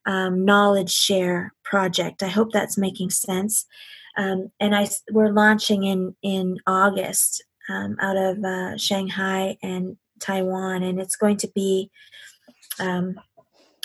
um, 0.06 0.44
knowledge 0.44 0.92
share 0.92 1.52
project. 1.64 2.22
I 2.22 2.28
hope 2.28 2.52
that's 2.52 2.78
making 2.78 3.10
sense. 3.10 3.66
Um, 4.16 4.50
and 4.58 4.74
I 4.74 4.88
we're 5.10 5.32
launching 5.32 5.84
in 5.84 6.16
in 6.22 6.58
August 6.66 7.44
um, 7.68 7.96
out 8.00 8.16
of 8.16 8.44
uh, 8.44 8.76
Shanghai 8.76 9.56
and 9.62 9.96
Taiwan, 10.18 10.82
and 10.82 11.00
it's 11.00 11.16
going 11.16 11.36
to 11.38 11.48
be. 11.54 11.90
Um, 12.78 13.20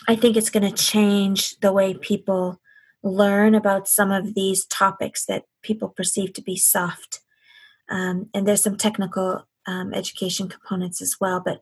I 0.08 0.16
think 0.16 0.38
it's 0.38 0.50
going 0.50 0.70
to 0.70 0.84
change 0.84 1.58
the 1.60 1.74
way 1.74 1.94
people 1.96 2.60
learn 3.02 3.56
about 3.56 3.88
some 3.88 4.12
of 4.12 4.34
these 4.36 4.66
topics 4.66 5.26
that 5.26 5.44
people 5.64 5.90
perceive 5.90 6.34
to 6.34 6.42
be 6.42 6.56
soft. 6.56 7.22
Um, 7.90 8.30
and 8.34 8.48
there's 8.48 8.64
some 8.64 8.78
technical 8.78 9.48
um, 9.68 9.94
education 9.94 10.48
components 10.48 11.02
as 11.02 11.16
well. 11.20 11.42
But 11.44 11.62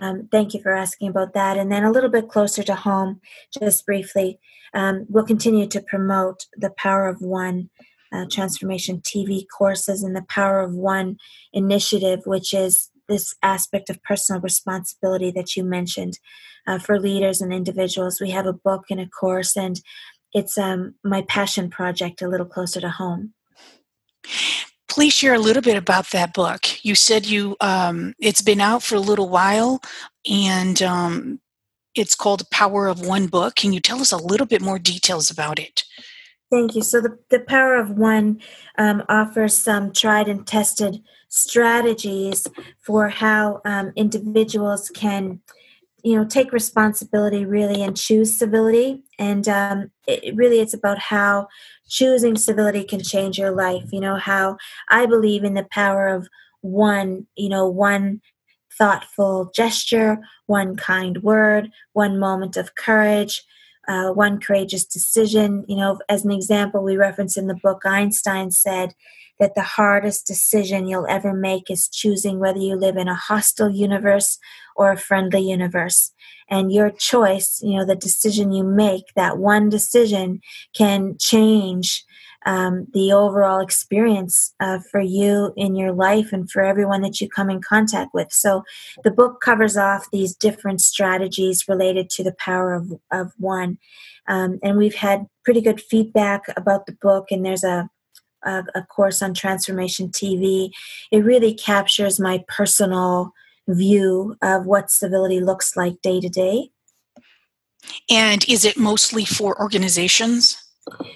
um, 0.00 0.28
thank 0.30 0.54
you 0.54 0.62
for 0.62 0.72
asking 0.72 1.08
about 1.08 1.34
that. 1.34 1.56
And 1.56 1.70
then 1.70 1.84
a 1.84 1.90
little 1.90 2.10
bit 2.10 2.28
closer 2.28 2.62
to 2.62 2.74
home, 2.74 3.20
just 3.58 3.86
briefly, 3.86 4.38
um, 4.74 5.06
we'll 5.08 5.24
continue 5.24 5.66
to 5.66 5.80
promote 5.80 6.46
the 6.56 6.70
Power 6.70 7.08
of 7.08 7.20
One 7.20 7.70
uh, 8.12 8.26
transformation 8.30 9.00
TV 9.00 9.44
courses 9.56 10.02
and 10.02 10.16
the 10.16 10.24
Power 10.28 10.60
of 10.60 10.74
One 10.74 11.18
initiative, 11.52 12.20
which 12.24 12.54
is 12.54 12.90
this 13.08 13.34
aspect 13.42 13.90
of 13.90 14.02
personal 14.02 14.40
responsibility 14.40 15.30
that 15.30 15.56
you 15.56 15.64
mentioned 15.64 16.18
uh, 16.66 16.78
for 16.78 17.00
leaders 17.00 17.40
and 17.40 17.52
individuals. 17.52 18.20
We 18.20 18.30
have 18.30 18.46
a 18.46 18.52
book 18.52 18.84
and 18.90 19.00
a 19.00 19.08
course, 19.08 19.56
and 19.56 19.80
it's 20.32 20.58
um, 20.58 20.94
my 21.02 21.22
passion 21.22 21.70
project 21.70 22.22
a 22.22 22.28
little 22.28 22.46
closer 22.46 22.80
to 22.80 22.90
home. 22.90 23.32
Please 24.88 25.12
share 25.12 25.34
a 25.34 25.38
little 25.38 25.62
bit 25.62 25.76
about 25.76 26.10
that 26.10 26.32
book. 26.34 26.84
You 26.84 26.94
said 26.94 27.26
you 27.26 27.56
um, 27.60 28.14
it's 28.18 28.42
been 28.42 28.60
out 28.60 28.82
for 28.82 28.94
a 28.94 29.00
little 29.00 29.28
while, 29.28 29.82
and 30.30 30.80
um, 30.82 31.40
it's 31.94 32.14
called 32.14 32.48
Power 32.50 32.88
of 32.88 33.06
One 33.06 33.26
Book. 33.26 33.54
Can 33.56 33.72
you 33.72 33.80
tell 33.80 34.00
us 34.00 34.12
a 34.12 34.16
little 34.16 34.46
bit 34.46 34.62
more 34.62 34.78
details 34.78 35.30
about 35.30 35.58
it? 35.58 35.84
Thank 36.50 36.74
you. 36.74 36.82
So 36.82 37.00
the, 37.00 37.18
the 37.28 37.40
Power 37.40 37.74
of 37.76 37.90
One 37.90 38.40
um, 38.78 39.04
offers 39.08 39.58
some 39.58 39.92
tried 39.92 40.28
and 40.28 40.46
tested 40.46 41.02
strategies 41.28 42.46
for 42.78 43.08
how 43.10 43.60
um, 43.64 43.92
individuals 43.96 44.90
can 44.90 45.40
you 46.02 46.16
know 46.16 46.24
take 46.24 46.52
responsibility 46.52 47.44
really 47.44 47.82
and 47.82 47.96
choose 47.96 48.38
civility 48.38 49.02
and 49.18 49.48
um, 49.48 49.90
it, 50.06 50.34
really 50.34 50.60
it's 50.60 50.72
about 50.72 50.98
how 50.98 51.48
choosing 51.88 52.36
civility 52.36 52.84
can 52.84 53.02
change 53.02 53.38
your 53.38 53.50
life. 53.50 53.84
You 53.92 54.00
know 54.00 54.16
how 54.16 54.56
i 54.88 55.06
believe 55.06 55.44
in 55.44 55.54
the 55.54 55.66
power 55.70 56.08
of 56.08 56.28
one 56.60 57.26
you 57.36 57.48
know 57.48 57.68
one 57.68 58.20
thoughtful 58.76 59.50
gesture 59.54 60.18
one 60.46 60.76
kind 60.76 61.22
word 61.22 61.70
one 61.92 62.18
moment 62.18 62.56
of 62.56 62.74
courage 62.74 63.42
uh, 63.88 64.10
one 64.10 64.38
courageous 64.38 64.84
decision 64.84 65.64
you 65.68 65.76
know 65.76 65.98
as 66.08 66.24
an 66.24 66.30
example 66.30 66.82
we 66.82 66.96
reference 66.96 67.36
in 67.36 67.46
the 67.46 67.58
book 67.62 67.82
einstein 67.84 68.50
said 68.50 68.94
that 69.38 69.54
the 69.54 69.62
hardest 69.62 70.26
decision 70.26 70.86
you'll 70.86 71.06
ever 71.08 71.32
make 71.32 71.70
is 71.70 71.88
choosing 71.88 72.38
whether 72.38 72.58
you 72.58 72.74
live 72.74 72.96
in 72.96 73.08
a 73.08 73.14
hostile 73.14 73.70
universe 73.70 74.38
or 74.76 74.92
a 74.92 74.96
friendly 74.96 75.40
universe. 75.40 76.12
And 76.50 76.72
your 76.72 76.90
choice, 76.90 77.60
you 77.62 77.76
know, 77.76 77.84
the 77.84 77.94
decision 77.94 78.52
you 78.52 78.64
make, 78.64 79.04
that 79.16 79.38
one 79.38 79.68
decision 79.68 80.40
can 80.74 81.16
change 81.18 82.04
um, 82.48 82.86
the 82.94 83.12
overall 83.12 83.60
experience 83.60 84.54
uh, 84.58 84.78
for 84.90 85.02
you 85.02 85.52
in 85.54 85.76
your 85.76 85.92
life 85.92 86.32
and 86.32 86.50
for 86.50 86.62
everyone 86.62 87.02
that 87.02 87.20
you 87.20 87.28
come 87.28 87.50
in 87.50 87.60
contact 87.60 88.14
with. 88.14 88.32
So 88.32 88.62
the 89.04 89.10
book 89.10 89.42
covers 89.42 89.76
off 89.76 90.10
these 90.10 90.34
different 90.34 90.80
strategies 90.80 91.68
related 91.68 92.08
to 92.10 92.24
the 92.24 92.34
power 92.38 92.72
of, 92.72 92.90
of 93.12 93.32
one. 93.36 93.76
Um, 94.28 94.58
and 94.62 94.78
we've 94.78 94.94
had 94.94 95.26
pretty 95.44 95.60
good 95.60 95.78
feedback 95.78 96.44
about 96.56 96.86
the 96.86 96.96
book, 97.00 97.26
and 97.30 97.44
there's 97.44 97.64
a 97.64 97.90
a, 98.44 98.62
a 98.76 98.82
course 98.82 99.20
on 99.20 99.34
transformation 99.34 100.08
TV. 100.08 100.70
It 101.10 101.24
really 101.24 101.52
captures 101.52 102.20
my 102.20 102.44
personal 102.46 103.32
view 103.66 104.36
of 104.42 104.64
what 104.64 104.92
civility 104.92 105.40
looks 105.40 105.76
like 105.76 106.00
day 106.02 106.20
to 106.20 106.28
day. 106.28 106.70
And 108.08 108.48
is 108.48 108.64
it 108.64 108.78
mostly 108.78 109.24
for 109.24 109.60
organizations? 109.60 110.67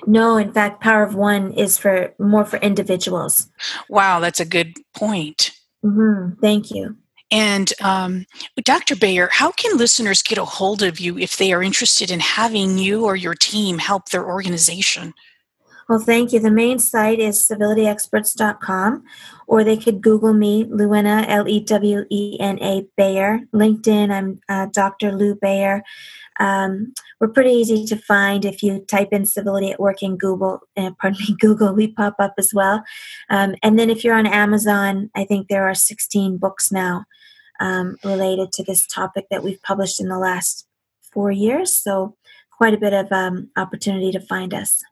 No, 0.06 0.36
in 0.36 0.52
fact, 0.52 0.80
Power 0.80 1.02
of 1.02 1.14
One 1.14 1.52
is 1.52 1.78
for 1.78 2.14
more 2.18 2.44
for 2.44 2.58
individuals. 2.58 3.48
Wow, 3.88 4.20
that's 4.20 4.40
a 4.40 4.44
good 4.44 4.76
point. 4.94 5.52
Mm-hmm. 5.84 6.40
Thank 6.40 6.70
you. 6.70 6.96
And 7.30 7.72
um, 7.80 8.26
Dr. 8.62 8.94
Bayer, 8.94 9.30
how 9.32 9.52
can 9.52 9.78
listeners 9.78 10.22
get 10.22 10.36
a 10.36 10.44
hold 10.44 10.82
of 10.82 11.00
you 11.00 11.18
if 11.18 11.38
they 11.38 11.52
are 11.52 11.62
interested 11.62 12.10
in 12.10 12.20
having 12.20 12.78
you 12.78 13.06
or 13.06 13.16
your 13.16 13.34
team 13.34 13.78
help 13.78 14.10
their 14.10 14.26
organization? 14.26 15.14
Well, 15.92 16.00
thank 16.00 16.32
you. 16.32 16.40
The 16.40 16.50
main 16.50 16.78
site 16.78 17.20
is 17.20 17.46
civilityexperts.com, 17.46 19.04
or 19.46 19.62
they 19.62 19.76
could 19.76 20.00
Google 20.00 20.32
me, 20.32 20.64
Lewena, 20.64 21.26
L 21.28 21.46
E 21.46 21.60
W 21.60 22.06
E 22.08 22.38
N 22.40 22.58
A 22.62 22.86
Bayer. 22.96 23.40
LinkedIn, 23.52 24.10
I'm 24.10 24.40
uh, 24.48 24.68
Dr. 24.72 25.12
Lew 25.12 25.34
Bayer. 25.34 25.82
Um, 26.40 26.94
we're 27.20 27.28
pretty 27.28 27.50
easy 27.50 27.84
to 27.84 27.96
find 27.96 28.46
if 28.46 28.62
you 28.62 28.82
type 28.88 29.10
in 29.12 29.26
civility 29.26 29.70
at 29.70 29.80
work 29.80 30.02
in 30.02 30.16
Google. 30.16 30.60
Uh, 30.78 30.92
pardon 30.98 31.20
me, 31.28 31.36
Google. 31.40 31.74
We 31.74 31.88
pop 31.88 32.14
up 32.18 32.32
as 32.38 32.52
well. 32.54 32.82
Um, 33.28 33.54
and 33.62 33.78
then 33.78 33.90
if 33.90 34.02
you're 34.02 34.16
on 34.16 34.26
Amazon, 34.26 35.10
I 35.14 35.26
think 35.26 35.48
there 35.48 35.68
are 35.68 35.74
16 35.74 36.38
books 36.38 36.72
now 36.72 37.04
um, 37.60 37.98
related 38.02 38.50
to 38.52 38.64
this 38.64 38.86
topic 38.86 39.26
that 39.30 39.44
we've 39.44 39.60
published 39.60 40.00
in 40.00 40.08
the 40.08 40.18
last 40.18 40.66
four 41.12 41.30
years. 41.30 41.76
So 41.76 42.16
quite 42.50 42.72
a 42.72 42.78
bit 42.78 42.94
of 42.94 43.12
um, 43.12 43.50
opportunity 43.58 44.10
to 44.12 44.20
find 44.20 44.54
us. 44.54 44.82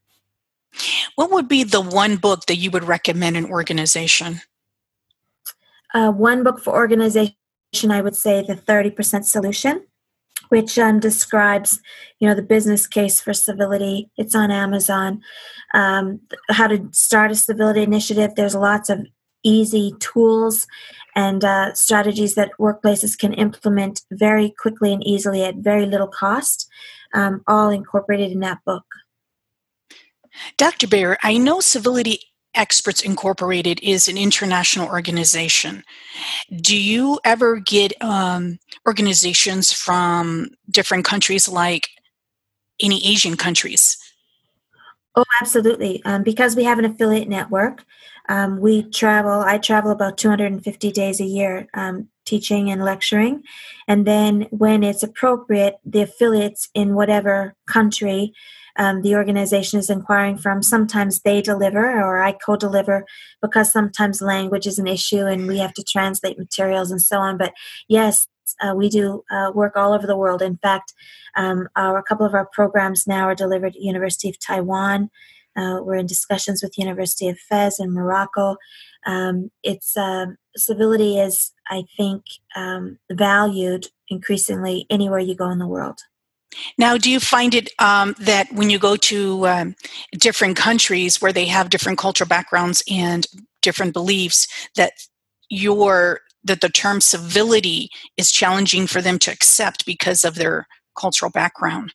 What 1.16 1.30
would 1.30 1.48
be 1.48 1.64
the 1.64 1.80
one 1.80 2.16
book 2.16 2.46
that 2.46 2.56
you 2.56 2.70
would 2.70 2.84
recommend 2.84 3.36
an 3.36 3.46
organization? 3.46 4.40
Uh, 5.92 6.10
one 6.12 6.42
book 6.42 6.60
for 6.60 6.72
organization, 6.72 7.34
I 7.90 8.00
would 8.00 8.16
say 8.16 8.42
the 8.42 8.54
30% 8.54 9.24
Solution, 9.24 9.86
which 10.48 10.78
um, 10.78 11.00
describes, 11.00 11.80
you 12.18 12.28
know, 12.28 12.34
the 12.34 12.42
business 12.42 12.86
case 12.86 13.20
for 13.20 13.34
civility. 13.34 14.10
It's 14.16 14.34
on 14.34 14.50
Amazon. 14.50 15.20
Um, 15.74 16.20
how 16.50 16.68
to 16.68 16.88
start 16.92 17.32
a 17.32 17.34
civility 17.34 17.82
initiative. 17.82 18.34
There's 18.36 18.54
lots 18.54 18.88
of 18.88 19.06
easy 19.42 19.94
tools 20.00 20.66
and 21.16 21.44
uh, 21.44 21.74
strategies 21.74 22.34
that 22.34 22.52
workplaces 22.58 23.18
can 23.18 23.32
implement 23.34 24.02
very 24.12 24.54
quickly 24.58 24.92
and 24.92 25.04
easily 25.06 25.42
at 25.42 25.56
very 25.56 25.86
little 25.86 26.08
cost, 26.08 26.68
um, 27.14 27.42
all 27.46 27.70
incorporated 27.70 28.30
in 28.30 28.40
that 28.40 28.58
book. 28.64 28.84
Dr. 30.57 30.86
Bayer, 30.86 31.16
I 31.22 31.38
know 31.38 31.61
Civility 31.61 32.20
Experts 32.55 33.03
Incorporated 33.03 33.80
is 33.82 34.09
an 34.09 34.16
international 34.16 34.88
organization. 34.88 35.84
Do 36.61 36.76
you 36.76 37.20
ever 37.24 37.57
get 37.61 37.93
um, 38.03 38.59
organizations 38.86 39.72
from 39.72 40.49
different 40.68 41.05
countries, 41.05 41.49
like 41.49 41.88
any 42.80 43.07
Asian 43.07 43.36
countries? 43.36 43.97
Oh, 45.14 45.24
absolutely. 45.41 46.03
Um, 46.05 46.22
because 46.22 46.57
we 46.57 46.64
have 46.64 46.78
an 46.78 46.84
affiliate 46.84 47.28
network, 47.28 47.84
um, 48.28 48.61
we 48.61 48.84
travel, 48.84 49.41
I 49.41 49.59
travel 49.59 49.91
about 49.91 50.18
250 50.18 50.93
days 50.93 51.20
a 51.20 51.24
year 51.24 51.68
um, 51.74 52.09
teaching 52.24 52.70
and 52.70 52.84
lecturing. 52.84 53.43
And 53.88 54.07
then 54.07 54.47
when 54.51 54.84
it's 54.84 55.03
appropriate, 55.03 55.78
the 55.84 56.03
affiliates 56.03 56.68
in 56.74 56.95
whatever 56.95 57.55
country 57.66 58.32
um, 58.76 59.02
the 59.02 59.14
organization 59.14 59.78
is 59.78 59.90
inquiring 59.90 60.36
from. 60.36 60.62
Sometimes 60.62 61.20
they 61.20 61.40
deliver 61.40 62.00
or 62.00 62.22
I 62.22 62.32
co 62.32 62.56
deliver 62.56 63.04
because 63.42 63.72
sometimes 63.72 64.22
language 64.22 64.66
is 64.66 64.78
an 64.78 64.86
issue 64.86 65.26
and 65.26 65.46
we 65.46 65.58
have 65.58 65.74
to 65.74 65.84
translate 65.84 66.38
materials 66.38 66.90
and 66.90 67.02
so 67.02 67.18
on. 67.18 67.38
But 67.38 67.52
yes, 67.88 68.26
uh, 68.60 68.74
we 68.74 68.88
do 68.88 69.24
uh, 69.30 69.52
work 69.54 69.76
all 69.76 69.92
over 69.92 70.06
the 70.06 70.16
world. 70.16 70.42
In 70.42 70.56
fact, 70.56 70.92
um, 71.36 71.68
our, 71.76 71.98
a 71.98 72.02
couple 72.02 72.26
of 72.26 72.34
our 72.34 72.46
programs 72.52 73.06
now 73.06 73.24
are 73.24 73.34
delivered 73.34 73.76
at 73.76 73.82
University 73.82 74.28
of 74.28 74.38
Taiwan. 74.38 75.10
Uh, 75.56 75.80
we're 75.82 75.96
in 75.96 76.06
discussions 76.06 76.62
with 76.62 76.78
University 76.78 77.28
of 77.28 77.38
Fez 77.38 77.80
in 77.80 77.92
Morocco. 77.92 78.56
Um, 79.06 79.50
it's 79.62 79.96
uh, 79.96 80.26
civility 80.56 81.18
is, 81.18 81.52
I 81.68 81.84
think, 81.96 82.24
um, 82.54 82.98
valued 83.10 83.86
increasingly 84.08 84.86
anywhere 84.90 85.18
you 85.18 85.34
go 85.34 85.50
in 85.50 85.58
the 85.58 85.66
world. 85.66 86.00
Now, 86.78 86.96
do 86.96 87.11
you 87.11 87.20
find 87.20 87.55
it 87.55 87.70
um, 87.78 88.14
that 88.18 88.53
when 88.53 88.70
you 88.70 88.78
go 88.78 88.96
to 88.96 89.46
um, 89.46 89.76
different 90.12 90.57
countries 90.57 91.20
where 91.22 91.32
they 91.32 91.46
have 91.46 91.70
different 91.70 91.98
cultural 91.98 92.28
backgrounds 92.28 92.82
and 92.90 93.26
different 93.62 93.92
beliefs, 93.92 94.48
that 94.76 94.92
your 95.48 96.20
that 96.42 96.62
the 96.62 96.68
term 96.70 97.01
civility 97.01 97.90
is 98.16 98.32
challenging 98.32 98.86
for 98.86 99.03
them 99.03 99.18
to 99.18 99.30
accept 99.30 99.84
because 99.84 100.24
of 100.24 100.36
their 100.36 100.66
cultural 100.98 101.30
background? 101.30 101.94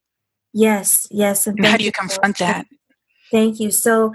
Yes, 0.53 1.07
yes. 1.11 1.47
And, 1.47 1.57
and 1.57 1.65
how 1.65 1.77
do 1.77 1.83
you 1.83 1.91
confront 1.91 2.37
that? 2.37 2.65
Thank 3.31 3.59
you. 3.59 3.71
So, 3.71 4.13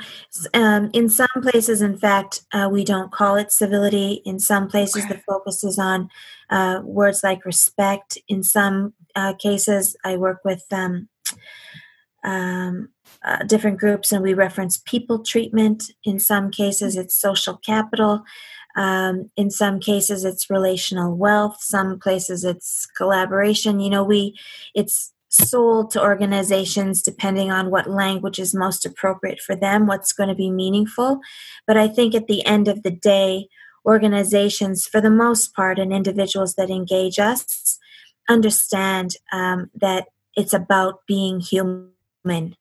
um, 0.54 0.88
in 0.92 1.08
some 1.08 1.28
places, 1.42 1.82
in 1.82 1.98
fact, 1.98 2.42
uh, 2.52 2.68
we 2.72 2.84
don't 2.84 3.10
call 3.10 3.36
it 3.36 3.50
civility. 3.50 4.22
In 4.24 4.38
some 4.38 4.68
places, 4.68 5.04
okay. 5.04 5.14
the 5.14 5.20
focus 5.28 5.64
is 5.64 5.78
on 5.78 6.08
uh, 6.48 6.80
words 6.84 7.22
like 7.24 7.44
respect. 7.44 8.18
In 8.28 8.42
some 8.42 8.94
uh, 9.14 9.34
cases, 9.34 9.96
I 10.04 10.16
work 10.16 10.40
with 10.44 10.64
um, 10.72 11.08
um, 12.24 12.88
uh, 13.24 13.44
different 13.44 13.78
groups, 13.78 14.12
and 14.12 14.22
we 14.22 14.34
reference 14.34 14.82
people 14.84 15.22
treatment. 15.22 15.90
In 16.04 16.18
some 16.18 16.50
cases, 16.50 16.96
it's 16.96 17.14
social 17.14 17.56
capital. 17.56 18.22
Um, 18.76 19.30
in 19.36 19.50
some 19.50 19.80
cases, 19.80 20.24
it's 20.24 20.50
relational 20.50 21.16
wealth. 21.16 21.56
Some 21.60 21.98
places, 21.98 22.44
it's 22.44 22.86
collaboration. 22.96 23.80
You 23.80 23.90
know, 23.90 24.04
we 24.04 24.38
it's 24.74 25.12
sold 25.28 25.90
to 25.92 26.02
organizations 26.02 27.02
depending 27.02 27.52
on 27.52 27.70
what 27.70 27.88
language 27.88 28.38
is 28.38 28.52
most 28.52 28.84
appropriate 28.84 29.40
for 29.40 29.54
them, 29.54 29.86
what's 29.86 30.12
going 30.12 30.28
to 30.28 30.34
be 30.34 30.50
meaningful. 30.50 31.20
But 31.66 31.76
I 31.76 31.86
think 31.88 32.14
at 32.14 32.26
the 32.26 32.44
end 32.44 32.68
of 32.68 32.82
the 32.82 32.90
day, 32.90 33.48
organizations, 33.86 34.86
for 34.86 35.00
the 35.00 35.10
most 35.10 35.54
part, 35.54 35.78
and 35.78 35.92
individuals 35.92 36.54
that 36.54 36.70
engage 36.70 37.18
us 37.18 37.78
understand 38.30 39.16
um, 39.32 39.70
that 39.74 40.06
it's 40.36 40.54
about 40.54 41.06
being 41.06 41.40
human 41.40 42.56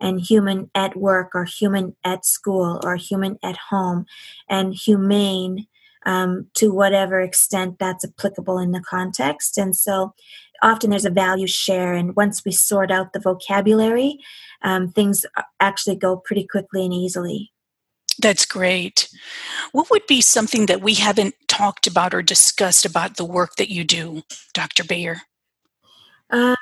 and 0.00 0.20
human 0.20 0.70
at 0.74 0.96
work 0.96 1.34
or 1.34 1.44
human 1.44 1.94
at 2.02 2.24
school 2.24 2.80
or 2.82 2.96
human 2.96 3.38
at 3.42 3.56
home 3.68 4.06
and 4.48 4.74
humane 4.74 5.66
um, 6.06 6.46
to 6.54 6.72
whatever 6.72 7.20
extent 7.20 7.78
that's 7.78 8.04
applicable 8.04 8.58
in 8.58 8.72
the 8.72 8.80
context. 8.80 9.58
And 9.58 9.76
so 9.76 10.14
often 10.62 10.88
there's 10.90 11.04
a 11.04 11.10
value 11.10 11.46
share, 11.46 11.92
and 11.92 12.16
once 12.16 12.42
we 12.44 12.52
sort 12.52 12.90
out 12.90 13.12
the 13.12 13.20
vocabulary, 13.20 14.18
um, 14.62 14.90
things 14.90 15.26
actually 15.60 15.96
go 15.96 16.16
pretty 16.16 16.46
quickly 16.46 16.84
and 16.84 16.94
easily. 16.94 17.52
That's 18.20 18.44
great. 18.44 19.08
What 19.72 19.90
would 19.90 20.06
be 20.06 20.20
something 20.20 20.66
that 20.66 20.82
we 20.82 20.94
haven't 20.94 21.34
talked 21.48 21.86
about 21.86 22.12
or 22.12 22.22
discussed 22.22 22.84
about 22.84 23.16
the 23.16 23.24
work 23.24 23.56
that 23.56 23.70
you 23.70 23.84
do, 23.84 24.22
Dr. 24.52 24.84
Bayer? 24.84 25.22
Um, 26.30 26.56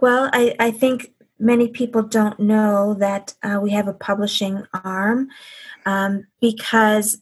well, 0.00 0.28
I, 0.32 0.54
I 0.60 0.70
think 0.70 1.12
many 1.38 1.68
people 1.68 2.02
don't 2.02 2.38
know 2.38 2.94
that 2.94 3.34
uh, 3.42 3.58
we 3.62 3.70
have 3.70 3.88
a 3.88 3.94
publishing 3.94 4.64
arm 4.84 5.28
um, 5.86 6.26
because 6.40 7.18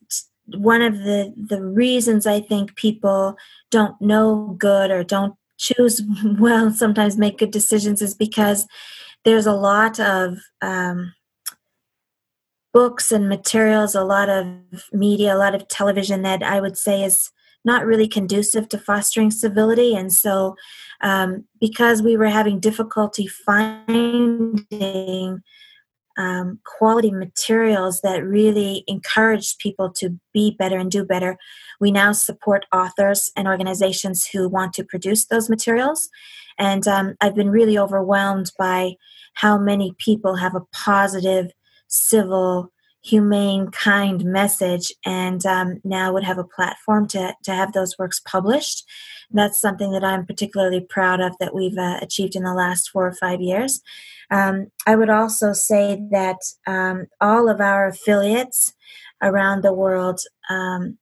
one 0.46 0.82
of 0.82 0.98
the, 0.98 1.32
the 1.36 1.62
reasons 1.62 2.26
I 2.26 2.40
think 2.40 2.74
people 2.74 3.36
don't 3.70 4.00
know 4.00 4.56
good 4.58 4.90
or 4.90 5.04
don't 5.04 5.34
choose 5.56 6.02
well, 6.38 6.72
sometimes 6.72 7.16
make 7.16 7.38
good 7.38 7.52
decisions, 7.52 8.02
is 8.02 8.14
because 8.14 8.66
there's 9.24 9.46
a 9.46 9.52
lot 9.52 10.00
of 10.00 10.38
um, 10.60 11.14
books 12.72 13.12
and 13.12 13.28
materials, 13.28 13.94
a 13.94 14.04
lot 14.04 14.28
of 14.28 14.46
media, 14.92 15.34
a 15.34 15.38
lot 15.38 15.54
of 15.54 15.68
television 15.68 16.22
that 16.22 16.42
I 16.42 16.60
would 16.60 16.76
say 16.76 17.04
is 17.04 17.30
not 17.64 17.86
really 17.86 18.08
conducive 18.08 18.68
to 18.70 18.78
fostering 18.78 19.30
civility. 19.30 19.94
And 19.94 20.12
so, 20.12 20.56
um, 21.02 21.44
because 21.60 22.02
we 22.02 22.16
were 22.16 22.26
having 22.26 22.58
difficulty 22.60 23.26
finding 23.26 24.66
um, 26.18 26.58
quality 26.64 27.10
materials 27.10 28.00
that 28.02 28.24
really 28.24 28.84
encouraged 28.86 29.58
people 29.58 29.90
to 29.94 30.18
be 30.32 30.56
better 30.58 30.78
and 30.78 30.90
do 30.90 31.04
better, 31.04 31.36
we 31.80 31.90
now 31.90 32.12
support 32.12 32.66
authors 32.72 33.30
and 33.36 33.48
organizations 33.48 34.26
who 34.26 34.48
want 34.48 34.72
to 34.74 34.84
produce 34.84 35.26
those 35.26 35.48
materials. 35.48 36.08
And 36.58 36.86
um, 36.86 37.14
I've 37.20 37.34
been 37.34 37.50
really 37.50 37.78
overwhelmed 37.78 38.52
by 38.58 38.94
how 39.34 39.56
many 39.58 39.94
people 39.98 40.36
have 40.36 40.54
a 40.54 40.66
positive, 40.72 41.50
civil, 41.92 42.72
humane, 43.02 43.68
kind 43.70 44.24
message, 44.24 44.92
and 45.04 45.44
um, 45.44 45.80
now 45.84 46.12
would 46.12 46.24
have 46.24 46.38
a 46.38 46.44
platform 46.44 47.06
to, 47.08 47.34
to 47.42 47.52
have 47.52 47.72
those 47.72 47.98
works 47.98 48.20
published. 48.20 48.84
That's 49.30 49.60
something 49.60 49.90
that 49.92 50.04
I'm 50.04 50.24
particularly 50.24 50.80
proud 50.80 51.20
of 51.20 51.36
that 51.38 51.54
we've 51.54 51.78
uh, 51.78 51.98
achieved 52.00 52.36
in 52.36 52.44
the 52.44 52.54
last 52.54 52.90
four 52.90 53.06
or 53.06 53.14
five 53.14 53.40
years. 53.40 53.80
Um, 54.30 54.68
I 54.86 54.96
would 54.96 55.10
also 55.10 55.52
say 55.52 56.00
that 56.10 56.38
um, 56.66 57.06
all 57.20 57.48
of 57.48 57.60
our 57.60 57.88
affiliates 57.88 58.72
around 59.20 59.62
the 59.62 59.72
world 59.72 60.20
um, 60.48 60.98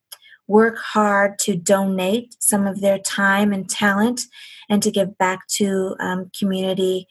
work 0.47 0.79
hard 0.79 1.39
to 1.41 1.55
donate 1.55 2.35
some 2.41 2.67
of 2.67 2.81
their 2.81 2.99
time 2.99 3.53
and 3.53 3.69
talent 3.69 4.23
and 4.69 4.83
to 4.83 4.91
give 4.91 5.17
back 5.19 5.47
to 5.49 5.95
um, 6.01 6.31
community. 6.37 7.07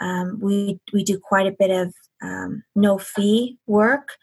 Um, 0.00 0.38
we, 0.40 0.78
we 0.92 1.02
do 1.02 1.18
quite 1.18 1.46
a 1.46 1.56
bit 1.58 1.70
of 1.70 1.94
um, 2.22 2.62
no 2.74 2.98
fee 2.98 3.58
work 3.66 4.18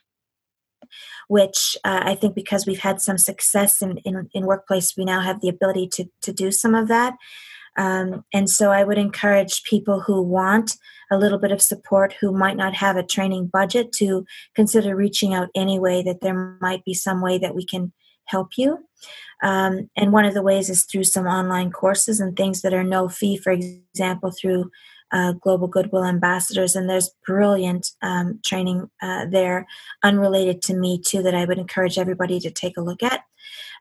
which 1.28 1.78
uh, 1.86 2.02
I 2.04 2.16
think 2.16 2.36
because 2.36 2.66
we've 2.66 2.80
had 2.80 3.00
some 3.00 3.18
success 3.18 3.82
in, 3.82 3.98
in, 4.00 4.30
in, 4.34 4.46
workplace, 4.46 4.96
we 4.98 5.06
now 5.06 5.22
have 5.22 5.40
the 5.40 5.48
ability 5.48 5.88
to, 5.94 6.06
to 6.24 6.34
do 6.34 6.52
some 6.52 6.76
of 6.76 6.90
that. 6.90 7.14
Um, 7.78 8.26
and 8.34 8.50
so 8.50 8.72
I 8.72 8.84
would 8.84 8.98
encourage 8.98 9.64
people 9.64 10.02
who 10.02 10.22
want 10.22 10.76
a 11.10 11.18
little 11.18 11.40
bit 11.40 11.52
of 11.52 11.62
support 11.62 12.14
who 12.20 12.32
might 12.32 12.58
not 12.58 12.74
have 12.76 12.98
a 12.98 13.04
training 13.04 13.48
budget 13.48 13.92
to 13.94 14.26
consider 14.56 14.96
reaching 14.96 15.34
out 15.34 15.50
anyway, 15.56 16.04
that 16.04 16.22
there 16.22 16.58
might 16.62 16.84
be 16.84 16.94
some 16.94 17.22
way 17.22 17.38
that 17.38 17.56
we 17.56 17.66
can 17.66 17.94
help 18.26 18.58
you. 18.58 18.80
Um, 19.44 19.90
and 19.96 20.14
one 20.14 20.26
of 20.26 20.34
the 20.34 20.44
ways 20.44 20.70
is 20.70 20.84
through 20.84 21.06
some 21.06 21.26
online 21.26 21.72
courses 21.72 22.20
and 22.20 22.36
things 22.36 22.62
that 22.62 22.74
are 22.74 22.84
no 22.84 23.10
fee, 23.10 23.38
for 23.38 23.52
example, 23.52 24.32
through 24.32 24.70
uh, 25.12 25.34
Global 25.34 25.68
Goodwill 25.68 26.06
Ambassadors, 26.06 26.76
and 26.76 26.90
there's 26.90 27.12
brilliant 27.26 27.92
um, 28.02 28.40
training 28.46 28.90
uh, 29.02 29.26
there, 29.26 29.68
unrelated 30.04 30.62
to 30.64 30.74
me 30.74 31.02
too, 31.02 31.22
that 31.24 31.36
I 31.36 31.46
would 31.46 31.58
encourage 31.58 31.98
everybody 31.98 32.40
to 32.40 32.52
take 32.52 32.78
a 32.78 32.82
look 32.82 33.04
at. 33.04 33.22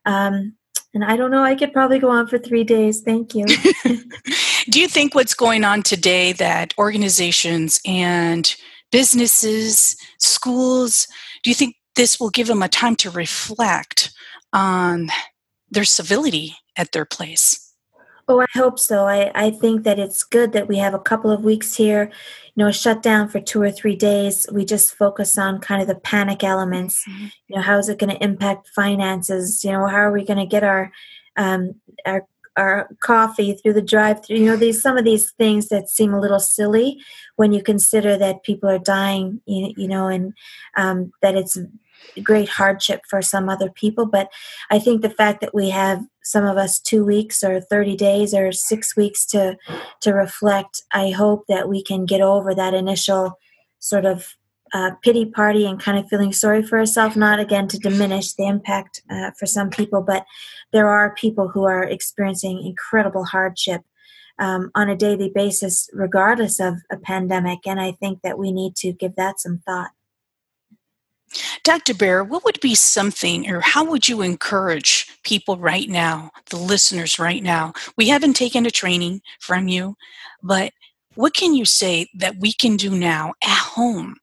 Um, 0.04 0.54
and 0.92 1.04
I 1.04 1.16
don't 1.16 1.30
know, 1.30 1.44
I 1.44 1.54
could 1.54 1.72
probably 1.72 1.98
go 1.98 2.10
on 2.10 2.26
for 2.26 2.38
three 2.38 2.64
days. 2.64 3.02
Thank 3.02 3.34
you. 3.34 3.46
Do 4.70 4.80
you 4.80 4.88
think 4.88 5.14
what's 5.14 5.34
going 5.34 5.64
on 5.64 5.82
today 5.82 6.32
that 6.34 6.74
organizations 6.78 7.80
and 7.86 8.54
businesses, 8.92 9.96
schools, 10.18 11.06
do 11.42 11.50
you 11.50 11.54
think 11.54 11.76
this 11.96 12.20
will 12.20 12.30
give 12.30 12.46
them 12.46 12.62
a 12.62 12.68
time 12.68 12.96
to 12.96 13.10
reflect 13.10 14.12
on 14.52 15.08
their 15.70 15.84
civility 15.84 16.56
at 16.76 16.92
their 16.92 17.04
place? 17.04 17.69
Oh, 18.30 18.40
I 18.40 18.46
hope 18.54 18.78
so. 18.78 19.06
I, 19.06 19.32
I 19.34 19.50
think 19.50 19.82
that 19.82 19.98
it's 19.98 20.22
good 20.22 20.52
that 20.52 20.68
we 20.68 20.78
have 20.78 20.94
a 20.94 21.00
couple 21.00 21.32
of 21.32 21.42
weeks 21.42 21.74
here, 21.74 22.12
you 22.54 22.64
know, 22.64 22.70
shut 22.70 23.02
down 23.02 23.28
for 23.28 23.40
two 23.40 23.60
or 23.60 23.72
three 23.72 23.96
days. 23.96 24.46
We 24.52 24.64
just 24.64 24.94
focus 24.94 25.36
on 25.36 25.58
kind 25.58 25.82
of 25.82 25.88
the 25.88 25.96
panic 25.96 26.44
elements. 26.44 27.04
Mm-hmm. 27.10 27.26
You 27.48 27.56
know, 27.56 27.62
how 27.62 27.76
is 27.78 27.88
it 27.88 27.98
going 27.98 28.16
to 28.16 28.22
impact 28.22 28.68
finances? 28.68 29.64
You 29.64 29.72
know, 29.72 29.84
how 29.88 29.96
are 29.96 30.12
we 30.12 30.24
going 30.24 30.38
to 30.38 30.46
get 30.46 30.62
our 30.62 30.92
um, 31.36 31.74
our 32.06 32.24
our 32.56 32.88
coffee 33.00 33.54
through 33.54 33.72
the 33.72 33.82
drive-through? 33.82 34.36
You 34.36 34.46
know, 34.46 34.56
these 34.56 34.80
some 34.80 34.96
of 34.96 35.04
these 35.04 35.32
things 35.32 35.66
that 35.70 35.88
seem 35.88 36.14
a 36.14 36.20
little 36.20 36.38
silly 36.38 37.00
when 37.34 37.52
you 37.52 37.64
consider 37.64 38.16
that 38.18 38.44
people 38.44 38.68
are 38.70 38.78
dying. 38.78 39.40
You, 39.44 39.74
you 39.76 39.88
know, 39.88 40.06
and 40.06 40.34
um, 40.76 41.10
that 41.20 41.34
it's 41.34 41.58
great 42.22 42.48
hardship 42.48 43.02
for 43.08 43.22
some 43.22 43.48
other 43.48 43.70
people. 43.70 44.06
But 44.06 44.28
I 44.70 44.78
think 44.78 45.02
the 45.02 45.10
fact 45.10 45.40
that 45.40 45.54
we 45.54 45.70
have 45.70 46.02
some 46.22 46.44
of 46.44 46.56
us 46.56 46.78
two 46.78 47.04
weeks 47.04 47.42
or 47.42 47.60
30 47.60 47.96
days 47.96 48.34
or 48.34 48.52
six 48.52 48.96
weeks 48.96 49.24
to 49.26 49.56
to 50.00 50.12
reflect, 50.12 50.82
I 50.92 51.10
hope 51.10 51.44
that 51.48 51.68
we 51.68 51.82
can 51.82 52.06
get 52.06 52.20
over 52.20 52.54
that 52.54 52.74
initial 52.74 53.38
sort 53.78 54.04
of 54.04 54.36
uh, 54.72 54.92
pity 55.02 55.24
party 55.24 55.66
and 55.66 55.80
kind 55.80 55.98
of 55.98 56.08
feeling 56.08 56.32
sorry 56.32 56.62
for 56.62 56.78
ourselves, 56.78 57.16
not 57.16 57.40
again 57.40 57.66
to 57.68 57.78
diminish 57.78 58.34
the 58.34 58.46
impact 58.46 59.02
uh, 59.10 59.30
for 59.38 59.46
some 59.46 59.68
people, 59.68 60.00
but 60.00 60.24
there 60.72 60.88
are 60.88 61.14
people 61.14 61.48
who 61.48 61.64
are 61.64 61.82
experiencing 61.82 62.64
incredible 62.64 63.24
hardship 63.24 63.82
um, 64.38 64.70
on 64.74 64.88
a 64.88 64.96
daily 64.96 65.30
basis, 65.34 65.90
regardless 65.92 66.60
of 66.60 66.76
a 66.90 66.96
pandemic. 66.96 67.66
And 67.66 67.80
I 67.80 67.92
think 67.92 68.20
that 68.22 68.38
we 68.38 68.52
need 68.52 68.76
to 68.76 68.92
give 68.92 69.16
that 69.16 69.40
some 69.40 69.58
thought. 69.66 69.90
Dr. 71.62 71.94
Bayer, 71.94 72.24
what 72.24 72.44
would 72.44 72.60
be 72.60 72.74
something, 72.74 73.48
or 73.48 73.60
how 73.60 73.84
would 73.84 74.08
you 74.08 74.22
encourage 74.22 75.06
people 75.22 75.56
right 75.56 75.88
now, 75.88 76.30
the 76.50 76.56
listeners 76.56 77.18
right 77.18 77.42
now? 77.42 77.72
We 77.96 78.08
haven't 78.08 78.34
taken 78.34 78.66
a 78.66 78.70
training 78.70 79.22
from 79.40 79.68
you, 79.68 79.94
but 80.42 80.72
what 81.14 81.34
can 81.34 81.54
you 81.54 81.64
say 81.64 82.08
that 82.14 82.36
we 82.38 82.52
can 82.52 82.76
do 82.76 82.90
now 82.90 83.34
at 83.42 83.58
home 83.58 84.16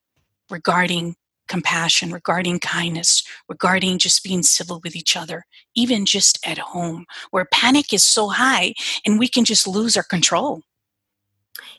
regarding 0.50 1.16
compassion, 1.48 2.12
regarding 2.12 2.60
kindness, 2.60 3.22
regarding 3.48 3.98
just 3.98 4.22
being 4.22 4.42
civil 4.42 4.80
with 4.84 4.94
each 4.94 5.16
other, 5.16 5.44
even 5.74 6.04
just 6.04 6.38
at 6.46 6.58
home, 6.58 7.06
where 7.30 7.46
panic 7.52 7.92
is 7.92 8.04
so 8.04 8.28
high 8.28 8.74
and 9.06 9.18
we 9.18 9.28
can 9.28 9.44
just 9.44 9.66
lose 9.66 9.96
our 9.96 10.02
control? 10.02 10.62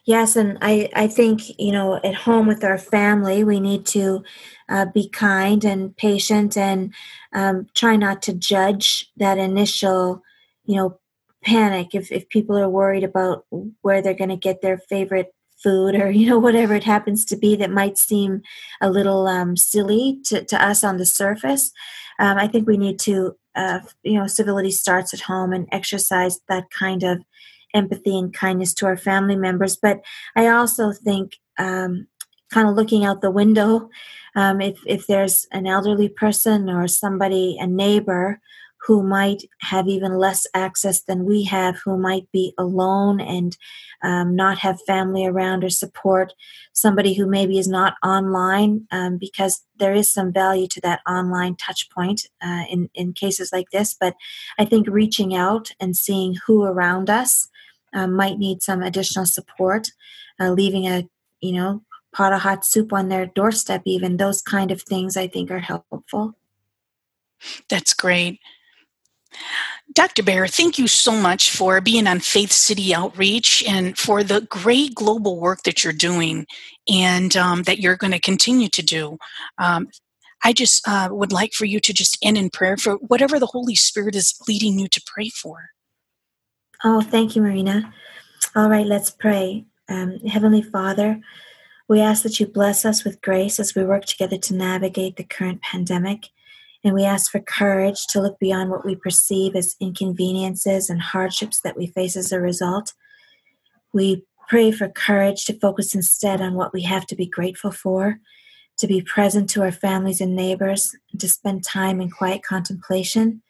Yes, 0.05 0.35
and 0.35 0.57
I, 0.61 0.89
I 0.95 1.07
think, 1.07 1.57
you 1.59 1.71
know, 1.71 1.95
at 2.03 2.15
home 2.15 2.47
with 2.47 2.63
our 2.63 2.77
family, 2.77 3.43
we 3.43 3.59
need 3.59 3.85
to 3.87 4.23
uh, 4.67 4.85
be 4.93 5.07
kind 5.09 5.63
and 5.63 5.95
patient 5.95 6.57
and 6.57 6.93
um, 7.33 7.67
try 7.75 7.95
not 7.95 8.21
to 8.23 8.33
judge 8.33 9.11
that 9.17 9.37
initial, 9.37 10.23
you 10.65 10.75
know, 10.75 10.99
panic. 11.43 11.93
If, 11.93 12.11
if 12.11 12.27
people 12.29 12.57
are 12.57 12.69
worried 12.69 13.03
about 13.03 13.45
where 13.81 14.01
they're 14.01 14.13
going 14.13 14.29
to 14.29 14.35
get 14.35 14.61
their 14.61 14.77
favorite 14.77 15.33
food 15.61 15.95
or, 15.95 16.09
you 16.11 16.27
know, 16.27 16.39
whatever 16.39 16.73
it 16.75 16.83
happens 16.83 17.25
to 17.25 17.37
be 17.37 17.55
that 17.57 17.71
might 17.71 17.97
seem 17.97 18.41
a 18.81 18.89
little 18.89 19.27
um, 19.27 19.55
silly 19.55 20.19
to, 20.25 20.43
to 20.45 20.63
us 20.63 20.83
on 20.83 20.97
the 20.97 21.05
surface, 21.05 21.71
um, 22.19 22.37
I 22.37 22.47
think 22.47 22.67
we 22.67 22.77
need 22.77 22.99
to, 22.99 23.37
uh, 23.55 23.79
you 24.03 24.19
know, 24.19 24.27
civility 24.27 24.71
starts 24.71 25.13
at 25.13 25.21
home 25.21 25.53
and 25.53 25.67
exercise 25.71 26.39
that 26.49 26.69
kind 26.69 27.03
of 27.03 27.23
empathy 27.73 28.17
and 28.17 28.33
kindness 28.33 28.73
to 28.75 28.85
our 28.85 28.97
family 28.97 29.35
members. 29.35 29.75
But 29.75 30.01
I 30.35 30.47
also 30.47 30.91
think 30.91 31.37
um, 31.57 32.07
kind 32.51 32.67
of 32.67 32.75
looking 32.75 33.05
out 33.05 33.21
the 33.21 33.31
window. 33.31 33.89
Um, 34.35 34.61
if 34.61 34.79
if 34.85 35.07
there's 35.07 35.47
an 35.51 35.67
elderly 35.67 36.09
person 36.09 36.69
or 36.69 36.87
somebody, 36.87 37.57
a 37.59 37.67
neighbor 37.67 38.39
who 38.81 39.03
might 39.03 39.43
have 39.59 39.87
even 39.87 40.17
less 40.17 40.47
access 40.53 41.01
than 41.01 41.25
we 41.25 41.43
have, 41.43 41.77
who 41.83 41.97
might 41.97 42.31
be 42.31 42.53
alone 42.57 43.19
and 43.19 43.57
um, 44.03 44.35
not 44.35 44.57
have 44.59 44.81
family 44.87 45.25
around 45.25 45.63
or 45.63 45.69
support, 45.69 46.33
somebody 46.71 47.13
who 47.13 47.27
maybe 47.27 47.59
is 47.59 47.67
not 47.67 47.95
online, 48.03 48.87
um, 48.91 49.17
because 49.17 49.65
there 49.77 49.93
is 49.93 50.11
some 50.11 50.31
value 50.31 50.67
to 50.67 50.79
that 50.81 51.01
online 51.07 51.55
touch 51.57 51.89
point 51.89 52.21
uh, 52.41 52.63
in, 52.69 52.89
in 52.93 53.11
cases 53.11 53.51
like 53.51 53.69
this. 53.71 53.93
But 53.99 54.15
I 54.57 54.63
think 54.63 54.87
reaching 54.87 55.35
out 55.35 55.71
and 55.81 55.95
seeing 55.95 56.37
who 56.45 56.63
around 56.63 57.09
us 57.09 57.48
uh, 57.93 58.07
might 58.07 58.37
need 58.37 58.61
some 58.61 58.81
additional 58.81 59.25
support, 59.25 59.89
uh, 60.39 60.51
leaving 60.51 60.87
a 60.87 61.07
you 61.41 61.53
know 61.53 61.83
pot 62.13 62.33
of 62.33 62.41
hot 62.41 62.65
soup 62.65 62.91
on 62.91 63.09
their 63.09 63.25
doorstep, 63.25 63.83
even 63.85 64.17
those 64.17 64.41
kind 64.41 64.71
of 64.71 64.81
things, 64.81 65.15
I 65.15 65.27
think 65.27 65.51
are 65.51 65.59
helpful. 65.59 66.35
That's 67.69 67.93
great. 67.93 68.39
Dr. 69.93 70.23
Bayer, 70.23 70.47
thank 70.47 70.77
you 70.77 70.87
so 70.87 71.11
much 71.11 71.51
for 71.51 71.81
being 71.81 72.07
on 72.07 72.19
Faith 72.19 72.51
City 72.51 72.93
Outreach 72.93 73.63
and 73.67 73.97
for 73.97 74.23
the 74.23 74.41
great 74.41 74.93
global 74.93 75.39
work 75.39 75.63
that 75.63 75.83
you're 75.83 75.93
doing 75.93 76.45
and 76.87 77.35
um, 77.35 77.63
that 77.63 77.79
you're 77.79 77.95
going 77.95 78.13
to 78.13 78.19
continue 78.19 78.69
to 78.69 78.83
do. 78.83 79.17
Um, 79.57 79.87
I 80.43 80.53
just 80.53 80.87
uh, 80.87 81.09
would 81.11 81.31
like 81.31 81.53
for 81.53 81.65
you 81.65 81.79
to 81.79 81.93
just 81.93 82.17
end 82.23 82.37
in 82.37 82.49
prayer 82.49 82.77
for 82.77 82.95
whatever 82.95 83.39
the 83.39 83.47
Holy 83.47 83.75
Spirit 83.75 84.15
is 84.15 84.39
leading 84.47 84.79
you 84.79 84.87
to 84.87 85.01
pray 85.05 85.29
for. 85.29 85.69
Oh, 86.83 87.01
thank 87.01 87.35
you, 87.35 87.41
Marina. 87.41 87.93
All 88.55 88.69
right, 88.69 88.85
let's 88.85 89.09
pray. 89.09 89.65
Um, 89.89 90.19
Heavenly 90.19 90.61
Father, 90.61 91.19
we 91.89 91.99
ask 91.99 92.23
that 92.23 92.39
you 92.39 92.47
bless 92.47 92.85
us 92.85 93.03
with 93.03 93.21
grace 93.21 93.59
as 93.59 93.75
we 93.75 93.83
work 93.83 94.05
together 94.05 94.37
to 94.37 94.55
navigate 94.55 95.17
the 95.17 95.25
current 95.25 95.61
pandemic. 95.61 96.29
And 96.83 96.93
we 96.93 97.03
ask 97.03 97.29
for 97.29 97.41
courage 97.41 98.07
to 98.07 98.21
look 98.21 98.39
beyond 98.39 98.69
what 98.69 98.85
we 98.85 98.95
perceive 98.95 99.57
as 99.57 99.75
inconveniences 99.81 100.89
and 100.89 101.01
hardships 101.01 101.59
that 101.61 101.75
we 101.75 101.87
face 101.87 102.15
as 102.15 102.31
a 102.31 102.39
result. 102.39 102.93
We 103.91 104.23
pray 104.47 104.71
for 104.71 104.87
courage 104.87 105.43
to 105.45 105.59
focus 105.59 105.93
instead 105.93 106.39
on 106.39 106.53
what 106.53 106.71
we 106.71 106.83
have 106.83 107.05
to 107.07 107.15
be 107.15 107.25
grateful 107.25 107.71
for, 107.71 108.19
to 108.77 108.87
be 108.87 109.01
present 109.01 109.49
to 109.49 109.63
our 109.63 109.73
families 109.73 110.21
and 110.21 110.33
neighbors, 110.33 110.95
and 111.11 111.19
to 111.19 111.27
spend 111.27 111.65
time 111.65 111.99
in 111.99 112.09
quiet 112.09 112.41
contemplation, 112.41 113.41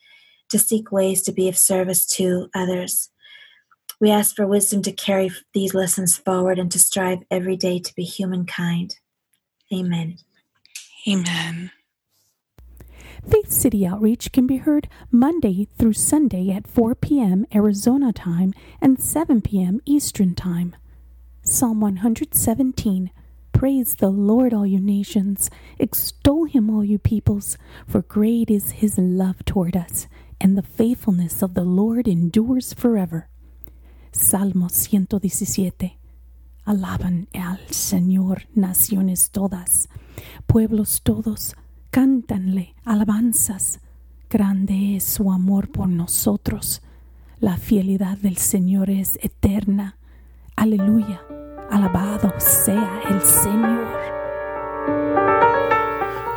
to 0.49 0.57
seek 0.57 0.91
ways 0.91 1.21
to 1.21 1.31
be 1.31 1.47
of 1.47 1.55
service 1.55 2.07
to 2.07 2.49
others. 2.55 3.11
We 3.99 4.11
ask 4.11 4.35
for 4.35 4.47
wisdom 4.47 4.81
to 4.83 4.91
carry 4.93 5.29
these 5.53 5.73
lessons 5.73 6.17
forward 6.17 6.57
and 6.57 6.71
to 6.71 6.79
strive 6.79 7.19
every 7.29 7.57
day 7.57 7.79
to 7.79 7.95
be 7.95 8.03
humankind. 8.03 8.95
Amen. 9.73 10.17
Amen. 11.07 11.71
Faith 13.29 13.51
City 13.51 13.85
Outreach 13.85 14.31
can 14.31 14.47
be 14.47 14.57
heard 14.57 14.87
Monday 15.11 15.67
through 15.77 15.93
Sunday 15.93 16.49
at 16.51 16.67
4 16.67 16.95
p.m. 16.95 17.45
Arizona 17.53 18.13
time 18.13 18.53
and 18.81 18.99
7 18.99 19.41
p.m. 19.41 19.81
Eastern 19.85 20.33
time. 20.33 20.75
Psalm 21.43 21.81
117 21.81 23.11
Praise 23.51 23.95
the 23.95 24.09
Lord, 24.09 24.53
all 24.53 24.65
you 24.65 24.79
nations. 24.79 25.49
Extol 25.77 26.45
him, 26.45 26.69
all 26.69 26.85
you 26.85 26.97
peoples, 26.97 27.57
for 27.85 28.01
great 28.01 28.49
is 28.49 28.71
his 28.71 28.97
love 28.97 29.43
toward 29.43 29.75
us, 29.75 30.07
and 30.39 30.57
the 30.57 30.63
faithfulness 30.63 31.41
of 31.41 31.55
the 31.55 31.65
Lord 31.65 32.07
endures 32.07 32.71
forever. 32.73 33.27
Salmo 34.19 34.67
117 34.67 35.97
Alaban 36.65 37.29
al 37.33 37.59
Señor 37.69 38.47
naciones 38.53 39.31
todas, 39.31 39.87
pueblos 40.45 41.01
todos 41.03 41.55
Cántanle 41.89 42.75
alabanzas. 42.83 43.79
Grande 44.29 44.97
es 44.97 45.05
su 45.05 45.31
amor 45.31 45.71
por 45.71 45.87
nosotros. 45.87 46.83
La 47.39 47.57
fidelidad 47.57 48.17
del 48.17 48.37
Señor 48.37 48.89
es 48.89 49.17
eterna. 49.23 49.97
Aleluya. 50.55 51.21
Alabado 51.71 52.33
sea 52.39 53.01
el 53.09 53.21
Señor. 53.21 54.18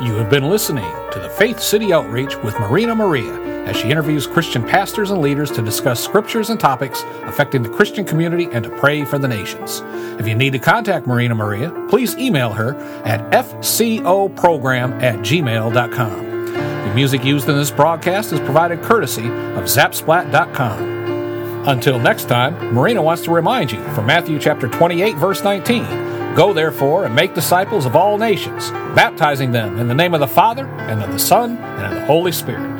You 0.03 0.15
have 0.15 0.29
been 0.29 0.49
listening 0.49 0.91
to 1.11 1.19
the 1.19 1.29
Faith 1.29 1.61
City 1.61 1.93
Outreach 1.93 2.35
with 2.43 2.59
Marina 2.59 2.93
Maria 2.93 3.33
as 3.63 3.77
she 3.77 3.89
interviews 3.89 4.27
Christian 4.27 4.61
pastors 4.61 5.11
and 5.11 5.21
leaders 5.21 5.49
to 5.51 5.61
discuss 5.61 6.03
scriptures 6.03 6.49
and 6.49 6.59
topics 6.59 7.05
affecting 7.23 7.63
the 7.63 7.69
Christian 7.69 8.03
community 8.03 8.49
and 8.51 8.65
to 8.65 8.69
pray 8.69 9.05
for 9.05 9.17
the 9.17 9.29
nations. 9.29 9.81
If 10.19 10.27
you 10.27 10.35
need 10.35 10.51
to 10.51 10.59
contact 10.59 11.07
Marina 11.07 11.35
Maria, 11.35 11.71
please 11.87 12.17
email 12.17 12.51
her 12.51 12.75
at 13.05 13.31
fcoprogram 13.31 15.01
at 15.01 15.19
gmail.com. 15.19 16.53
The 16.53 16.93
music 16.93 17.23
used 17.23 17.47
in 17.47 17.55
this 17.55 17.71
broadcast 17.71 18.33
is 18.33 18.41
provided 18.41 18.81
courtesy 18.81 19.25
of 19.25 19.63
zapsplat.com. 19.63 21.63
Until 21.65 21.97
next 21.97 22.25
time, 22.25 22.73
Marina 22.73 23.01
wants 23.01 23.23
to 23.23 23.31
remind 23.31 23.71
you 23.71 23.81
from 23.91 24.07
Matthew 24.07 24.37
chapter 24.37 24.67
28 24.67 25.15
verse 25.15 25.45
19 25.45 26.02
Go 26.35 26.51
therefore 26.51 27.05
and 27.05 27.15
make 27.15 27.35
disciples 27.35 27.85
of 27.85 27.95
all 27.95 28.17
nations, 28.17 28.71
baptizing 28.95 29.51
them 29.51 29.77
in 29.77 29.87
the 29.87 29.93
name 29.93 30.15
of 30.15 30.19
the 30.19 30.27
Father, 30.27 30.65
and 30.65 31.03
of 31.03 31.11
the 31.11 31.19
Son, 31.19 31.57
and 31.57 31.93
of 31.93 31.99
the 31.99 32.05
Holy 32.05 32.31
Spirit. 32.31 32.71